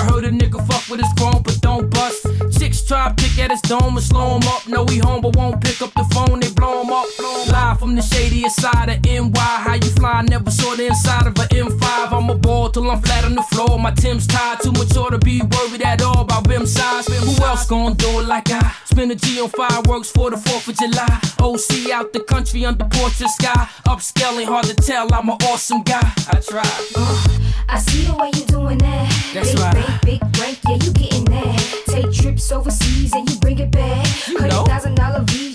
Heard 0.05 0.25
a 0.25 0.31
nigga 0.31 0.61
fuck 0.67 0.89
with 0.89 1.01
his 1.01 1.13
chrome, 1.19 1.43
but 1.43 1.61
don't 1.61 1.91
bust. 1.91 2.27
Chicks 2.59 2.83
try 2.83 3.13
pick 3.17 3.39
at 3.39 3.51
his 3.51 3.61
dome 3.63 3.97
and 3.97 4.03
slow 4.05 4.37
him 4.37 4.47
up. 4.49 4.67
No, 4.69 4.85
he 4.87 4.99
home, 4.99 5.21
but 5.21 5.37
won't 5.37 5.63
pick 5.63 5.81
up 5.83 5.93
the 5.95 6.05
phone. 6.15 6.41
They 6.41 6.51
blow 6.53 6.83
him 6.83 6.91
up. 6.91 7.07
Live 7.49 7.79
from 7.81 7.95
the 7.95 8.03
shadiest 8.03 8.61
side 8.61 8.89
of 8.89 8.99
NY. 9.05 9.33
How 9.67 9.75
you 9.75 9.91
fly? 9.99 10.23
Never 10.23 10.51
saw 10.51 10.75
the 10.75 10.87
inside 10.87 11.27
of 11.27 11.39
an 11.39 11.49
M5. 11.49 12.13
I'm 12.13 12.31
a 12.31 12.35
ball 12.35 12.71
till 12.71 12.91
I'm 12.91 13.01
flat 13.03 13.25
on 13.25 13.35
the 13.35 13.43
floor. 13.43 13.79
My 13.79 13.93
Tim's 13.93 14.27
tied, 14.27 14.61
too 14.63 14.73
mature 14.73 15.11
to 15.11 15.19
be 15.19 15.43
worried 15.43 15.83
at 15.83 16.03
all 16.03 16.21
about 16.21 16.47
rim 16.49 16.67
size. 16.67 17.07
Who 17.07 17.45
else 17.45 17.67
gon' 17.67 17.95
do 17.95 18.21
it 18.21 18.27
like 18.27 18.51
I? 18.51 18.64
G 19.13 19.41
on 19.41 19.51
fireworks 19.51 20.11
for 20.11 20.31
the 20.31 20.37
4th 20.37 20.69
of 20.69 20.77
July. 20.79 21.21
OC 21.41 21.91
out 21.93 22.13
the 22.15 22.21
country 22.21 22.65
under 22.65 22.85
portrait 22.87 23.29
sky. 23.29 23.69
Upscaling, 23.87 24.47
hard 24.47 24.65
to 24.67 24.75
tell, 24.75 25.13
I'm 25.13 25.29
an 25.29 25.37
awesome 25.45 25.83
guy. 25.83 26.01
I 26.29 26.41
try. 26.41 26.63
Uh, 26.97 27.27
I 27.69 27.79
see 27.79 28.05
the 28.05 28.15
way 28.17 28.31
you're 28.35 28.47
doing 28.47 28.79
that. 28.79 29.31
That's 29.35 29.53
big 29.53 29.61
right. 29.61 29.75
bank, 29.75 30.03
big 30.03 30.21
break, 30.33 30.59
yeah, 30.69 30.85
you 30.85 30.93
getting 30.93 31.25
that. 31.27 31.83
Take 31.87 32.13
trips 32.13 32.51
overseas 32.51 33.13
and 33.13 33.29
you 33.29 33.37
bring 33.41 33.59
it 33.59 33.71
back. 33.71 34.07
Thousand 34.07 34.95
dollar 34.95 35.23
V's, 35.25 35.54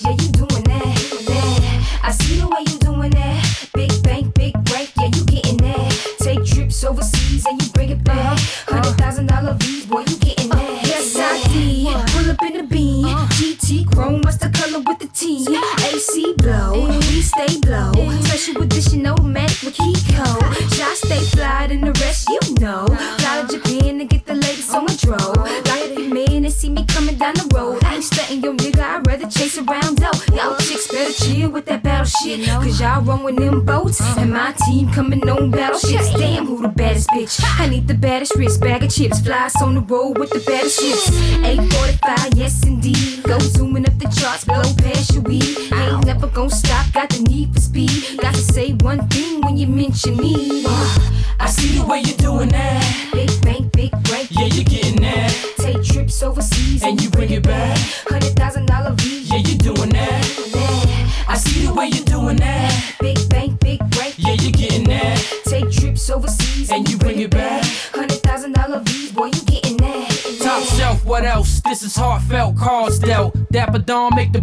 my 34.39 34.53
team 34.65 34.89
coming 34.91 35.27
on 35.29 35.51
battleships. 35.51 36.13
Damn, 36.13 36.45
who 36.45 36.61
the 36.61 36.69
baddest 36.69 37.09
bitch? 37.09 37.41
I 37.59 37.67
need 37.67 37.87
the 37.89 37.93
baddest 37.93 38.35
wrist, 38.35 38.61
bag 38.61 38.83
of 38.83 38.89
chips. 38.89 39.19
Flies 39.19 39.53
on 39.61 39.75
the 39.75 39.81
road 39.81 40.17
with 40.17 40.29
the 40.29 40.39
baddest 40.39 40.79
ships. 40.79 41.09
845, 41.43 42.33
yes 42.35 42.65
indeed. 42.65 43.23
Go 43.23 43.37
zooming 43.39 43.85
up 43.85 43.97
the 43.99 44.07
charts, 44.07 44.45
blow 44.45 44.61
past 44.83 45.13
your 45.13 45.23
weed. 45.23 45.57
Ain't 45.73 46.05
never 46.05 46.27
gonna 46.27 46.49
stop, 46.49 46.85
got 46.93 47.09
the 47.09 47.21
need 47.23 47.53
for 47.53 47.59
speed. 47.59 47.91
Got 48.21 48.33
to 48.35 48.41
say 48.41 48.73
one 48.89 49.05
thing 49.09 49.41
when 49.41 49.57
you 49.57 49.67
mention 49.67 50.15
me. 50.15 50.48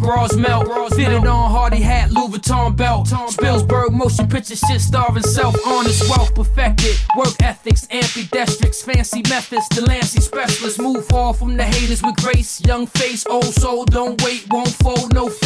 Bras 0.07 0.37
melt. 0.37 0.69
Fitted 0.95 1.27
on 1.27 1.51
Hardy 1.51 1.81
hat, 1.81 2.13
Louis 2.13 2.39
Vuitton 2.39 2.77
belt. 2.77 3.09
Spielberg 3.29 3.93
motion 3.93 4.29
picture 4.29 4.55
shit 4.55 4.81
starving 4.81 5.25
self. 5.25 5.57
Honest 5.67 6.09
wealth 6.09 6.33
perfected. 6.33 6.97
Work 7.17 7.35
ethics, 7.43 7.89
ambidextrous, 7.91 8.83
fancy 8.83 9.23
methods. 9.29 9.69
Delancey 9.71 10.21
specialist. 10.21 10.81
Move 10.81 11.05
far 11.07 11.35
from 11.35 11.57
the 11.57 11.65
haters 11.65 12.03
with 12.05 12.17
grace. 12.17 12.65
Young 12.65 12.87
face, 12.87 13.27
old 13.27 13.53
soul, 13.53 13.85
don't 13.85 14.23
wait, 14.23 14.47
won't 14.49 14.69
fold. 14.69 15.13
No 15.13 15.29
floss 15.29 15.46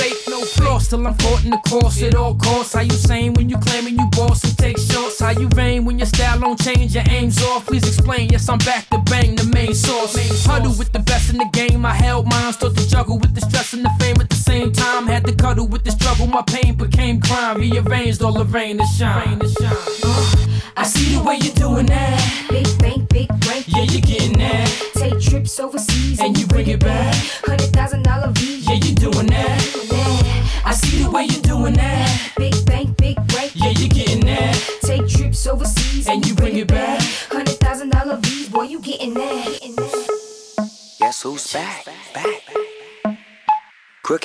till 0.91 1.07
I'm 1.07 1.15
fought 1.15 1.45
in 1.45 1.51
the 1.51 1.61
cross 1.69 2.03
at 2.03 2.17
all 2.17 2.35
costs. 2.35 2.75
How 2.75 2.81
you 2.81 2.91
saying 2.91 3.35
when 3.35 3.49
you 3.49 3.57
claiming 3.59 3.97
you 3.97 4.07
boss 4.11 4.43
and 4.43 4.59
take 4.59 4.77
shots? 4.77 5.21
How 5.21 5.31
you 5.31 5.49
vain 5.51 5.85
when 5.85 5.99
your 5.99 6.07
style 6.07 6.41
don't 6.41 6.61
change, 6.61 6.95
your 6.97 7.05
aim's 7.09 7.41
off? 7.45 7.67
Please 7.67 7.87
explain. 7.87 8.29
Yes, 8.31 8.49
I'm 8.49 8.59
back 8.59 8.89
to 8.91 8.99
bang 8.99 9.37
the 9.37 9.45
main 9.45 9.73
source. 9.73 10.17
Huddle 10.45 10.75
with 10.77 10.93
the 10.93 10.99
best 10.99 11.31
in 11.31 11.39
the 11.39 11.49
game. 11.53 11.87
I 11.87 11.95
held 11.95 12.27
mine, 12.27 12.53
start 12.53 12.77
to 12.77 12.89
juggle 12.89 13.19
with 13.19 13.35
the 13.35 13.41
stress 13.41 13.73
and 13.73 13.85
the 13.85 13.91
fame 14.01 14.17
at 14.21 14.29
the 14.29 14.37
same 14.37 14.73
time. 14.73 15.07
Had 15.07 15.25
to 15.27 15.35
cuddle 15.35 15.69
with 15.69 15.85
the 15.85 15.93
struggle. 15.93 16.27
My 16.27 16.43
pain 16.43 16.75
became 16.75 17.21
crime. 17.21 17.59
Rearranged 17.59 18.23
all 18.23 18.33
the 18.33 18.45
rain 18.45 18.79
to 18.79 18.87
shine. 18.99 19.41
Uh, 19.63 20.47
I 20.77 20.83
see 20.83 21.17
the 21.17 21.23
way 21.23 21.37
you're 21.37 21.55
doing 21.55 21.87
that. 21.87 22.40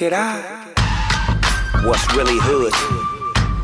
Crooked 0.05 0.19
I. 0.19 1.83
What's 1.83 2.05
really 2.13 2.37
hood? 2.37 2.73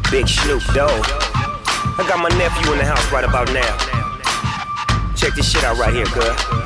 Big 0.09 0.27
Snoop 0.27 0.63
Dogg. 0.73 1.05
I 1.05 2.05
got 2.09 2.17
my 2.17 2.29
nephew 2.29 2.71
in 2.71 2.79
the 2.79 2.85
house 2.85 3.11
right 3.11 3.23
about 3.23 3.53
now. 3.53 5.13
Check 5.15 5.35
this 5.35 5.51
shit 5.51 5.63
out 5.63 5.77
right 5.77 5.93
here, 5.93 6.07
girl. 6.07 6.60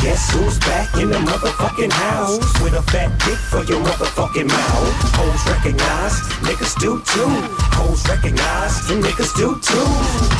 Guess 0.00 0.32
who's 0.32 0.58
back 0.60 0.96
in 0.96 1.10
the 1.10 1.18
motherfucking 1.18 1.92
house 1.92 2.40
with 2.62 2.72
a 2.72 2.80
fat 2.88 3.12
dick 3.20 3.36
for 3.36 3.60
your 3.68 3.84
motherfucking 3.84 4.48
mouth? 4.48 4.96
Hoes 5.12 5.44
recognize, 5.44 6.16
niggas 6.40 6.72
do 6.80 7.04
too. 7.04 7.28
Hoes 7.76 8.00
recognize, 8.08 8.80
niggas 8.88 9.36
do 9.36 9.60
too. 9.60 9.84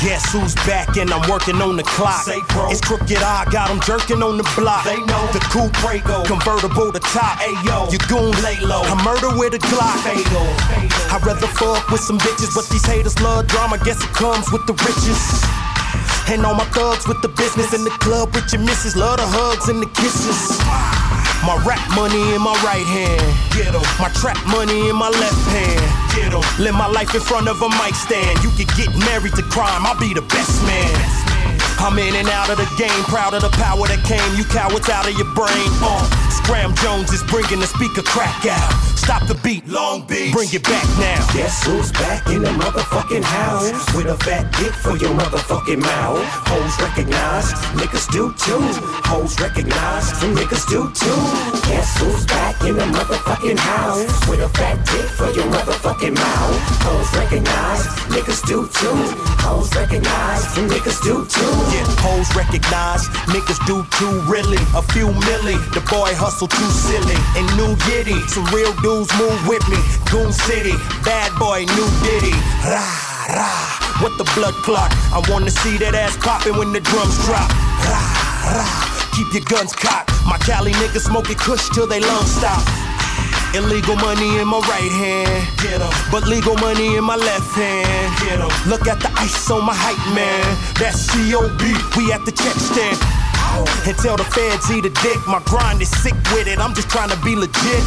Guess 0.01 0.33
who's 0.33 0.55
back 0.65 0.97
and 0.97 1.13
I'm 1.13 1.29
working 1.29 1.61
on 1.61 1.77
the 1.77 1.83
clock. 1.83 2.25
Say, 2.25 2.41
bro. 2.49 2.71
It's 2.71 2.81
Crooked 2.81 3.21
I, 3.21 3.45
got 3.53 3.69
'em 3.69 3.81
jerking 3.85 4.23
on 4.23 4.39
the 4.39 4.49
block. 4.57 4.85
They 4.85 4.97
know. 5.05 5.29
the 5.37 5.41
coupe 5.53 5.75
Prego, 5.75 6.25
convertible 6.25 6.91
to 6.91 7.01
top. 7.13 7.37
Hey 7.45 7.53
yo, 7.63 7.87
you 7.93 7.99
goon 8.09 8.33
lay 8.41 8.57
low. 8.65 8.81
I 8.81 8.97
murder 9.05 9.29
with 9.37 9.53
a 9.53 9.61
Glock. 9.61 10.01
Fatal. 10.09 10.49
I'd 11.13 11.21
rather 11.27 11.47
fuck 11.47 11.91
with 11.91 12.01
some 12.01 12.19
bitches, 12.19 12.55
but 12.55 12.67
these 12.71 12.87
haters 12.87 13.21
love 13.21 13.47
drama. 13.47 13.77
Guess 13.85 14.03
it 14.03 14.13
comes 14.17 14.51
with 14.51 14.65
the 14.67 14.73
riches. 14.73 15.60
And 16.29 16.45
all 16.47 16.55
my 16.55 16.65
thugs 16.77 17.09
with 17.09 17.21
the 17.23 17.29
business 17.29 17.73
in 17.73 17.85
the 17.85 17.91
club 18.03 18.35
with 18.35 18.53
your 18.53 18.63
missus. 18.63 18.97
Love 18.97 19.19
the 19.19 19.27
hugs 19.27 19.69
and 19.69 19.83
the 19.83 19.91
kisses. 19.97 20.59
My 21.47 21.57
rap 21.65 21.81
money 21.97 22.21
in 22.35 22.43
my 22.43 22.53
right 22.63 22.85
hand. 22.85 23.25
Get 23.57 23.75
'em. 23.75 23.83
My 23.99 24.11
trap 24.21 24.39
money 24.47 24.89
in 24.91 24.97
my 24.97 25.09
left 25.09 25.45
hand. 25.49 25.83
Get 26.15 26.33
'em. 26.33 26.43
Live 26.59 26.75
my 26.75 26.87
life 26.87 27.15
in 27.15 27.21
front 27.21 27.49
of 27.49 27.63
a 27.63 27.69
mic 27.81 27.95
stand. 27.95 28.43
You 28.45 28.51
could 28.57 28.71
get 28.77 28.95
married 29.09 29.35
to 29.37 29.43
crime. 29.43 29.87
I'll 29.87 29.99
be 29.99 30.13
the 30.15 30.23
best 30.23 30.63
man. 30.63 30.95
I'm 31.81 31.99
in 31.99 32.15
and 32.15 32.29
out 32.29 32.51
of 32.51 32.59
the 32.59 32.69
game, 32.77 33.03
proud 33.05 33.33
of 33.33 33.41
the 33.41 33.49
power 33.57 33.89
that 33.89 34.05
came. 34.05 34.37
You 34.37 34.45
cowards 34.45 34.89
out 34.91 35.09
of 35.09 35.17
your 35.17 35.31
brain. 35.35 35.71
Uh, 35.81 36.05
Scram 36.31 36.75
Jones 36.77 37.11
is 37.11 37.23
bringing 37.25 37.61
the 37.61 37.67
speaker 37.67 38.03
crack 38.03 38.45
out. 38.47 38.90
Stop 39.11 39.27
the 39.27 39.35
beat, 39.43 39.67
Long 39.67 40.07
Beach. 40.07 40.33
Bring 40.33 40.47
it 40.55 40.63
back 40.63 40.87
now. 40.95 41.19
Guess 41.35 41.67
who's 41.67 41.91
back 41.91 42.29
in 42.29 42.43
the 42.43 42.55
motherfucking 42.63 43.25
house 43.25 43.75
with 43.97 44.07
a 44.07 44.15
fat 44.23 44.47
dick 44.55 44.71
for 44.71 44.95
your 45.03 45.11
motherfucking 45.19 45.83
mouth? 45.83 46.23
Hoes 46.47 46.79
recognize, 46.79 47.51
niggas 47.75 48.07
do 48.15 48.31
too. 48.39 48.63
Hoes 49.11 49.35
recognize, 49.41 50.15
niggas 50.31 50.63
do 50.71 50.87
too. 50.95 51.21
Guess 51.67 51.99
who's 51.99 52.25
back 52.27 52.55
in 52.63 52.77
the 52.77 52.87
motherfucking 52.87 53.59
house 53.59 54.07
with 54.31 54.47
a 54.47 54.49
fat 54.51 54.79
dick 54.87 55.11
for 55.19 55.27
your 55.35 55.51
motherfucking 55.51 56.15
mouth? 56.15 56.55
Hoes 56.87 57.11
recognize, 57.19 57.83
niggas 58.15 58.47
do 58.47 58.71
too. 58.79 58.95
Hoes 59.43 59.75
recognize, 59.75 60.47
niggas 60.71 61.03
do 61.03 61.27
too. 61.27 61.55
Yeah, 61.75 61.83
hoes 61.99 62.31
recognize, 62.39 63.11
niggas 63.27 63.59
do 63.67 63.83
too, 63.99 64.23
really. 64.31 64.63
A 64.79 64.83
few 64.95 65.11
milli, 65.27 65.59
the 65.75 65.83
boy 65.91 66.15
hustle 66.15 66.47
too 66.47 66.71
silly. 66.71 67.19
And 67.35 67.51
new 67.59 67.75
yitty, 67.91 68.23
some 68.31 68.47
real 68.55 68.71
dudes 68.79 69.00
move 69.17 69.41
with 69.49 69.65
me. 69.69 69.81
Goon 70.11 70.33
City, 70.33 70.77
bad 71.05 71.33
boy, 71.39 71.65
new 71.65 71.89
ditty. 72.05 72.37
Rah, 72.69 73.33
rah, 73.33 74.03
what 74.03 74.13
the 74.19 74.25
blood 74.37 74.55
clot? 74.67 74.93
I 75.13 75.23
wanna 75.31 75.51
see 75.51 75.79
that 75.79 75.95
ass 75.95 76.17
popping 76.19 76.57
when 76.57 76.73
the 76.73 76.81
drums 76.81 77.17
drop. 77.25 77.49
Rah, 77.89 78.61
rah, 78.61 79.09
keep 79.17 79.33
your 79.33 79.45
guns 79.49 79.73
cocked. 79.73 80.13
My 80.27 80.37
Cali 80.39 80.73
niggas 80.73 81.07
smoking 81.09 81.37
kush 81.37 81.69
till 81.71 81.87
they 81.87 82.01
lungs 82.01 82.31
stop. 82.37 82.61
Illegal 83.55 83.97
money 83.97 84.39
in 84.39 84.47
my 84.47 84.61
right 84.69 84.93
hand, 85.03 85.43
get 85.63 85.81
'em. 85.81 85.91
But 86.13 86.27
legal 86.29 86.57
money 86.59 86.97
in 86.97 87.05
my 87.05 87.17
left 87.17 87.51
hand, 87.57 88.09
get 88.23 88.39
'em. 88.39 88.51
Look 88.69 88.87
at 88.87 89.01
the 89.01 89.11
ice 89.17 89.51
on 89.51 89.65
my 89.65 89.75
hype 89.75 90.15
man, 90.15 90.45
that's 90.79 91.07
COB. 91.11 91.63
We 91.97 92.13
at 92.13 92.25
the 92.27 92.33
check 92.33 92.57
stand. 92.71 92.99
And 93.87 93.97
tell 93.99 94.17
the 94.17 94.25
feds 94.25 94.71
eat 94.71 94.85
a 94.85 94.93
dick. 95.03 95.19
My 95.27 95.41
grind 95.45 95.81
is 95.81 95.91
sick 96.03 96.15
with 96.33 96.47
it. 96.47 96.59
I'm 96.59 96.75
just 96.75 96.89
trying 96.91 97.11
to 97.11 97.19
be 97.25 97.35
legit. 97.35 97.83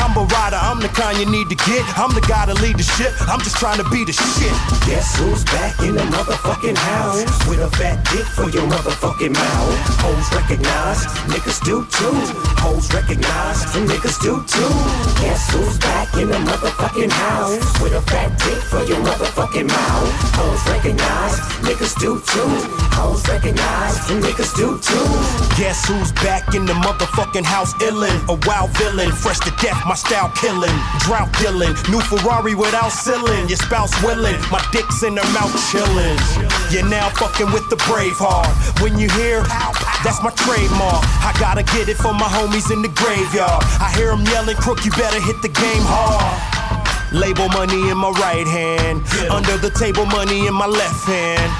I'm 0.00 0.16
a 0.16 0.24
rider. 0.24 0.56
I'm 0.56 0.80
the 0.80 0.88
kind 0.88 1.18
you 1.18 1.26
need 1.26 1.48
to 1.50 1.58
get. 1.68 1.84
I'm 1.98 2.14
the 2.14 2.24
guy 2.24 2.46
to 2.46 2.54
lead 2.54 2.78
the 2.78 2.86
ship. 2.96 3.12
I'm 3.28 3.40
just 3.40 3.56
trying 3.56 3.78
to 3.78 3.88
be 3.90 4.04
the 4.04 4.12
shit. 4.12 4.54
Guess 4.86 5.18
who's 5.18 5.44
back 5.44 5.78
in 5.80 5.94
the 5.94 6.06
motherfucking 6.08 6.76
house 6.76 7.24
with 7.48 7.60
a 7.60 7.70
fat 7.76 8.02
dick 8.10 8.24
for 8.24 8.48
your 8.48 8.66
motherfucking 8.66 9.34
mouth? 9.34 9.76
Hoes 10.00 10.28
recognize, 10.32 11.04
niggas 11.28 11.60
do 11.64 11.84
too. 11.92 12.16
Hoes 12.62 12.92
recognize, 12.94 13.64
niggas 13.76 14.18
do 14.22 14.40
too. 14.46 14.72
Guess 15.20 15.50
who's 15.52 15.78
back 15.78 16.14
in 16.14 16.28
the 16.28 16.40
motherfucking 16.48 17.10
house 17.10 17.60
with 17.82 17.92
a 17.92 18.02
fat 18.02 18.32
dick 18.38 18.60
for 18.70 18.82
your 18.84 19.00
motherfucking 19.04 19.68
mouth? 19.68 20.10
Hoes 20.38 20.62
recognize, 20.72 21.36
niggas 21.66 21.94
do 22.00 22.20
too. 22.24 22.48
Hoes 22.96 23.26
recognize, 23.28 23.98
niggas 24.08 24.54
do 24.56 24.78
too. 24.78 24.95
Guess 25.56 25.88
who's 25.88 26.12
back 26.20 26.54
in 26.54 26.66
the 26.66 26.74
motherfucking 26.74 27.44
house 27.44 27.72
illin'? 27.80 28.20
A 28.28 28.36
wild 28.46 28.70
villain, 28.76 29.10
fresh 29.10 29.40
to 29.40 29.50
death, 29.56 29.80
my 29.86 29.94
style 29.94 30.30
killing. 30.36 30.74
Drought 31.00 31.32
dealing, 31.40 31.72
new 31.88 32.00
Ferrari 32.00 32.54
without 32.54 32.90
ceiling. 32.90 33.48
Your 33.48 33.56
spouse 33.56 33.90
willing, 34.04 34.36
my 34.52 34.60
dick's 34.70 35.02
in 35.02 35.16
her 35.16 35.28
mouth 35.32 35.56
chillin'. 35.72 36.20
You're 36.70 36.88
now 36.88 37.08
fucking 37.16 37.52
with 37.52 37.68
the 37.70 37.76
brave 37.88 38.20
heart. 38.20 38.52
When 38.82 38.98
you 38.98 39.08
hear, 39.16 39.42
that's 40.04 40.22
my 40.22 40.30
trademark. 40.44 41.00
I 41.24 41.32
gotta 41.40 41.62
get 41.62 41.88
it 41.88 41.96
for 41.96 42.12
my 42.12 42.28
homies 42.28 42.70
in 42.70 42.82
the 42.82 42.92
graveyard. 42.92 43.64
I 43.80 43.92
hear 43.96 44.08
them 44.08 44.24
yelling, 44.26 44.56
crook, 44.56 44.84
you 44.84 44.90
better 44.92 45.20
hit 45.20 45.40
the 45.40 45.48
game 45.48 45.84
hard. 45.88 46.55
Label 47.16 47.48
money 47.48 47.88
in 47.88 47.96
my 47.96 48.10
right 48.10 48.46
hand. 48.46 49.02
Under 49.30 49.56
the 49.56 49.70
table 49.70 50.04
money 50.06 50.46
in 50.46 50.54
my 50.54 50.66
left 50.66 51.04
hand. 51.06 51.50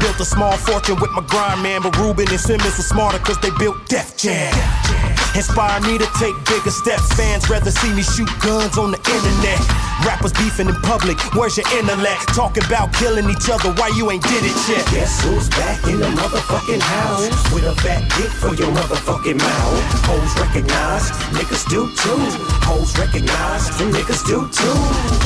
Built 0.00 0.18
a 0.18 0.24
small 0.24 0.56
fortune 0.56 0.98
with 1.00 1.12
my 1.12 1.22
grind, 1.22 1.62
man. 1.62 1.82
But 1.82 1.96
Rubin 1.98 2.28
and 2.28 2.40
Simmons 2.40 2.76
were 2.76 2.82
smarter 2.82 3.18
cause 3.18 3.38
they 3.38 3.50
built 3.58 3.88
Def 3.88 4.16
Jam. 4.16 5.13
Inspire 5.34 5.80
me 5.80 5.98
to 5.98 6.06
take 6.18 6.34
bigger 6.46 6.70
steps. 6.70 7.12
Fans 7.14 7.50
rather 7.50 7.70
see 7.70 7.92
me 7.92 8.02
shoot 8.02 8.30
guns 8.40 8.78
on 8.78 8.92
the 8.92 8.98
internet. 9.10 9.58
Rappers 10.06 10.32
beefing 10.32 10.68
in 10.68 10.74
public, 10.82 11.18
where's 11.34 11.56
your 11.56 11.66
intellect? 11.74 12.28
Talking 12.34 12.62
about 12.64 12.92
killing 12.94 13.30
each 13.30 13.48
other, 13.50 13.72
why 13.74 13.88
you 13.96 14.10
ain't 14.10 14.22
did 14.22 14.44
it 14.44 14.54
yet? 14.68 14.84
Guess 14.90 15.22
who's 15.22 15.48
back 15.50 15.82
in 15.86 15.98
the 15.98 16.06
motherfucking 16.06 16.82
house 16.82 17.30
with 17.54 17.64
a 17.64 17.74
fat 17.82 18.02
dick 18.14 18.30
for 18.30 18.54
your 18.54 18.70
motherfucking 18.70 19.38
mouth? 19.38 19.80
Hoes 20.06 20.34
recognize, 20.38 21.10
niggas 21.34 21.66
do 21.70 21.88
too. 21.96 22.20
Hoes 22.68 22.92
recognize, 22.98 23.70
niggas 23.90 24.22
do 24.26 24.46
too. 24.50 24.76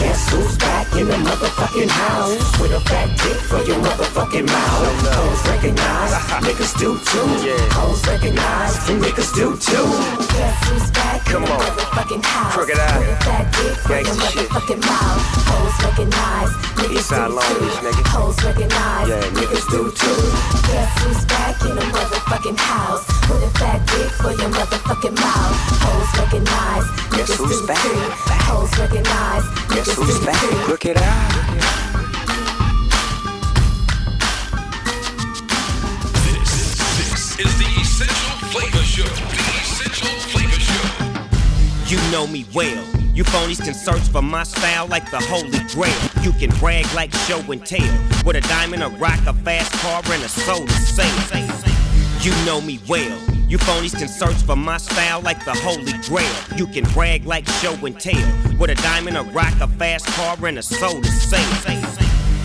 Guess 0.00 0.30
who's 0.30 0.56
back 0.58 0.86
in 0.94 1.08
the 1.08 1.18
motherfucking 1.26 1.90
house 1.90 2.60
with 2.60 2.72
a 2.72 2.80
fat 2.80 3.08
dick 3.18 3.40
for 3.50 3.60
your 3.64 3.80
motherfucking 3.82 4.46
mouth? 4.46 4.94
Hoes 5.10 5.42
recognize, 5.48 6.12
niggas 6.44 6.78
do 6.78 6.96
too. 7.02 7.26
Hoes 7.76 8.06
recognize, 8.06 8.76
niggas 8.88 9.34
do 9.34 9.56
too. 9.58 9.97
Guess 9.98 10.56
who's 10.68 10.90
back 10.92 11.24
Come 11.26 11.42
in 11.44 11.48
the 11.48 11.54
on. 11.54 11.60
motherfucking 11.60 12.24
house 12.24 12.54
Crooked 12.54 12.78
I. 12.78 12.98
with 12.98 13.08
a 13.08 13.16
fat 13.24 13.44
dick 13.52 13.76
for 13.82 13.92
your 13.94 14.04
Gangsta 14.04 14.30
shit. 14.30 14.48
motherfucking 14.48 14.80
mouth. 14.86 15.22
Hoes 15.50 15.76
recognize, 15.84 16.50
niggas 16.78 16.98
Eastside 17.02 17.28
do 17.28 17.34
Long 17.34 17.48
too. 17.48 17.60
Beach, 17.64 17.78
nigga. 17.84 18.04
Hoes 18.14 18.36
recognize, 18.44 19.08
Yeah, 19.08 19.22
niggas 19.38 19.66
do 19.72 19.80
too. 19.90 20.20
Guess 20.70 20.90
who's 21.02 21.22
back 21.26 21.56
in 21.62 21.74
the 21.74 21.86
motherfucking 21.96 22.58
house 22.58 23.04
with 23.28 23.42
a 23.42 23.50
fat 23.58 23.80
dick 23.90 24.10
for 24.22 24.32
your 24.32 24.50
motherfucking 24.50 25.16
mouth. 25.18 25.56
Hoes 25.82 26.10
recognize, 26.20 26.86
Guess 27.16 27.30
niggas 27.30 27.36
who's 27.36 27.60
do 27.60 27.66
back? 27.66 27.82
too. 27.82 27.98
Hoes 28.48 28.70
recognize, 28.78 29.44
Guess 29.74 29.88
niggas 29.88 29.94
who's 29.98 30.18
do 30.20 30.26
back? 30.26 30.40
too. 30.40 30.56
Crooked 30.66 30.96
I. 30.98 32.38
This 36.98 37.38
is 37.38 37.58
the 37.58 37.66
Essential 37.80 38.48
Flavor 38.50 38.84
Show. 38.84 39.37
You 41.88 41.96
know 42.12 42.26
me 42.26 42.44
well. 42.54 42.84
You 43.14 43.24
phonies 43.24 43.64
can 43.64 43.72
search 43.72 44.02
for 44.12 44.20
my 44.20 44.42
style 44.42 44.86
like 44.88 45.10
the 45.10 45.20
holy 45.20 45.58
grail. 45.72 46.10
You 46.22 46.32
can 46.32 46.50
brag 46.58 46.84
like 46.94 47.10
show 47.26 47.40
and 47.50 47.64
tell. 47.64 47.80
With 48.26 48.36
a 48.36 48.42
diamond, 48.42 48.82
a 48.82 48.90
rock, 48.90 49.20
a 49.26 49.32
fast 49.32 49.72
car, 49.80 50.02
and 50.04 50.22
a 50.22 50.28
soul 50.28 50.66
to 50.66 50.72
sell. 50.72 51.08
You 52.20 52.32
know 52.44 52.60
me 52.60 52.78
well. 52.86 53.18
You 53.48 53.56
phonies 53.56 53.98
can 53.98 54.08
search 54.08 54.36
for 54.36 54.54
my 54.54 54.76
style 54.76 55.22
like 55.22 55.42
the 55.46 55.54
holy 55.54 55.94
grail. 56.06 56.30
You 56.58 56.66
can 56.66 56.84
brag 56.92 57.24
like 57.24 57.48
show 57.48 57.72
and 57.86 57.98
tell. 57.98 58.58
With 58.58 58.68
a 58.68 58.74
diamond, 58.74 59.16
a 59.16 59.22
rock, 59.22 59.58
a 59.62 59.66
fast 59.66 60.04
car, 60.08 60.36
and 60.44 60.58
a 60.58 60.62
soul 60.62 61.00
to 61.00 61.08
sell. 61.08 61.40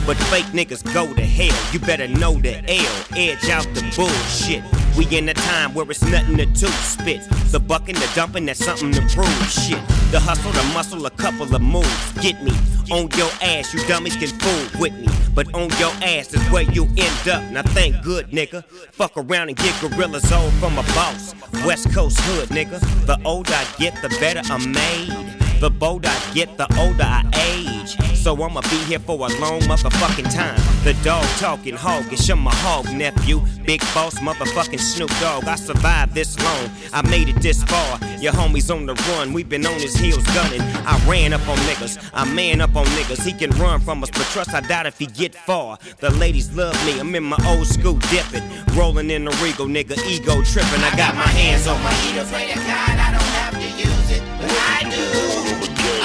But 0.07 0.15
fake 0.31 0.45
niggas 0.53 0.85
go 0.93 1.13
to 1.13 1.21
hell. 1.21 1.73
You 1.73 1.79
better 1.79 2.07
know 2.07 2.39
the 2.39 2.59
L. 2.71 3.05
Edge 3.17 3.49
out 3.49 3.67
the 3.73 3.81
bullshit. 3.93 4.63
We 4.97 5.07
in 5.17 5.27
a 5.29 5.33
time 5.33 5.73
where 5.73 5.89
it's 5.89 6.03
nothing 6.03 6.37
to 6.37 6.45
do. 6.45 6.67
Spit 6.67 7.21
the 7.51 7.59
bucking, 7.59 7.95
the 7.95 8.09
dumping, 8.15 8.45
that's 8.45 8.63
something 8.63 8.91
to 8.91 9.01
prove. 9.13 9.49
Shit. 9.49 9.79
The 10.11 10.19
hustle, 10.19 10.51
the 10.51 10.63
muscle, 10.73 11.05
a 11.05 11.09
couple 11.11 11.55
of 11.55 11.61
moves. 11.61 12.11
Get 12.21 12.41
me 12.43 12.51
on 12.91 13.09
your 13.17 13.29
ass. 13.41 13.73
You 13.73 13.85
dummies 13.87 14.15
can 14.15 14.27
fool 14.27 14.81
with 14.81 14.93
me. 14.93 15.07
But 15.33 15.53
on 15.53 15.69
your 15.79 15.91
ass 16.03 16.33
is 16.33 16.41
where 16.51 16.63
you 16.63 16.85
end 16.97 17.27
up. 17.27 17.43
Now 17.51 17.63
thank 17.63 18.03
good, 18.03 18.29
nigga. 18.29 18.63
Fuck 18.91 19.17
around 19.17 19.49
and 19.49 19.57
get 19.57 19.79
gorillas 19.81 20.31
old 20.31 20.53
from 20.53 20.77
a 20.77 20.83
boss. 20.93 21.33
West 21.65 21.91
Coast 21.93 22.19
hood, 22.21 22.49
nigga. 22.49 22.79
The 23.05 23.19
older 23.25 23.53
I 23.53 23.65
get, 23.77 23.99
the 24.01 24.09
better 24.19 24.41
I'm 24.51 24.71
made. 24.71 25.42
The 25.64 25.70
bolder 25.70 26.09
I 26.09 26.34
get, 26.34 26.57
the 26.57 26.68
older 26.78 27.03
I 27.03 27.24
age. 27.39 27.95
So 28.18 28.36
I'ma 28.43 28.59
be 28.64 28.76
here 28.84 28.99
for 28.99 29.16
a 29.16 29.32
long 29.39 29.61
motherfucking 29.61 30.30
time. 30.30 30.59
The 30.84 30.93
dog 31.05 31.24
talking 31.39 31.76
hoggish, 31.76 32.30
I'm 32.30 32.45
a 32.45 32.49
hog 32.49 32.93
nephew. 32.93 33.39
Big 33.64 33.80
boss, 33.93 34.16
motherfucking 34.16 34.82
Snoop 34.82 35.09
Dogg. 35.22 35.45
I 35.45 35.55
survived 35.55 36.16
this 36.16 36.38
long, 36.43 36.70
I 36.91 37.01
made 37.09 37.30
it 37.30 37.41
this 37.41 37.64
far. 37.64 37.97
Your 38.20 38.34
homies 38.34 38.76
on 38.76 38.88
the 38.88 38.93
run, 39.16 39.32
we 39.32 39.43
been 39.43 39.66
on 39.66 39.80
his 39.80 39.95
heels 39.95 40.26
gunning. 40.36 40.59
I 40.86 41.01
ran 41.07 41.32
up 41.32 41.47
on 41.47 41.55
niggas, 41.59 41.97
I 42.14 42.26
man 42.26 42.59
up 42.59 42.76
on 42.76 42.86
niggas. 42.88 43.26
He 43.26 43.32
can 43.32 43.51
run 43.51 43.80
from 43.80 44.03
us, 44.03 44.09
but 44.09 44.24
trust 44.34 44.53
I 44.53 44.59
doubt 44.59 44.86
if 44.86 44.99
he 44.99 45.05
get 45.05 45.34
far. 45.34 45.78
The 46.01 46.09
ladies 46.09 46.53
love 46.53 46.76
me, 46.86 46.99
I'm 46.99 47.16
in 47.16 47.24
my 47.24 47.39
old 47.47 47.68
school 47.68 47.99
dipping. 48.11 48.43
Rolling 48.76 49.09
in 49.09 49.24
the 49.24 49.32
regal, 49.41 49.68
nigga, 49.68 49.97
ego 50.09 50.43
tripping. 50.43 50.84
I 50.84 50.93
got 50.97 51.16
my 51.16 51.28
hands 51.28 51.68
on 51.68 51.82
my 51.82 51.93
Either 52.09 52.26
pray 52.30 52.51
to 52.51 52.59
God, 52.59 52.99
I 52.99 53.11
don't 53.14 53.32
have 53.39 53.53
to 53.53 53.82
use 53.82 54.11
it, 54.11 54.24
but 54.41 54.51
I 54.51 54.89
do. 54.89 55.53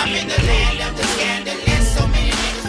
I'm 0.00 0.12
in 0.14 0.28
the 0.28 0.42
land 0.46 0.80
of 0.82 0.96
the 0.96 1.04
so 1.84 2.06
many 2.08 2.30
niggas. 2.30 2.64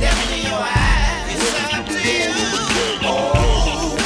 That 0.00 0.16
your. 0.44 0.64
Oh. 3.02 3.96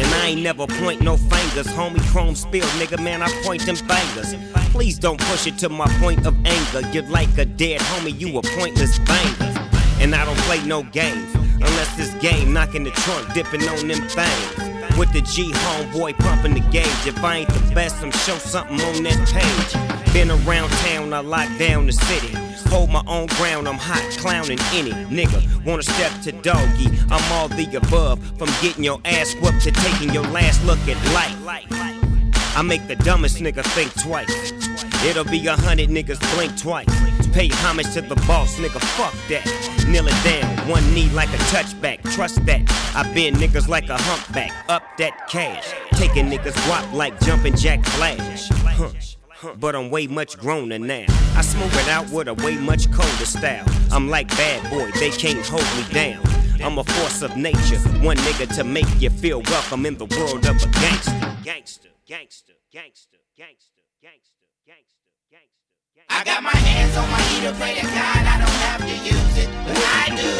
And 0.00 0.14
I 0.14 0.28
ain't 0.28 0.42
never 0.42 0.66
point 0.66 1.02
no 1.02 1.16
fingers. 1.16 1.66
Homie 1.66 2.00
chrome 2.10 2.34
spill, 2.34 2.66
nigga, 2.78 3.02
man, 3.02 3.22
I 3.22 3.28
point 3.42 3.66
them 3.66 3.76
fingers. 3.76 4.34
Please 4.72 4.98
don't 4.98 5.20
push 5.20 5.46
it 5.46 5.58
to 5.58 5.68
my 5.68 5.86
point 5.98 6.26
of 6.26 6.34
anger. 6.46 6.88
You're 6.92 7.08
like 7.10 7.36
a 7.36 7.44
dead 7.44 7.80
homie, 7.80 8.18
you 8.18 8.38
a 8.38 8.42
pointless 8.42 8.98
banger. 9.00 9.68
And 10.00 10.14
I 10.14 10.24
don't 10.24 10.38
play 10.38 10.64
no 10.64 10.82
games. 10.84 11.37
Unless 11.60 11.96
this 11.96 12.14
game 12.22 12.52
knocking 12.52 12.84
the 12.84 12.90
trunk, 12.90 13.32
dipping 13.34 13.68
on 13.68 13.88
them 13.88 14.06
things. 14.08 14.96
With 14.98 15.12
the 15.12 15.20
G 15.20 15.52
homeboy 15.52 16.18
pumping 16.18 16.54
the 16.54 16.60
gauge. 16.70 17.06
If 17.06 17.22
I 17.22 17.36
ain't 17.38 17.48
the 17.48 17.74
best, 17.74 18.02
I'm 18.02 18.10
show 18.10 18.36
something 18.36 18.80
on 18.80 19.02
that 19.04 19.18
page. 19.28 20.12
Been 20.12 20.30
around 20.30 20.70
town, 20.70 21.12
I 21.12 21.20
lock 21.20 21.48
down 21.58 21.86
the 21.86 21.92
city. 21.92 22.34
Hold 22.70 22.90
my 22.90 23.02
own 23.06 23.26
ground, 23.38 23.68
I'm 23.68 23.78
hot 23.78 24.02
clowning 24.18 24.58
any 24.72 24.90
nigga. 25.08 25.64
Wanna 25.64 25.82
step 25.82 26.12
to 26.22 26.32
doggy? 26.32 26.88
I'm 27.10 27.32
all 27.32 27.48
the 27.48 27.66
above. 27.76 28.18
From 28.38 28.48
getting 28.60 28.84
your 28.84 29.00
ass 29.04 29.34
whooped 29.34 29.62
to 29.62 29.70
taking 29.70 30.12
your 30.12 30.24
last 30.24 30.64
look 30.64 30.78
at 30.88 30.96
life. 31.14 31.36
I 32.56 32.62
make 32.62 32.88
the 32.88 32.96
dumbest 32.96 33.38
nigga 33.38 33.62
think 33.74 33.94
twice. 34.02 34.52
It'll 35.04 35.24
be 35.24 35.46
a 35.46 35.54
hundred 35.54 35.90
niggas 35.90 36.18
blink 36.34 36.58
twice. 36.58 37.17
Pay 37.38 37.50
homage 37.62 37.92
to 37.92 38.00
the 38.00 38.16
boss, 38.26 38.56
nigga, 38.56 38.80
fuck 38.98 39.14
that. 39.28 39.46
Kneel 39.86 40.08
it 40.08 40.24
down, 40.24 40.68
one 40.68 40.82
knee 40.92 41.08
like 41.10 41.28
a 41.28 41.40
touchback, 41.54 42.02
trust 42.12 42.44
that. 42.46 42.62
I 42.96 43.04
been 43.14 43.34
niggas 43.34 43.68
like 43.68 43.88
a 43.90 43.96
humpback, 43.96 44.50
up 44.68 44.82
that 44.98 45.28
cash. 45.28 45.72
Taking 45.92 46.26
niggas 46.26 46.56
guap 46.66 46.92
like 46.92 47.20
jumping 47.20 47.54
Jack 47.54 47.84
Flash. 47.84 48.48
Huh. 48.48 49.54
But 49.54 49.76
I'm 49.76 49.88
way 49.88 50.08
much 50.08 50.36
growner 50.36 50.80
now. 50.80 51.06
I 51.36 51.42
smoke 51.42 51.72
it 51.74 51.88
out 51.88 52.10
with 52.10 52.26
a 52.26 52.34
way 52.34 52.56
much 52.56 52.90
colder 52.90 53.24
style. 53.24 53.64
I'm 53.92 54.08
like 54.08 54.26
bad 54.30 54.68
boy, 54.68 54.90
they 54.98 55.10
can't 55.10 55.46
hold 55.46 55.62
me 55.76 55.94
down. 55.94 56.20
I'm 56.60 56.76
a 56.76 56.82
force 56.82 57.22
of 57.22 57.36
nature, 57.36 57.78
one 58.02 58.16
nigga 58.16 58.52
to 58.56 58.64
make 58.64 59.00
you 59.00 59.10
feel 59.10 59.42
welcome 59.42 59.86
in 59.86 59.96
the 59.96 60.06
world 60.06 60.44
of 60.44 60.60
a 60.60 60.66
gangster, 60.80 61.36
gangster, 61.44 61.90
gangster, 62.04 62.54
gangster, 62.72 63.18
gangster. 63.36 63.77
I 66.10 66.24
got 66.24 66.42
my 66.42 66.56
hands 66.56 66.96
on 66.96 67.08
my 67.10 67.20
heater, 67.28 67.52
pray 67.58 67.74
to 67.74 67.82
God 67.82 68.22
I 68.24 68.38
don't 68.40 68.60
have 68.68 68.80
to 68.80 68.96
use 69.04 69.36
it, 69.38 69.48
but 69.66 69.76
I 69.76 70.08
do. 70.16 70.32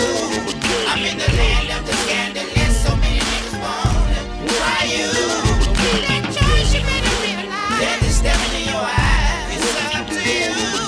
I'm 0.88 1.04
in 1.04 1.18
the 1.18 1.30
land 1.36 1.68
of 1.78 1.86
the 1.86 1.92
scandalous, 2.04 2.84
so 2.84 2.96
many 2.96 3.20
niggas 3.20 3.56
wanna 3.60 4.20
try 4.48 4.84
you. 4.88 5.12
That 6.08 6.24
choice 6.32 6.74
you 6.74 6.80
better 6.80 7.14
realize. 7.20 7.80
There's 7.80 8.02
a 8.02 8.12
staring 8.16 8.54
in 8.62 8.68
your 8.68 8.80
eyes. 8.80 9.56
It's 9.56 9.94
up 9.94 10.06
to 10.08 10.82
you. 10.82 10.87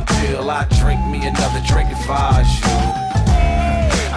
A 0.00 0.04
pill, 0.06 0.50
I 0.50 0.64
drink 0.78 1.04
me 1.06 1.26
another 1.26 1.60
drink 1.66 1.90
if 1.90 2.08
I 2.08 2.42
you. 2.42 3.09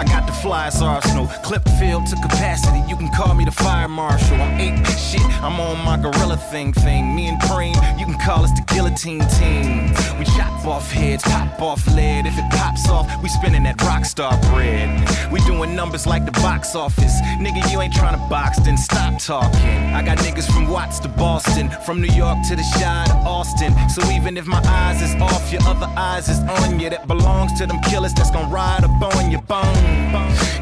I 0.04 0.06
got 0.08 0.26
the 0.26 0.32
flyest 0.32 0.82
arsenal, 0.82 1.26
clip 1.42 1.66
filled 1.80 2.06
to 2.08 2.16
capacity. 2.16 2.80
You 2.88 2.96
can 2.96 3.10
call 3.10 3.34
me 3.34 3.44
the 3.44 3.50
fire 3.50 3.88
marshal. 3.88 4.36
I'm 4.36 4.60
eight 4.60 4.86
shit, 4.98 5.24
I'm 5.42 5.58
on 5.60 5.82
my 5.84 5.96
gorilla 5.96 6.36
thing 6.36 6.72
thing. 6.72 7.14
Me 7.14 7.28
and 7.28 7.40
Preem, 7.42 7.74
you 7.98 8.04
can 8.04 8.18
call 8.18 8.44
us 8.44 8.50
the 8.52 8.62
guillotine 8.66 9.24
team. 9.40 9.88
We 10.18 10.26
chop 10.36 10.66
off 10.66 10.90
heads, 10.90 11.22
pop 11.22 11.60
off 11.60 11.86
lead. 11.94 12.26
If 12.26 12.36
it 12.36 12.44
pops 12.50 12.88
off, 12.88 13.10
we 13.22 13.28
spinning 13.28 13.62
that 13.62 13.80
rock 13.82 14.04
star 14.04 14.38
bread. 14.52 14.88
We 15.32 15.40
doing 15.40 15.74
numbers 15.74 16.06
like 16.06 16.26
the 16.26 16.32
box 16.32 16.74
office. 16.74 17.20
Nigga, 17.38 17.70
you 17.72 17.80
ain't 17.80 17.94
trying 17.94 18.18
to 18.18 18.28
box, 18.28 18.58
then 18.60 18.76
stop 18.76 19.18
talking. 19.18 19.94
I 19.94 20.02
got 20.02 20.18
niggas 20.18 20.50
from 20.52 20.68
Watts 20.68 20.98
to 21.00 21.08
Boston, 21.08 21.70
from 21.86 22.00
New 22.00 22.12
York 22.12 22.38
to 22.48 22.56
the 22.56 22.64
Chi 22.74 23.04
to 23.06 23.14
Austin. 23.26 23.72
So 23.88 24.02
even 24.10 24.36
if 24.36 24.46
my 24.46 24.62
eyes 24.64 25.00
is 25.00 25.14
off, 25.20 25.50
your 25.50 25.62
other 25.62 25.90
eyes 25.96 26.28
is 26.28 26.40
on 26.40 26.78
you. 26.78 26.90
That 26.90 27.06
belongs 27.06 27.58
to 27.58 27.66
them 27.66 27.80
killers 27.80 28.12
that's 28.12 28.30
gonna 28.30 28.52
ride 28.52 28.84
up 28.84 29.16
on 29.16 29.30
your 29.30 29.42
bone. 29.42 29.93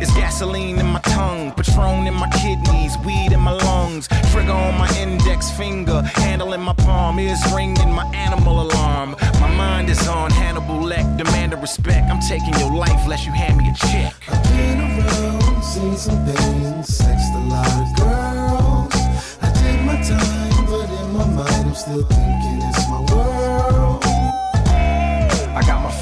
It's 0.03 0.13
gasoline 0.15 0.79
in 0.79 0.87
my 0.87 1.01
tongue, 1.01 1.53
Patron 1.53 2.07
in 2.07 2.15
my 2.15 2.29
kidneys, 2.31 2.99
weed 2.99 3.33
in 3.33 3.41
my 3.41 3.53
lungs, 3.53 4.09
trigger 4.33 4.53
on 4.53 4.77
my 4.77 4.91
index 4.99 5.51
finger, 5.51 6.03
handle 6.03 6.53
in 6.53 6.61
my 6.61 6.73
palm, 6.73 7.19
ears 7.21 7.41
ringing 7.55 7.93
my 7.93 8.07
animal 8.15 8.63
alarm. 8.63 9.17
My 9.41 9.49
mind 9.55 9.89
is 9.89 10.09
on 10.09 10.31
Hannibal 10.31 10.81
Leck, 10.81 11.07
demanding 11.17 11.61
respect. 11.61 12.11
I'm 12.11 12.21
taking 12.21 12.55
your 12.59 12.73
life 12.75 13.01
unless 13.05 13.25
you 13.27 13.33
hand 13.33 13.59
me 13.59 13.71
a 13.71 13.75
check. 13.75 14.15
I've 14.29 14.43
Been 14.51 14.81
around, 14.81 15.63
seen 15.63 15.97
some 15.97 16.25
things, 16.27 16.89
sexed 16.89 17.35
a 17.35 17.39
lot 17.39 17.73
of 17.83 17.89
girls. 17.97 19.39
I 19.41 19.53
did 19.53 19.87
my 19.87 19.97
time, 20.03 20.67
but 20.67 20.91
in 20.91 21.13
my 21.13 21.27
mind, 21.27 21.67
I'm 21.69 21.75
still 21.75 22.03
thinking 22.07 22.63
it's 22.69 22.82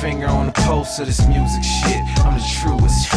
finger 0.01 0.29
on 0.29 0.47
the 0.47 0.53
pulse 0.53 0.99
of 0.99 1.07
this 1.07 1.27
music 1.29 1.63
shit. 1.63 2.03
I'm 2.25 2.39
the 2.39 2.45
truest. 2.61 3.13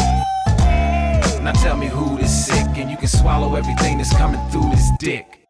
Now 1.42 1.52
tell 1.52 1.76
me 1.76 1.86
who 1.86 2.18
this 2.18 2.46
sick, 2.46 2.76
and 2.76 2.90
you 2.90 2.96
can 2.98 3.08
swallow 3.08 3.56
everything 3.56 3.96
that's 3.98 4.14
coming 4.16 4.40
through 4.50 4.68
this 4.70 4.90
dick. 4.98 5.46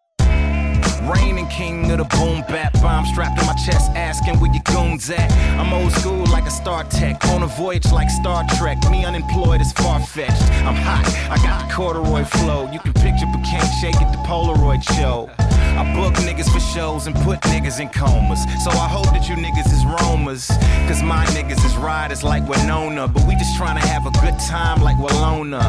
Reigning 1.13 1.49
king 1.49 1.91
of 1.91 1.99
the 1.99 2.05
boom 2.05 2.41
bap 2.43 2.73
bomb 2.75 3.05
strapped 3.07 3.39
to 3.41 3.47
my 3.47 3.55
chest, 3.55 3.91
asking 3.97 4.39
where 4.39 4.53
your 4.53 4.63
goons 4.63 5.11
at. 5.11 5.31
I'm 5.59 5.73
old 5.73 5.93
school 5.93 6.25
like 6.27 6.45
a 6.45 6.51
StarTAC, 6.51 7.25
on 7.35 7.43
a 7.43 7.47
voyage 7.47 7.91
like 7.91 8.11
Star 8.11 8.45
Trek. 8.57 8.79
Me 8.91 9.05
unemployed 9.05 9.61
is 9.61 9.73
far 9.73 10.01
fetched. 10.01 10.43
I'm 10.65 10.77
hot, 10.77 11.05
I 11.31 11.37
got 11.43 11.67
the 11.67 11.75
corduroy 11.75 12.25
flow. 12.25 12.71
You 12.71 12.79
can 12.79 12.93
picture 12.95 13.27
but 13.27 13.45
can't 13.45 13.69
shake 13.81 13.97
it, 13.97 14.11
the 14.13 14.23
Polaroid 14.25 14.83
show. 14.97 15.29
I 15.77 15.83
book 15.95 16.15
niggas 16.15 16.51
for 16.53 16.61
shows 16.61 17.07
and 17.07 17.15
put 17.17 17.41
niggas 17.43 17.81
in 17.81 17.89
comas. 17.89 18.43
So 18.63 18.71
I 18.71 18.89
hope 18.89 19.07
that 19.07 19.29
you 19.29 19.35
niggas 19.35 19.73
is 19.73 19.85
roamers. 19.85 20.47
Cause 20.87 21.03
my 21.03 21.25
niggas 21.27 21.65
is 21.65 21.77
riders 21.77 22.23
like 22.23 22.47
Winona. 22.49 23.09
But 23.09 23.27
we 23.27 23.35
just 23.35 23.57
trying 23.57 23.81
to 23.81 23.87
have 23.87 24.07
a 24.07 24.11
good 24.23 24.39
time 24.39 24.83
like 24.83 24.97
Walona. 24.97 25.63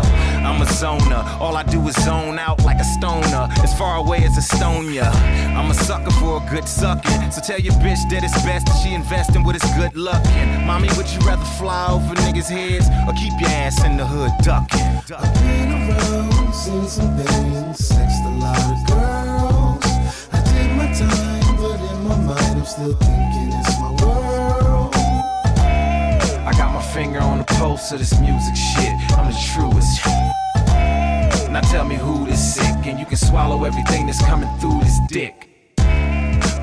I'm 0.46 0.62
a 0.62 0.66
zoner, 0.66 1.24
all 1.40 1.58
I 1.58 1.64
do 1.64 1.82
is 1.88 1.96
zone 2.04 2.38
out 2.38 2.64
like 2.64 2.80
a 2.80 2.84
stoner. 2.84 3.48
As 3.64 3.78
far 3.78 3.98
away 3.98 4.24
as 4.24 4.38
Estonia. 4.38 5.10
I'm 5.56 5.72
a 5.72 5.74
sucker 5.74 6.12
for 6.12 6.38
a 6.42 6.50
good 6.50 6.68
sucking. 6.68 7.32
So 7.32 7.42
tell 7.42 7.60
your 7.60 7.74
bitch 7.76 8.08
that 8.12 8.24
it's 8.24 8.34
best 8.44 8.68
that 8.68 8.78
she 8.84 8.94
investing 8.94 9.44
with 9.44 9.62
his 9.62 9.72
good 9.74 9.94
luckin'. 9.94 10.66
Mommy, 10.66 10.90
would 10.98 11.10
you 11.10 11.20
rather 11.20 11.46
fly 11.58 11.88
over 11.90 12.14
niggas' 12.16 12.50
heads 12.50 12.88
or 13.08 13.14
keep 13.14 13.34
your 13.40 13.50
ass 13.50 13.84
in 13.84 13.98
the 13.98 14.06
hood 14.06 14.32
ducking? 14.44 14.80
Been 15.08 15.72
around, 15.72 16.32
lot 18.40 18.90
of. 18.90 18.95
Still 22.76 22.94
thinking 22.94 23.54
it's 23.54 23.80
my 23.80 23.92
world. 24.04 24.94
I 26.46 26.52
got 26.58 26.74
my 26.74 26.82
finger 26.82 27.22
on 27.22 27.38
the 27.38 27.46
pulse 27.46 27.94
of 27.94 28.00
this 28.00 28.20
music 28.20 28.54
shit. 28.54 28.94
I'm 29.16 29.32
the 29.32 29.38
truest. 29.54 30.06
Now 31.50 31.62
tell 31.72 31.86
me 31.86 31.96
who 31.96 32.26
this 32.26 32.56
sick, 32.56 32.86
and 32.86 33.00
you 33.00 33.06
can 33.06 33.16
swallow 33.16 33.64
everything 33.64 34.08
that's 34.08 34.22
coming 34.26 34.50
through 34.60 34.80
this 34.82 35.00
dick. 35.08 35.48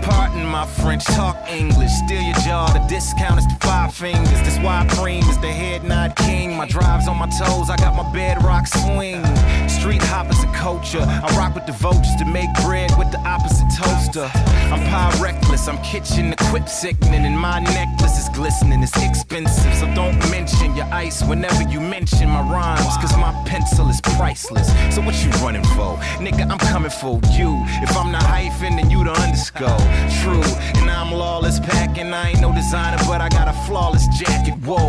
Pardon 0.03 0.45
my 0.45 0.67
French, 0.67 1.05
talk 1.05 1.37
English. 1.49 1.91
Steal 2.05 2.21
your 2.21 2.37
jaw, 2.45 2.67
the 2.75 2.87
discount 2.89 3.39
is 3.39 3.47
to 3.47 3.57
five 3.67 3.95
fingers. 3.95 4.41
That's 4.45 4.59
why 4.59 4.85
Preem 4.91 5.27
is 5.31 5.39
the 5.39 5.53
head 5.53 5.83
nod 5.83 6.15
king. 6.17 6.55
My 6.59 6.67
drive's 6.67 7.09
on 7.09 7.17
my 7.17 7.31
toes, 7.39 7.71
I 7.71 7.77
got 7.77 7.97
my 7.97 8.13
bedrock 8.13 8.67
swing. 8.67 9.23
Street 9.83 10.03
hoppers 10.05 10.41
a 10.45 10.47
culture. 10.55 11.03
I 11.03 11.27
rock 11.37 11.57
with 11.57 11.67
the 11.67 11.73
vultures 11.73 12.15
to 12.21 12.25
make 12.25 12.47
bread 12.63 12.93
with 12.97 13.11
the 13.11 13.19
opposite 13.27 13.67
toaster. 13.75 14.31
I'm 14.71 14.79
pie 14.79 15.11
reckless, 15.21 15.67
I'm 15.67 15.77
kitchen 15.83 16.33
equip 16.35 16.69
sickening, 16.69 17.27
and 17.27 17.37
my 17.37 17.59
necklace 17.59 18.17
is 18.17 18.29
glistening. 18.29 18.81
It's 18.81 18.97
expensive, 19.03 19.75
so 19.75 19.93
don't 19.93 20.17
mention 20.31 20.77
your 20.77 20.87
ice 20.95 21.25
whenever 21.25 21.65
you 21.65 21.81
mention 21.81 22.29
my 22.29 22.43
rhymes, 22.43 22.97
cause 23.03 23.17
my 23.17 23.35
pencil 23.53 23.91
is 23.91 24.01
priceless. 24.01 24.69
So 24.95 25.03
what 25.03 25.15
you 25.23 25.31
running 25.45 25.67
for? 25.77 25.93
Nigga, 26.25 26.51
I'm 26.51 26.63
coming 26.73 26.91
for 26.91 27.21
you. 27.39 27.51
If 27.87 27.95
I'm 27.95 28.11
the 28.11 28.25
hyphen, 28.35 28.77
then 28.77 28.89
you 28.89 29.05
the 29.05 29.13
underscore. 29.13 29.85
True, 30.23 30.49
and 30.81 30.89
I'm 30.91 31.13
lawless 31.13 31.61
packing. 31.61 32.15
I 32.15 32.31
ain't 32.31 32.41
no 32.41 32.51
designer, 32.55 32.97
but 33.07 33.21
I 33.21 33.29
got 33.29 33.49
a 33.49 33.57
flawless 33.67 34.07
jacket. 34.21 34.55
Whoa, 34.65 34.89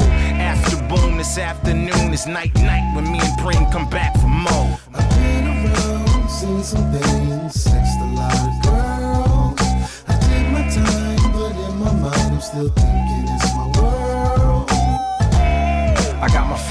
after 0.54 0.78
boom 0.88 1.18
this 1.18 1.38
afternoon, 1.38 2.14
it's 2.14 2.26
night 2.26 2.56
night 2.56 2.86
when 2.96 3.06
me 3.12 3.20
and 3.20 3.38
Preem 3.42 3.70
come 3.70 3.90
back 3.90 4.14
for 4.22 4.32
more. 4.48 4.80
I've 4.96 5.10
been 5.18 5.46
around, 5.48 6.30
seen 6.30 6.64
some 6.64 6.88
things, 6.94 7.62
sexed 7.64 8.00
a 8.00 8.10
lot 8.20 8.40
of 8.48 8.54
girls. 8.64 9.60
I 10.08 10.16
did 10.24 10.46
my 10.56 10.64
time, 10.72 11.32
but 11.36 11.54
in 11.68 11.76
my 11.84 11.92
mind, 12.04 12.34
I'm 12.36 12.42
still 12.42 12.70
thinking 12.70 13.26
it's 13.36 13.43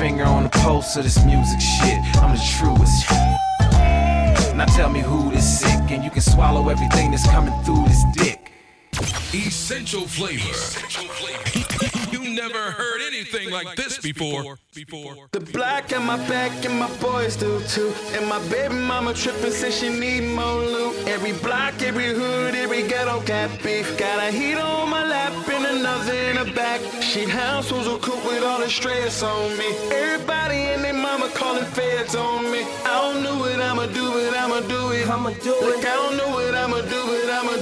finger 0.03 0.25
on 0.25 0.43
the 0.43 0.49
pulse 0.49 0.97
of 0.97 1.05
this 1.05 1.25
music 1.25 1.61
shit. 1.61 2.01
I'm 2.17 2.35
the 2.35 2.43
truest. 2.59 3.09
Now 4.57 4.65
tell 4.65 4.91
me 4.91 4.99
who 4.99 5.31
this 5.31 5.61
sick, 5.61 5.93
and 5.93 6.03
you 6.03 6.11
can 6.11 6.23
swallow 6.23 6.69
everything 6.71 7.13
that's 7.13 7.25
coming 7.29 7.55
through 7.63 7.85
this 7.85 8.03
dick. 8.13 8.42
Essential 9.35 10.07
flavor. 10.07 10.53
You 12.13 12.35
never 12.35 12.71
heard 12.73 13.01
anything 13.07 13.51
like 13.51 13.77
this 13.77 13.99
before. 13.99 14.59
Before. 14.75 15.29
The 15.33 15.41
black 15.41 15.93
in 15.93 16.05
my 16.05 16.19
back 16.29 16.65
and 16.67 16.79
my 16.79 16.91
boys 16.99 17.37
do 17.37 17.61
too. 17.69 17.95
And 18.13 18.29
my 18.29 18.39
baby 18.49 18.75
mama 18.75 19.15
trippin' 19.15 19.51
says 19.51 19.79
she 19.79 19.89
need 19.89 20.25
more 20.37 20.61
loot. 20.61 21.09
Every 21.09 21.33
block, 21.33 21.81
every 21.83 22.13
hood, 22.13 22.55
every 22.55 22.87
ghetto 22.87 23.23
got 23.23 23.51
beef. 23.63 23.97
Got 23.97 24.19
a 24.29 24.31
heater 24.31 24.61
on 24.61 24.91
my 24.91 25.07
lap 25.07 25.33
and 25.49 25.79
another 25.79 26.13
in 26.13 26.37
the 26.37 26.53
back. 26.53 26.81
She 27.01 27.25
house 27.25 27.73
was 27.73 27.87
a 27.87 27.99
coop 27.99 28.23
with 28.27 28.45
all 28.45 28.59
the 28.61 28.69
stress 28.69 29.23
on 29.23 29.57
me. 29.57 29.69
Everybody 29.91 30.57
and 30.73 30.85
their 30.85 30.93
mama 30.93 31.31
calling 31.35 31.65
feds 31.65 32.15
on 32.15 32.51
me. 32.53 32.63
I 32.85 33.01
don't 33.01 33.23
know 33.23 33.39
what 33.39 33.59
I'ma 33.59 33.87
do, 33.87 34.05
but 34.13 34.37
I'ma 34.37 34.61
do 34.69 34.93
it. 34.93 35.09
I'ma 35.09 35.31
do 35.31 35.55
it. 35.55 35.65
Look, 35.65 35.87
I 35.87 35.95
don't 35.95 36.17
know 36.19 36.29
what 36.29 36.55
I'ma 36.55 36.83
do, 36.83 37.01
but 37.07 37.31
I'ma 37.31 37.53
do 37.53 37.61
it. 37.61 37.62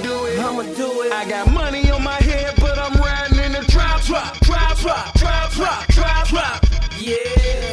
do 0.81 1.01
it. 1.03 1.11
I 1.11 1.25
got 1.29 1.45
money 1.51 1.91
on 1.91 2.03
my 2.03 2.19
head, 2.29 2.55
but 2.57 2.77
I'm 2.77 2.95
riding 2.99 3.39
in 3.45 3.51
the 3.53 3.63
trap, 3.73 4.01
trap, 4.01 4.33
drop, 4.41 4.75
trap, 4.77 5.13
drop, 5.15 5.53
trap, 5.53 5.87
trap, 5.95 6.27
trap. 6.27 6.59
Yeah. 6.97 7.17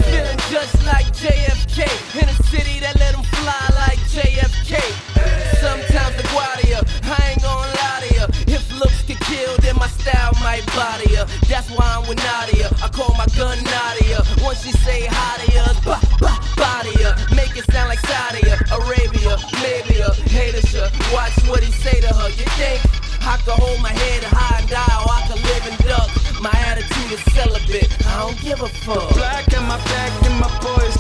Feeling 0.09 0.41
just 0.53 0.77
like 0.85 1.07
JFK 1.23 1.79
in 2.21 2.29
a 2.29 2.37
city 2.53 2.81
that 2.85 2.95
let 3.03 3.15
him 3.17 3.25
fly 3.41 3.65
like 3.83 4.01
JFK. 4.13 4.73
Sometimes 5.65 6.15
LaGuardia, 6.21 6.81
I 7.17 7.31
ain't 7.31 7.43
gonna 7.43 7.79
lie 7.81 8.01
to 8.05 8.09
ya. 8.19 8.25
If 8.57 8.65
looks 8.79 9.01
could 9.09 9.21
kill, 9.21 9.57
then 9.65 9.77
my 9.77 9.89
style 9.89 10.35
might 10.45 10.67
body 10.77 11.09
ya. 11.15 11.25
That's 11.49 11.71
why 11.71 11.87
I'm 11.97 12.05
with 12.09 12.21
Nadia. 12.29 12.69
I 12.85 12.89
call 12.89 13.15
my 13.17 13.29
gun 13.37 13.57
Nadia. 13.65 14.21
Once 14.45 14.65
she 14.65 14.73
say 14.85 15.07
hi 15.09 15.45
to 15.45 15.48
watch 21.13 21.35
what 21.49 21.63
he 21.63 21.73
say 21.73 22.01
to 22.01 22.09
her. 22.09 22.29
You 22.31 22.47
think? 22.59 22.81
I 23.23 23.37
could 23.45 23.61
hold 23.61 23.81
my 23.83 23.93
head 23.93 24.23
high 24.25 24.61
and 24.61 24.69
die, 24.69 24.97
or 25.05 25.11
I 25.13 25.23
could 25.29 25.43
live 25.43 25.65
and 25.69 25.79
duck. 25.85 26.09
My 26.41 26.55
attitude 26.71 27.13
is 27.13 27.23
celibate. 27.35 27.91
I 28.07 28.21
don't 28.23 28.41
give 28.41 28.61
a 28.63 28.69
fuck. 28.69 29.11
Black 29.15 29.53
in 29.53 29.63
my 29.65 29.77
back 29.77 30.13
and 30.25 30.41
my 30.41 30.51
boys 30.63 30.97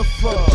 I 0.00 0.02
don't 0.22 0.49